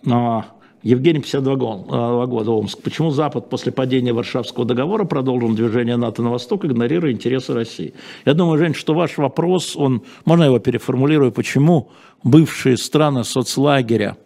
А, 0.08 0.44
Евгений, 0.82 1.20
52 1.20 1.54
года, 1.56 2.26
года, 2.26 2.50
Омск. 2.52 2.82
Почему 2.82 3.10
Запад 3.10 3.48
после 3.48 3.72
падения 3.72 4.12
Варшавского 4.12 4.66
договора 4.66 5.04
продолжил 5.04 5.52
движение 5.54 5.96
НАТО 5.96 6.22
на 6.22 6.30
восток, 6.30 6.64
игнорируя 6.66 7.10
интересы 7.10 7.54
России? 7.54 7.94
Я 8.24 8.34
думаю, 8.34 8.58
Жень, 8.58 8.74
что 8.74 8.94
ваш 8.94 9.16
вопрос, 9.16 9.76
он, 9.76 10.02
можно 10.26 10.44
его 10.44 10.58
переформулирую, 10.58 11.32
почему 11.32 11.90
бывшие 12.22 12.76
страны 12.76 13.24
соцлагеря 13.24 14.10
а, 14.10 14.25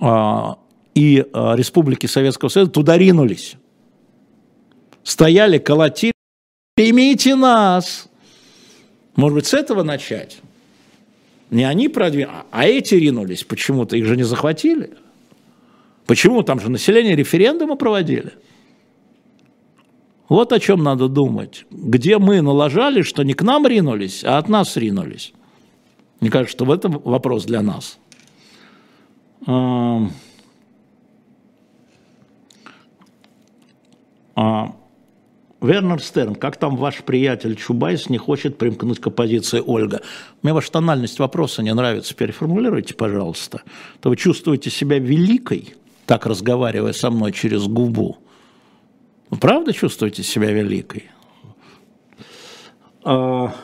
и 0.00 1.26
а, 1.32 1.54
республики 1.56 2.06
Советского 2.06 2.48
Союза 2.48 2.70
туда 2.70 2.96
ринулись. 2.96 3.56
Стояли, 5.02 5.58
колотили. 5.58 6.12
Примите 6.76 7.34
нас. 7.34 8.08
Может 9.16 9.36
быть, 9.36 9.46
с 9.46 9.54
этого 9.54 9.82
начать? 9.82 10.38
Не 11.50 11.64
они 11.64 11.88
продвинули, 11.88 12.36
а 12.50 12.66
эти 12.66 12.94
ринулись 12.94 13.44
почему-то. 13.44 13.96
Их 13.96 14.06
же 14.06 14.16
не 14.16 14.24
захватили. 14.24 14.90
Почему? 16.06 16.42
Там 16.42 16.60
же 16.60 16.70
население 16.70 17.14
референдума 17.14 17.76
проводили. 17.76 18.32
Вот 20.28 20.52
о 20.52 20.58
чем 20.58 20.82
надо 20.82 21.08
думать. 21.08 21.66
Где 21.70 22.18
мы 22.18 22.40
налажали, 22.40 23.02
что 23.02 23.22
не 23.22 23.34
к 23.34 23.42
нам 23.42 23.66
ринулись, 23.66 24.24
а 24.24 24.38
от 24.38 24.48
нас 24.48 24.76
ринулись. 24.76 25.32
Мне 26.20 26.30
кажется, 26.30 26.56
что 26.56 26.64
в 26.64 26.70
этом 26.70 26.98
вопрос 27.04 27.44
для 27.44 27.62
нас. 27.62 27.98
А, 29.46 30.08
Вернер 35.60 36.02
Стерн, 36.02 36.34
как 36.34 36.56
там 36.56 36.76
ваш 36.76 37.02
приятель 37.02 37.56
Чубайс 37.56 38.08
не 38.10 38.18
хочет 38.18 38.58
примкнуть 38.58 39.00
к 39.00 39.06
оппозиции 39.06 39.62
Ольга? 39.64 40.02
Мне 40.42 40.52
ваша 40.52 40.70
тональность 40.70 41.18
вопроса 41.18 41.62
не 41.62 41.72
нравится. 41.72 42.14
Переформулируйте, 42.14 42.94
пожалуйста. 42.94 43.62
То 44.00 44.10
вы 44.10 44.16
чувствуете 44.16 44.70
себя 44.70 44.98
великой, 44.98 45.74
так 46.06 46.26
разговаривая 46.26 46.92
со 46.92 47.10
мной 47.10 47.32
через 47.32 47.66
губу? 47.66 48.18
Вы 49.30 49.38
правда 49.38 49.72
чувствуете 49.72 50.22
себя 50.22 50.50
великой? 50.50 51.10
А... 53.04 53.54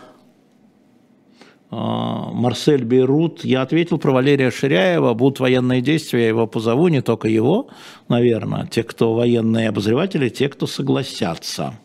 А, 1.71 2.31
Марсель 2.33 2.85
Бейрут, 2.85 3.45
я 3.45 3.63
ответил 3.63 3.99
про 3.99 4.13
Валерия 4.13 4.51
Ширяева, 4.51 5.15
будут 5.15 5.39
военные 5.39 5.81
действия, 5.81 6.23
я 6.23 6.29
его 6.29 6.47
позову, 6.49 6.89
не 6.89 7.01
только 7.01 7.29
его, 7.29 7.69
наверное, 8.09 8.67
те, 8.67 8.83
кто 8.83 9.15
военные 9.15 9.69
обозреватели, 9.69 10.29
те, 10.29 10.49
кто 10.49 10.67
согласятся. 10.67 11.79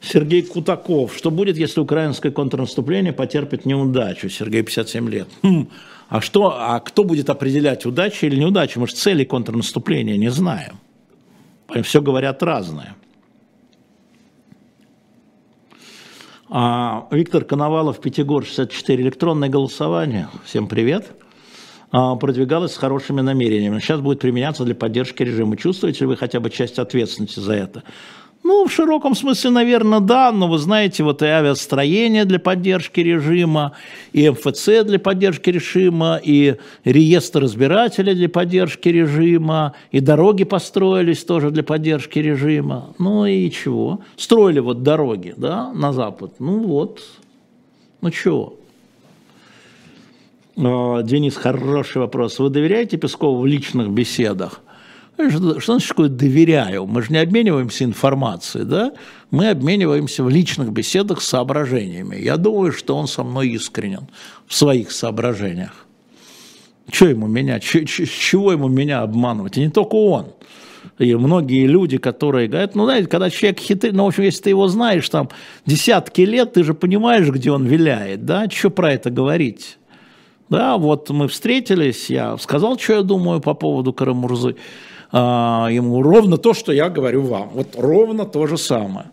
Сергей 0.00 0.42
Кутаков, 0.42 1.14
что 1.14 1.30
будет, 1.30 1.58
если 1.58 1.80
украинское 1.80 2.32
контрнаступление 2.32 3.12
потерпит 3.12 3.66
неудачу? 3.66 4.30
Сергей, 4.30 4.62
57 4.62 5.10
лет. 5.10 5.28
Хм. 5.42 5.68
А, 6.08 6.20
что, 6.20 6.54
а 6.56 6.78
кто 6.80 7.04
будет 7.04 7.28
определять, 7.28 7.84
удачу 7.84 8.26
или 8.26 8.36
неудачу? 8.36 8.80
Мы 8.80 8.86
же 8.86 8.94
цели 8.94 9.24
контрнаступления 9.24 10.16
не 10.16 10.30
знаем. 10.30 10.78
Все 11.82 12.00
говорят 12.00 12.42
разное. 12.42 12.94
А, 16.48 17.08
Виктор 17.10 17.44
Коновалов, 17.44 18.00
Пятигор, 18.00 18.44
64, 18.44 19.02
электронное 19.02 19.48
голосование. 19.48 20.28
Всем 20.44 20.68
привет. 20.68 21.10
А, 21.90 22.14
продвигалось 22.14 22.74
с 22.74 22.76
хорошими 22.76 23.20
намерениями. 23.20 23.80
Сейчас 23.80 24.00
будет 24.00 24.20
применяться 24.20 24.64
для 24.64 24.76
поддержки 24.76 25.24
режима. 25.24 25.56
Чувствуете 25.56 26.00
ли 26.00 26.06
вы 26.06 26.16
хотя 26.16 26.38
бы 26.38 26.50
часть 26.50 26.78
ответственности 26.78 27.40
за 27.40 27.54
это? 27.54 27.82
Ну, 28.46 28.64
в 28.64 28.72
широком 28.72 29.16
смысле, 29.16 29.50
наверное, 29.50 29.98
да, 29.98 30.30
но 30.30 30.46
вы 30.46 30.58
знаете, 30.58 31.02
вот 31.02 31.20
и 31.20 31.26
авиастроение 31.26 32.24
для 32.24 32.38
поддержки 32.38 33.00
режима, 33.00 33.72
и 34.12 34.30
МФЦ 34.30 34.84
для 34.84 35.00
поддержки 35.00 35.50
режима, 35.50 36.20
и 36.22 36.54
реестр 36.84 37.46
избирателей 37.46 38.14
для 38.14 38.28
поддержки 38.28 38.88
режима, 38.88 39.74
и 39.90 39.98
дороги 39.98 40.44
построились 40.44 41.24
тоже 41.24 41.50
для 41.50 41.64
поддержки 41.64 42.20
режима. 42.20 42.94
Ну 43.00 43.26
и 43.26 43.50
чего? 43.50 44.02
Строили 44.16 44.60
вот 44.60 44.84
дороги, 44.84 45.34
да, 45.36 45.72
на 45.72 45.92
Запад. 45.92 46.34
Ну 46.38 46.60
вот, 46.60 47.02
ну 48.00 48.12
чего? 48.12 48.54
А, 50.56 51.02
Денис, 51.02 51.34
хороший 51.34 51.98
вопрос. 51.98 52.38
Вы 52.38 52.50
доверяете 52.50 52.96
Пескову 52.96 53.40
в 53.40 53.46
личных 53.46 53.90
беседах? 53.90 54.60
Что, 55.16 55.60
что 55.60 55.72
значит 55.72 55.88
такое 55.88 56.08
доверяю? 56.08 56.86
Мы 56.86 57.02
же 57.02 57.12
не 57.12 57.18
обмениваемся 57.18 57.84
информацией, 57.84 58.64
да? 58.64 58.92
Мы 59.30 59.48
обмениваемся 59.48 60.22
в 60.22 60.28
личных 60.28 60.70
беседах 60.72 61.22
соображениями. 61.22 62.16
Я 62.16 62.36
думаю, 62.36 62.72
что 62.72 62.96
он 62.96 63.08
со 63.08 63.24
мной 63.24 63.48
искренен 63.48 64.08
в 64.46 64.54
своих 64.54 64.92
соображениях. 64.92 65.86
Что 66.92 67.08
ему 67.08 67.26
меня, 67.26 67.58
ч, 67.60 67.84
ч, 67.86 68.06
чего 68.06 68.52
ему 68.52 68.68
меня 68.68 69.00
обманывать? 69.00 69.56
И 69.56 69.60
не 69.60 69.70
только 69.70 69.94
он. 69.94 70.32
И 70.98 71.14
многие 71.14 71.66
люди, 71.66 71.98
которые 71.98 72.46
говорят, 72.46 72.74
ну, 72.74 72.84
знаете, 72.84 73.08
когда 73.08 73.28
человек 73.28 73.58
хитрый, 73.58 73.92
ну, 73.92 74.04
в 74.04 74.08
общем, 74.08 74.22
если 74.22 74.44
ты 74.44 74.50
его 74.50 74.68
знаешь 74.68 75.08
там 75.08 75.30
десятки 75.64 76.20
лет, 76.20 76.52
ты 76.52 76.62
же 76.62 76.74
понимаешь, 76.74 77.28
где 77.28 77.50
он 77.50 77.64
виляет, 77.64 78.24
да? 78.24 78.48
Что 78.48 78.70
про 78.70 78.92
это 78.92 79.10
говорить? 79.10 79.78
Да, 80.48 80.76
вот 80.76 81.10
мы 81.10 81.26
встретились, 81.26 82.08
я 82.08 82.38
сказал, 82.38 82.78
что 82.78 82.94
я 82.94 83.02
думаю 83.02 83.40
по 83.40 83.54
поводу 83.54 83.92
Карамурзы 83.92 84.56
а, 85.12 85.68
ему 85.70 86.02
ровно 86.02 86.38
то, 86.38 86.54
что 86.54 86.72
я 86.72 86.88
говорю 86.88 87.22
вам. 87.22 87.50
Вот 87.50 87.76
ровно 87.76 88.24
то 88.24 88.46
же 88.46 88.58
самое. 88.58 89.10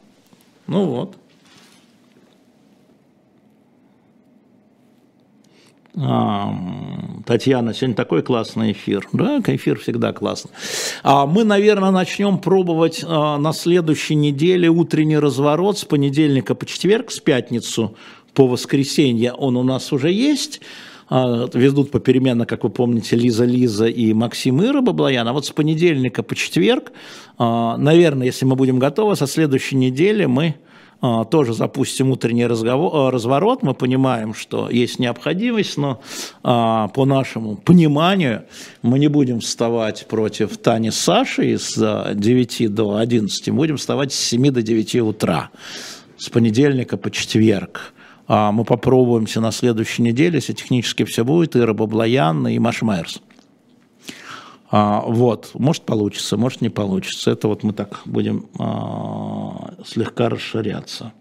Ну 0.68 0.86
вот. 0.86 1.16
А, 5.96 6.56
Татьяна, 7.26 7.74
сегодня 7.74 7.96
такой 7.96 8.24
классный 8.24 8.72
эфир. 8.72 9.08
Да, 9.14 9.40
эфир 9.46 9.78
всегда 9.78 10.12
классный. 10.12 10.52
А 11.04 11.28
мы, 11.28 11.44
наверное, 11.44 11.92
начнем 11.92 12.40
пробовать 12.40 13.04
а, 13.06 13.38
на 13.38 13.54
следующей 13.54 14.16
неделе 14.16 14.70
утренний 14.70 15.18
разворот 15.20 15.78
с 15.78 15.86
понедельника 15.86 16.56
по 16.56 16.66
четверг, 16.66 17.12
с 17.12 17.20
пятницу 17.20 17.96
по 18.34 18.48
воскресенье. 18.48 19.34
Он 19.34 19.56
у 19.56 19.64
нас 19.64 19.94
уже 19.94 20.12
есть. 20.12 20.62
А, 21.16 21.48
ведут 21.54 21.92
попеременно, 21.92 22.48
как 22.48 22.64
вы 22.64 22.72
помните, 22.72 23.16
Лиза 23.16 23.46
Лиза 23.46 23.86
и 23.86 24.14
Максим 24.14 24.64
Ира 24.64 24.82
Баблоян. 24.82 25.28
А 25.28 25.34
вот 25.34 25.46
с 25.46 25.52
понедельника 25.52 26.24
по 26.24 26.36
четверг, 26.36 26.92
а, 27.38 27.78
наверное, 27.78 28.26
если 28.26 28.46
мы 28.46 28.56
будем 28.56 28.80
готовы, 28.80 29.16
со 29.16 29.28
следующей 29.28 29.76
недели 29.76 30.26
мы 30.26 30.56
а, 31.02 31.24
тоже 31.26 31.54
запустим 31.54 32.10
утренний 32.10 32.48
разговор, 32.48 33.14
разворот. 33.14 33.62
Мы 33.62 33.76
понимаем, 33.76 34.34
что 34.34 34.72
есть 34.72 34.98
необходимость, 34.98 35.78
но 35.78 36.02
по 36.42 37.06
нашему 37.06 37.58
пониманию 37.58 38.46
мы 38.82 38.98
не 38.98 39.08
будем 39.08 39.40
вставать 39.40 40.08
против 40.08 40.58
Тани 40.58 40.90
Саши 40.90 41.60
с 41.60 42.12
9 42.12 42.74
до 42.74 42.96
11, 42.96 43.50
мы 43.50 43.58
будем 43.58 43.78
вставать 43.78 44.14
с 44.14 44.20
7 44.20 44.50
до 44.50 44.64
9 44.64 44.96
утра, 45.02 45.52
с 46.18 46.28
понедельника 46.30 46.98
по 46.98 47.12
четверг. 47.12 47.94
А 48.28 48.52
мы 48.52 48.64
попробуемся 48.64 49.42
на 49.42 49.52
следующей 49.52 50.02
неделе, 50.02 50.36
если 50.36 50.54
технически 50.54 51.04
все 51.04 51.24
будет, 51.24 51.56
Ира 51.56 51.74
Баблоян 51.74 52.48
и 52.48 52.58
Маш 52.60 52.82
Майерс. 52.82 53.22
А, 54.72 55.02
вот, 55.06 55.52
может 55.54 55.84
получится, 55.84 56.38
может 56.38 56.62
не 56.62 56.70
получится. 56.70 57.32
Это 57.32 57.48
вот 57.48 57.64
мы 57.64 57.74
так 57.74 58.02
будем 58.06 58.48
а, 58.60 59.74
слегка 59.86 60.30
расширяться. 60.30 61.14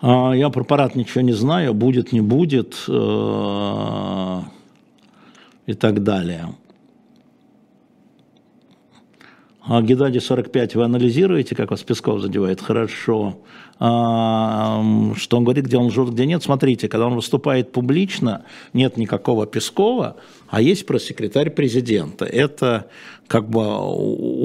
Я 0.00 0.50
про 0.50 0.62
парад 0.62 0.94
ничего 0.94 1.22
не 1.22 1.32
знаю, 1.32 1.74
будет, 1.74 2.12
не 2.12 2.20
будет 2.20 2.84
э, 2.86 4.40
и 5.66 5.74
так 5.74 6.04
далее. 6.04 6.54
А 9.68 9.82
Геннадий 9.82 10.20
45 10.20 10.76
вы 10.76 10.84
анализируете, 10.84 11.54
как 11.54 11.70
вас 11.70 11.82
Песков 11.82 12.22
задевает? 12.22 12.58
Хорошо. 12.62 13.36
А, 13.78 14.82
что 15.14 15.36
он 15.36 15.44
говорит, 15.44 15.66
где 15.66 15.76
он 15.76 15.90
жжет, 15.90 16.08
где 16.08 16.24
нет? 16.24 16.42
Смотрите, 16.42 16.88
когда 16.88 17.06
он 17.06 17.14
выступает 17.14 17.70
публично, 17.70 18.46
нет 18.72 18.96
никакого 18.96 19.46
Пескова, 19.46 20.16
а 20.48 20.62
есть 20.62 20.86
пресс-секретарь 20.86 21.50
президента. 21.50 22.24
Это 22.24 22.86
как 23.26 23.50
бы 23.50 23.62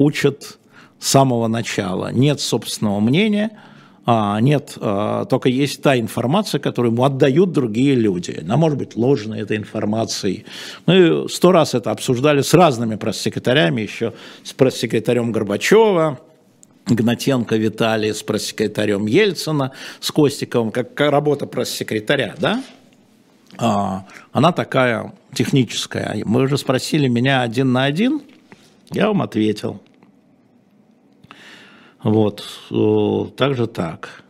учат 0.04 0.58
с 0.98 1.08
самого 1.08 1.48
начала. 1.48 2.12
Нет 2.12 2.40
собственного 2.40 3.00
мнения– 3.00 3.50
а, 4.06 4.38
нет, 4.40 4.76
а, 4.80 5.24
только 5.24 5.48
есть 5.48 5.82
та 5.82 5.98
информация, 5.98 6.58
которую 6.58 6.92
ему 6.92 7.04
отдают 7.04 7.52
другие 7.52 7.94
люди. 7.94 8.38
Она 8.42 8.56
может 8.56 8.78
быть 8.78 8.96
ложной 8.96 9.40
этой 9.40 9.56
информацией. 9.56 10.44
Мы 10.86 11.26
сто 11.30 11.52
раз 11.52 11.74
это 11.74 11.90
обсуждали 11.90 12.42
с 12.42 12.52
разными 12.52 12.96
пресс-секретарями, 12.96 13.80
еще 13.80 14.12
с 14.42 14.52
пресс-секретарем 14.52 15.32
Горбачева, 15.32 16.20
Гнатенко 16.86 17.56
Виталий 17.56 18.12
с 18.12 18.22
пресс-секретарем 18.22 19.06
Ельцина, 19.06 19.72
с 20.00 20.10
Костиковым, 20.10 20.70
как, 20.70 21.00
работа 21.00 21.46
пресс-секретаря, 21.46 22.34
да? 22.38 22.62
А, 23.56 24.04
она 24.32 24.52
такая 24.52 25.14
техническая. 25.32 26.20
Мы 26.26 26.42
уже 26.42 26.58
спросили 26.58 27.08
меня 27.08 27.40
один 27.40 27.72
на 27.72 27.84
один, 27.84 28.20
я 28.90 29.06
вам 29.08 29.22
ответил. 29.22 29.80
Вот, 32.04 32.44
также 33.36 33.66
так. 33.66 34.22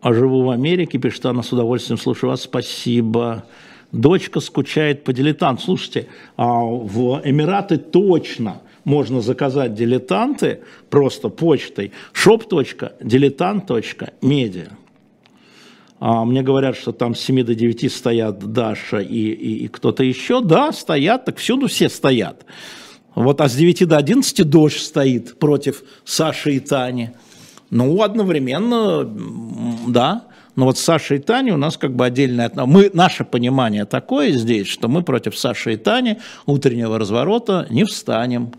А 0.00 0.14
живу 0.14 0.44
в 0.44 0.50
Америке, 0.50 0.98
пишет 0.98 1.26
она, 1.26 1.42
с 1.42 1.52
удовольствием 1.52 1.98
слушаю 1.98 2.30
вас, 2.30 2.42
спасибо. 2.42 3.44
Дочка 3.92 4.40
скучает 4.40 5.02
по 5.02 5.12
дилетанту. 5.12 5.62
Слушайте, 5.62 6.06
а 6.36 6.62
в 6.62 7.20
Эмираты 7.24 7.78
точно 7.78 8.60
можно 8.84 9.20
заказать 9.20 9.74
дилетанты 9.74 10.60
просто 10.88 11.28
почтой 11.28 11.90
shop.diletant.media. 12.14 14.68
А 15.98 16.24
мне 16.24 16.42
говорят, 16.42 16.76
что 16.76 16.92
там 16.92 17.16
с 17.16 17.20
7 17.20 17.42
до 17.42 17.56
9 17.56 17.92
стоят 17.92 18.38
Даша 18.38 19.00
и, 19.00 19.32
и, 19.32 19.64
и 19.64 19.68
кто-то 19.68 20.04
еще. 20.04 20.40
Да, 20.40 20.72
стоят, 20.72 21.26
так 21.26 21.36
всюду 21.38 21.66
все 21.66 21.88
стоят. 21.90 22.46
Вот, 23.14 23.40
а 23.40 23.48
с 23.48 23.54
9 23.54 23.88
до 23.88 23.96
11 23.96 24.48
дождь 24.48 24.80
стоит 24.80 25.38
против 25.38 25.82
Саши 26.04 26.56
и 26.56 26.60
Тани. 26.60 27.10
Ну, 27.70 28.02
одновременно, 28.02 29.04
да. 29.88 30.24
Но 30.56 30.66
вот 30.66 30.78
Саша 30.78 31.14
и 31.14 31.18
Таня 31.18 31.54
у 31.54 31.56
нас 31.56 31.76
как 31.76 31.94
бы 31.94 32.04
отдельное... 32.04 32.50
Мы, 32.54 32.90
наше 32.92 33.24
понимание 33.24 33.84
такое 33.84 34.32
здесь, 34.32 34.66
что 34.66 34.88
мы 34.88 35.02
против 35.02 35.38
Саши 35.38 35.74
и 35.74 35.76
Тани 35.76 36.18
утреннего 36.46 36.98
разворота 36.98 37.66
не 37.70 37.84
встанем. 37.84 38.52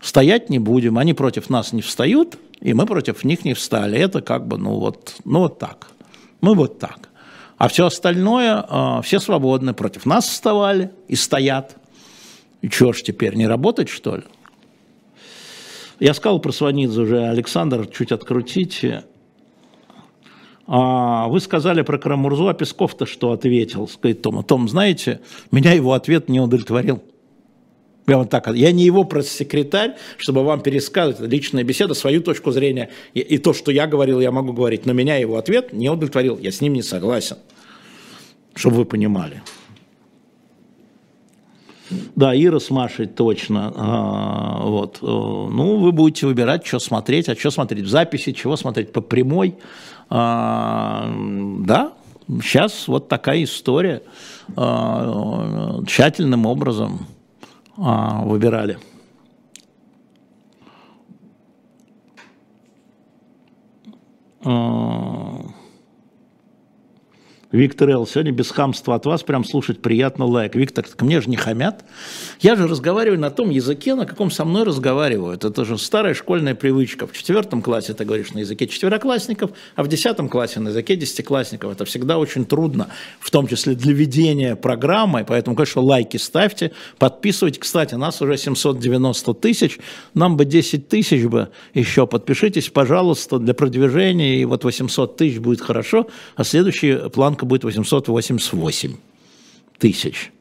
Стоять 0.00 0.48
не 0.48 0.58
будем. 0.58 0.98
Они 0.98 1.12
против 1.12 1.50
нас 1.50 1.72
не 1.72 1.82
встают, 1.82 2.38
и 2.60 2.72
мы 2.72 2.86
против 2.86 3.24
них 3.24 3.44
не 3.44 3.54
встали. 3.54 3.98
Это 3.98 4.22
как 4.22 4.46
бы, 4.46 4.56
ну 4.56 4.80
вот, 4.80 5.16
ну 5.24 5.40
вот 5.40 5.58
так. 5.58 5.88
Мы 6.40 6.54
вот 6.54 6.78
так. 6.78 7.08
А 7.58 7.68
все 7.68 7.86
остальное, 7.86 8.64
а, 8.68 9.02
все 9.02 9.18
свободны, 9.18 9.74
против 9.74 10.06
нас 10.06 10.26
вставали 10.26 10.92
и 11.08 11.16
стоят. 11.16 11.76
И 12.62 12.68
ж 12.68 13.02
теперь, 13.02 13.34
не 13.34 13.46
работать, 13.46 13.88
что 13.88 14.16
ли? 14.16 14.22
Я 16.00 16.14
сказал 16.14 16.40
про 16.40 16.52
Сванидзе 16.52 17.00
уже, 17.00 17.28
Александр, 17.28 17.86
чуть 17.86 18.12
открутите. 18.12 19.04
А 20.66 21.28
вы 21.28 21.40
сказали 21.40 21.82
про 21.82 21.98
Карамурзу, 21.98 22.48
а 22.48 22.54
Песков-то 22.54 23.06
что 23.06 23.32
ответил? 23.32 23.88
Сказать 23.88 24.22
Том, 24.22 24.44
Том, 24.44 24.68
знаете, 24.68 25.20
меня 25.50 25.72
его 25.72 25.94
ответ 25.94 26.28
не 26.28 26.40
удовлетворил. 26.40 27.02
Я 28.06 28.18
вот 28.18 28.30
так, 28.30 28.48
я 28.54 28.72
не 28.72 28.84
его 28.84 29.04
пресс-секретарь, 29.04 29.96
чтобы 30.16 30.42
вам 30.42 30.62
пересказывать, 30.62 31.30
личная 31.30 31.62
беседа, 31.62 31.94
свою 31.94 32.22
точку 32.22 32.52
зрения. 32.52 32.88
И, 33.12 33.20
и 33.20 33.38
то, 33.38 33.52
что 33.52 33.70
я 33.70 33.86
говорил, 33.86 34.20
я 34.20 34.30
могу 34.30 34.52
говорить, 34.52 34.86
но 34.86 34.92
меня 34.92 35.16
его 35.16 35.36
ответ 35.36 35.72
не 35.72 35.90
удовлетворил. 35.90 36.38
Я 36.38 36.50
с 36.50 36.60
ним 36.60 36.72
не 36.74 36.82
согласен, 36.82 37.36
чтобы 38.54 38.76
вы 38.76 38.84
понимали. 38.84 39.42
Да, 41.90 42.34
Ира 42.34 42.60
с 42.60 42.70
Машей 42.70 43.06
точно. 43.06 43.72
А, 43.74 44.62
вот. 44.62 44.98
Э, 45.00 45.06
ну, 45.06 45.78
вы 45.78 45.92
будете 45.92 46.26
выбирать, 46.26 46.66
что 46.66 46.78
смотреть, 46.78 47.28
а 47.28 47.36
что 47.36 47.50
смотреть 47.50 47.84
в 47.84 47.88
записи, 47.88 48.32
чего 48.32 48.56
смотреть 48.56 48.92
по 48.92 49.00
прямой. 49.00 49.54
А, 50.10 51.10
да, 51.60 51.92
сейчас 52.42 52.88
вот 52.88 53.08
такая 53.08 53.44
история. 53.44 54.02
А, 54.56 55.82
тщательным 55.86 56.46
образом 56.46 57.06
а, 57.76 58.22
выбирали. 58.22 58.78
А, 64.44 65.40
Виктор 67.50 67.88
Эл, 67.88 68.06
сегодня 68.06 68.30
без 68.30 68.50
хамства 68.50 68.94
от 68.94 69.06
вас 69.06 69.22
прям 69.22 69.42
слушать 69.42 69.80
приятно 69.80 70.26
лайк. 70.26 70.54
Виктор, 70.54 70.84
ко 70.84 71.02
мне 71.06 71.22
же 71.22 71.30
не 71.30 71.36
хамят. 71.36 71.82
Я 72.40 72.56
же 72.56 72.68
разговариваю 72.68 73.18
на 73.18 73.30
том 73.30 73.48
языке, 73.48 73.94
на 73.94 74.04
каком 74.04 74.30
со 74.30 74.44
мной 74.44 74.64
разговаривают. 74.64 75.46
Это 75.46 75.64
же 75.64 75.78
старая 75.78 76.12
школьная 76.12 76.54
привычка. 76.54 77.06
В 77.06 77.12
четвертом 77.14 77.62
классе 77.62 77.94
ты 77.94 78.04
говоришь 78.04 78.32
на 78.32 78.40
языке 78.40 78.66
четвероклассников, 78.66 79.52
а 79.76 79.82
в 79.82 79.88
десятом 79.88 80.28
классе 80.28 80.60
на 80.60 80.68
языке 80.68 80.94
десятиклассников. 80.94 81.72
Это 81.72 81.86
всегда 81.86 82.18
очень 82.18 82.44
трудно, 82.44 82.88
в 83.18 83.30
том 83.30 83.46
числе 83.46 83.74
для 83.74 83.94
ведения 83.94 84.54
программы. 84.54 85.24
Поэтому, 85.26 85.56
конечно, 85.56 85.80
лайки 85.80 86.18
ставьте, 86.18 86.72
подписывайтесь. 86.98 87.60
Кстати, 87.60 87.94
нас 87.94 88.20
уже 88.20 88.36
790 88.36 89.32
тысяч, 89.32 89.78
нам 90.12 90.36
бы 90.36 90.44
10 90.44 90.86
тысяч 90.88 91.24
бы 91.24 91.48
еще. 91.72 92.06
Подпишитесь, 92.06 92.68
пожалуйста, 92.68 93.38
для 93.38 93.54
продвижения. 93.54 94.36
И 94.36 94.44
вот 94.44 94.64
800 94.64 95.16
тысяч 95.16 95.38
будет 95.38 95.62
хорошо, 95.62 96.08
а 96.36 96.44
следующий 96.44 97.08
план 97.08 97.37
банка 97.38 97.46
будет 97.46 97.64
888 97.64 98.96
тысяч. 99.78 100.32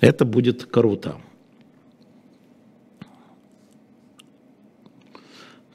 Это 0.00 0.24
будет 0.24 0.64
круто. 0.64 1.16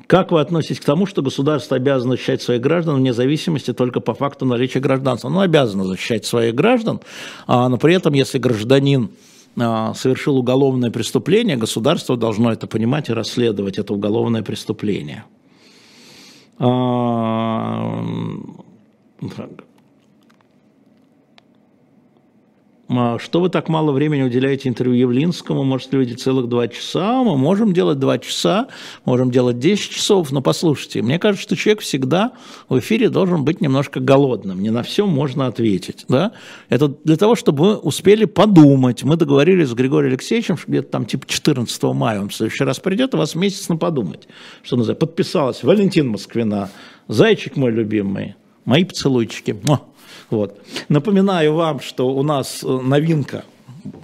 Как 0.07 0.31
вы 0.31 0.39
относитесь 0.39 0.79
к 0.79 0.85
тому, 0.85 1.05
что 1.05 1.21
государство 1.21 1.75
обязано 1.75 2.11
защищать 2.11 2.41
своих 2.41 2.61
граждан 2.61 2.95
вне 2.95 3.13
зависимости 3.13 3.73
только 3.73 3.99
по 3.99 4.13
факту 4.13 4.45
наличия 4.45 4.79
гражданства? 4.79 5.29
Оно 5.29 5.41
обязано 5.41 5.83
защищать 5.83 6.25
своих 6.25 6.55
граждан, 6.55 7.01
а, 7.45 7.67
но 7.67 7.77
при 7.77 7.93
этом, 7.93 8.13
если 8.13 8.37
гражданин 8.37 9.09
а, 9.57 9.93
совершил 9.93 10.37
уголовное 10.37 10.91
преступление, 10.91 11.57
государство 11.57 12.15
должно 12.15 12.53
это 12.53 12.67
понимать 12.67 13.09
и 13.09 13.13
расследовать 13.13 13.77
это 13.77 13.93
уголовное 13.93 14.43
преступление. 14.43 15.25
А, 16.57 18.01
А 19.19 19.49
что 22.89 23.41
вы 23.41 23.49
так 23.49 23.67
мало 23.67 23.91
времени 23.91 24.21
уделяете 24.21 24.69
интервью 24.69 24.95
Явлинскому? 24.95 25.63
Может 25.65 25.93
уделить 25.93 26.21
целых 26.21 26.47
два 26.47 26.69
часа? 26.69 27.21
Мы 27.21 27.35
можем 27.35 27.73
делать 27.73 27.99
два 27.99 28.17
часа, 28.17 28.67
можем 29.03 29.29
делать 29.29 29.59
10 29.59 29.91
часов, 29.91 30.31
но 30.31 30.41
послушайте, 30.41 31.01
мне 31.01 31.19
кажется, 31.19 31.43
что 31.43 31.55
человек 31.57 31.81
всегда 31.81 32.31
в 32.69 32.79
эфире 32.79 33.09
должен 33.09 33.43
быть 33.43 33.59
немножко 33.59 33.99
голодным, 33.99 34.61
не 34.61 34.69
на 34.69 34.83
все 34.83 35.05
можно 35.05 35.47
ответить. 35.47 36.05
Да? 36.07 36.31
Это 36.69 36.87
для 36.87 37.17
того, 37.17 37.35
чтобы 37.35 37.63
вы 37.63 37.75
успели 37.75 38.23
подумать. 38.23 39.03
Мы 39.03 39.17
договорились 39.17 39.67
с 39.67 39.73
Григорием 39.73 40.13
Алексеевичем, 40.13 40.55
что 40.57 40.71
где-то 40.71 40.89
там 40.89 41.05
типа 41.05 41.25
14 41.27 41.83
мая 41.83 42.21
он 42.21 42.29
в 42.29 42.35
следующий 42.35 42.63
раз 42.63 42.79
придет, 42.79 43.13
у 43.13 43.17
вас 43.17 43.35
месяц 43.35 43.67
на 43.67 43.75
подумать. 43.75 44.29
Что 44.63 44.77
называется, 44.77 45.05
подписалась 45.05 45.61
Валентин 45.63 46.07
Москвина, 46.07 46.69
зайчик 47.09 47.57
мой 47.57 47.71
любимый, 47.71 48.35
мои 48.63 48.85
поцелуйчики. 48.85 49.57
Вот. 50.29 50.59
Напоминаю 50.89 51.53
вам, 51.53 51.79
что 51.79 52.09
у 52.09 52.23
нас 52.23 52.63
э, 52.63 52.67
новинка, 52.67 53.45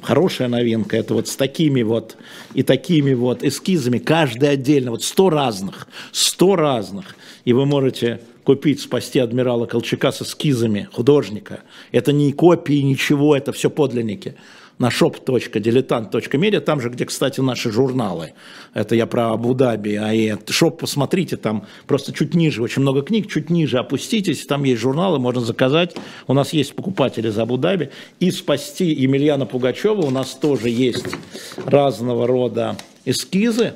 хорошая 0.01 0.47
новинка, 0.47 0.95
это 0.95 1.13
вот 1.13 1.27
с 1.27 1.35
такими 1.35 1.81
вот 1.81 2.15
и 2.53 2.63
такими 2.63 3.13
вот 3.13 3.43
эскизами, 3.43 3.97
каждый 3.97 4.49
отдельно, 4.49 4.91
вот 4.91 5.03
сто 5.03 5.29
разных, 5.29 5.87
сто 6.11 6.55
разных, 6.55 7.15
и 7.43 7.53
вы 7.53 7.65
можете 7.65 8.21
купить 8.43 8.81
«Спасти 8.81 9.19
адмирала 9.19 9.65
Колчака» 9.65 10.11
с 10.11 10.21
эскизами 10.21 10.87
художника. 10.93 11.61
Это 11.91 12.11
не 12.11 12.31
копии, 12.33 12.81
ничего, 12.81 13.35
это 13.35 13.51
все 13.51 13.69
подлинники. 13.69 14.35
На 14.79 14.89
shop.diletant.media, 14.89 16.59
там 16.59 16.81
же, 16.81 16.89
где, 16.89 17.05
кстати, 17.05 17.39
наши 17.39 17.71
журналы. 17.71 18.33
Это 18.73 18.95
я 18.95 19.05
про 19.05 19.33
Абу-Даби, 19.33 19.95
а 19.95 20.13
и 20.13 20.35
шоп, 20.49 20.81
посмотрите, 20.81 21.37
там 21.37 21.65
просто 21.87 22.13
чуть 22.13 22.33
ниже, 22.33 22.63
очень 22.63 22.81
много 22.81 23.01
книг, 23.01 23.29
чуть 23.29 23.49
ниже 23.49 23.77
опуститесь, 23.77 24.45
там 24.45 24.63
есть 24.63 24.81
журналы, 24.81 25.19
можно 25.19 25.41
заказать. 25.41 25.95
У 26.27 26.33
нас 26.33 26.53
есть 26.53 26.75
покупатели 26.75 27.29
из 27.29 27.37
Абу-Даби. 27.37 27.91
И 28.19 28.31
спасти 28.31 28.85
Емельяна 28.85 29.45
Пугачева 29.45 30.01
у 30.01 30.09
нас 30.09 30.31
тоже 30.31 30.69
есть 30.69 31.05
разного 31.65 32.27
рода 32.27 32.77
эскизы, 33.05 33.75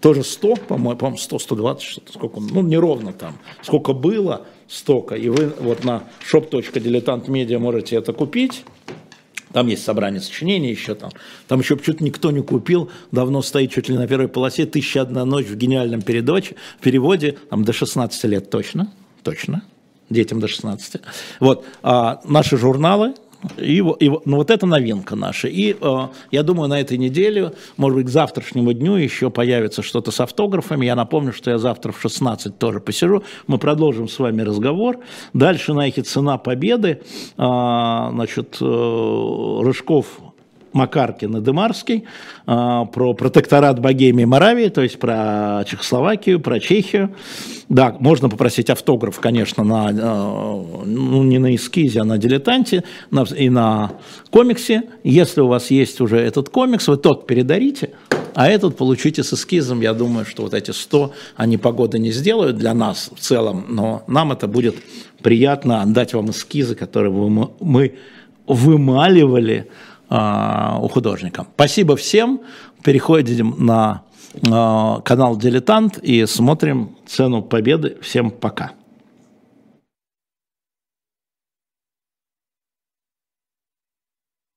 тоже 0.00 0.22
100, 0.22 0.56
по-моему, 0.56 0.98
по 0.98 1.16
100, 1.16 1.38
120, 1.38 1.82
что-то, 1.82 2.12
сколько, 2.12 2.40
ну, 2.40 2.62
неровно 2.62 3.12
там, 3.12 3.38
сколько 3.62 3.92
было, 3.92 4.46
столько, 4.68 5.14
и 5.14 5.28
вы 5.28 5.52
вот 5.60 5.84
на 5.84 6.04
shop.diletantmedia 6.30 7.58
можете 7.58 7.96
это 7.96 8.12
купить, 8.12 8.64
там 9.52 9.66
есть 9.66 9.84
собрание 9.84 10.20
сочинений 10.20 10.70
еще 10.70 10.94
там. 10.94 11.10
Там 11.46 11.60
еще 11.60 11.78
что-то 11.78 12.04
никто 12.04 12.30
не 12.30 12.42
купил. 12.42 12.90
Давно 13.12 13.42
стоит 13.42 13.72
чуть 13.72 13.88
ли 13.88 13.96
на 13.96 14.06
первой 14.06 14.28
полосе 14.28 14.66
«Тысяча 14.66 15.02
одна 15.02 15.24
ночь» 15.24 15.46
в 15.46 15.56
гениальном 15.56 16.02
передаче, 16.02 16.56
в 16.78 16.82
переводе. 16.82 17.38
Там 17.50 17.64
до 17.64 17.72
16 17.72 18.24
лет 18.24 18.50
точно. 18.50 18.92
Точно. 19.22 19.62
Детям 20.10 20.40
до 20.40 20.48
16. 20.48 21.02
Вот. 21.40 21.64
А 21.82 22.20
наши 22.24 22.56
журналы, 22.56 23.14
и, 23.56 23.78
и, 23.78 24.10
ну, 24.24 24.36
вот 24.36 24.50
это 24.50 24.66
новинка 24.66 25.14
наша. 25.14 25.48
И 25.48 25.76
э, 25.80 26.08
я 26.30 26.42
думаю, 26.42 26.68
на 26.68 26.80
этой 26.80 26.98
неделе, 26.98 27.52
может 27.76 27.96
быть, 27.96 28.06
к 28.06 28.10
завтрашнему 28.10 28.72
дню 28.72 28.96
еще 28.96 29.30
появится 29.30 29.82
что-то 29.82 30.10
с 30.10 30.20
автографами. 30.20 30.86
Я 30.86 30.96
напомню, 30.96 31.32
что 31.32 31.50
я 31.50 31.58
завтра 31.58 31.92
в 31.92 32.00
16 32.00 32.58
тоже 32.58 32.80
посижу. 32.80 33.22
Мы 33.46 33.58
продолжим 33.58 34.08
с 34.08 34.18
вами 34.18 34.42
разговор. 34.42 34.98
Дальше 35.32 35.72
на 35.72 35.88
эхе 35.88 36.02
«Цена 36.02 36.38
победы». 36.38 37.02
Э, 37.36 38.08
значит, 38.12 38.58
э, 38.60 39.60
Рыжков 39.62 40.06
Макаркин 40.72 41.36
и 41.36 41.40
Демарский 41.40 42.04
а, 42.46 42.84
про 42.84 43.14
протекторат 43.14 43.80
Богемии 43.80 44.22
и 44.22 44.26
Моравии, 44.26 44.68
то 44.68 44.82
есть 44.82 44.98
про 44.98 45.64
Чехословакию, 45.66 46.40
про 46.40 46.60
Чехию. 46.60 47.14
Да, 47.68 47.94
можно 48.00 48.28
попросить 48.28 48.70
автограф, 48.70 49.20
конечно, 49.20 49.64
на, 49.64 49.88
а, 49.88 50.84
ну, 50.84 51.22
не 51.22 51.38
на 51.38 51.54
эскизе, 51.54 52.00
а 52.00 52.04
на 52.04 52.18
дилетанте 52.18 52.84
на, 53.10 53.22
и 53.22 53.50
на 53.50 53.92
комиксе. 54.30 54.84
Если 55.04 55.40
у 55.40 55.48
вас 55.48 55.70
есть 55.70 56.00
уже 56.00 56.18
этот 56.18 56.48
комикс, 56.48 56.88
вы 56.88 56.96
тот 56.96 57.26
передарите, 57.26 57.90
а 58.34 58.48
этот 58.48 58.76
получите 58.76 59.22
с 59.22 59.32
эскизом. 59.32 59.80
Я 59.80 59.94
думаю, 59.94 60.24
что 60.24 60.42
вот 60.44 60.54
эти 60.54 60.70
100, 60.70 61.12
они 61.36 61.56
погоды 61.56 61.98
не 61.98 62.12
сделают 62.12 62.56
для 62.56 62.72
нас 62.72 63.10
в 63.14 63.20
целом, 63.20 63.66
но 63.68 64.04
нам 64.06 64.32
это 64.32 64.46
будет 64.46 64.76
приятно 65.22 65.82
отдать 65.82 66.14
вам 66.14 66.30
эскизы, 66.30 66.74
которые 66.74 67.12
мы, 67.12 67.50
мы 67.60 67.96
вымаливали 68.46 69.68
у 70.10 70.88
художника. 70.88 71.46
Спасибо 71.54 71.96
всем. 71.96 72.40
Переходим 72.82 73.54
на 73.58 74.02
а, 74.50 75.00
канал 75.00 75.36
Дилетант 75.36 75.98
и 75.98 76.26
смотрим 76.26 76.96
цену 77.06 77.42
победы. 77.42 77.96
Всем 78.00 78.30
пока. 78.30 78.72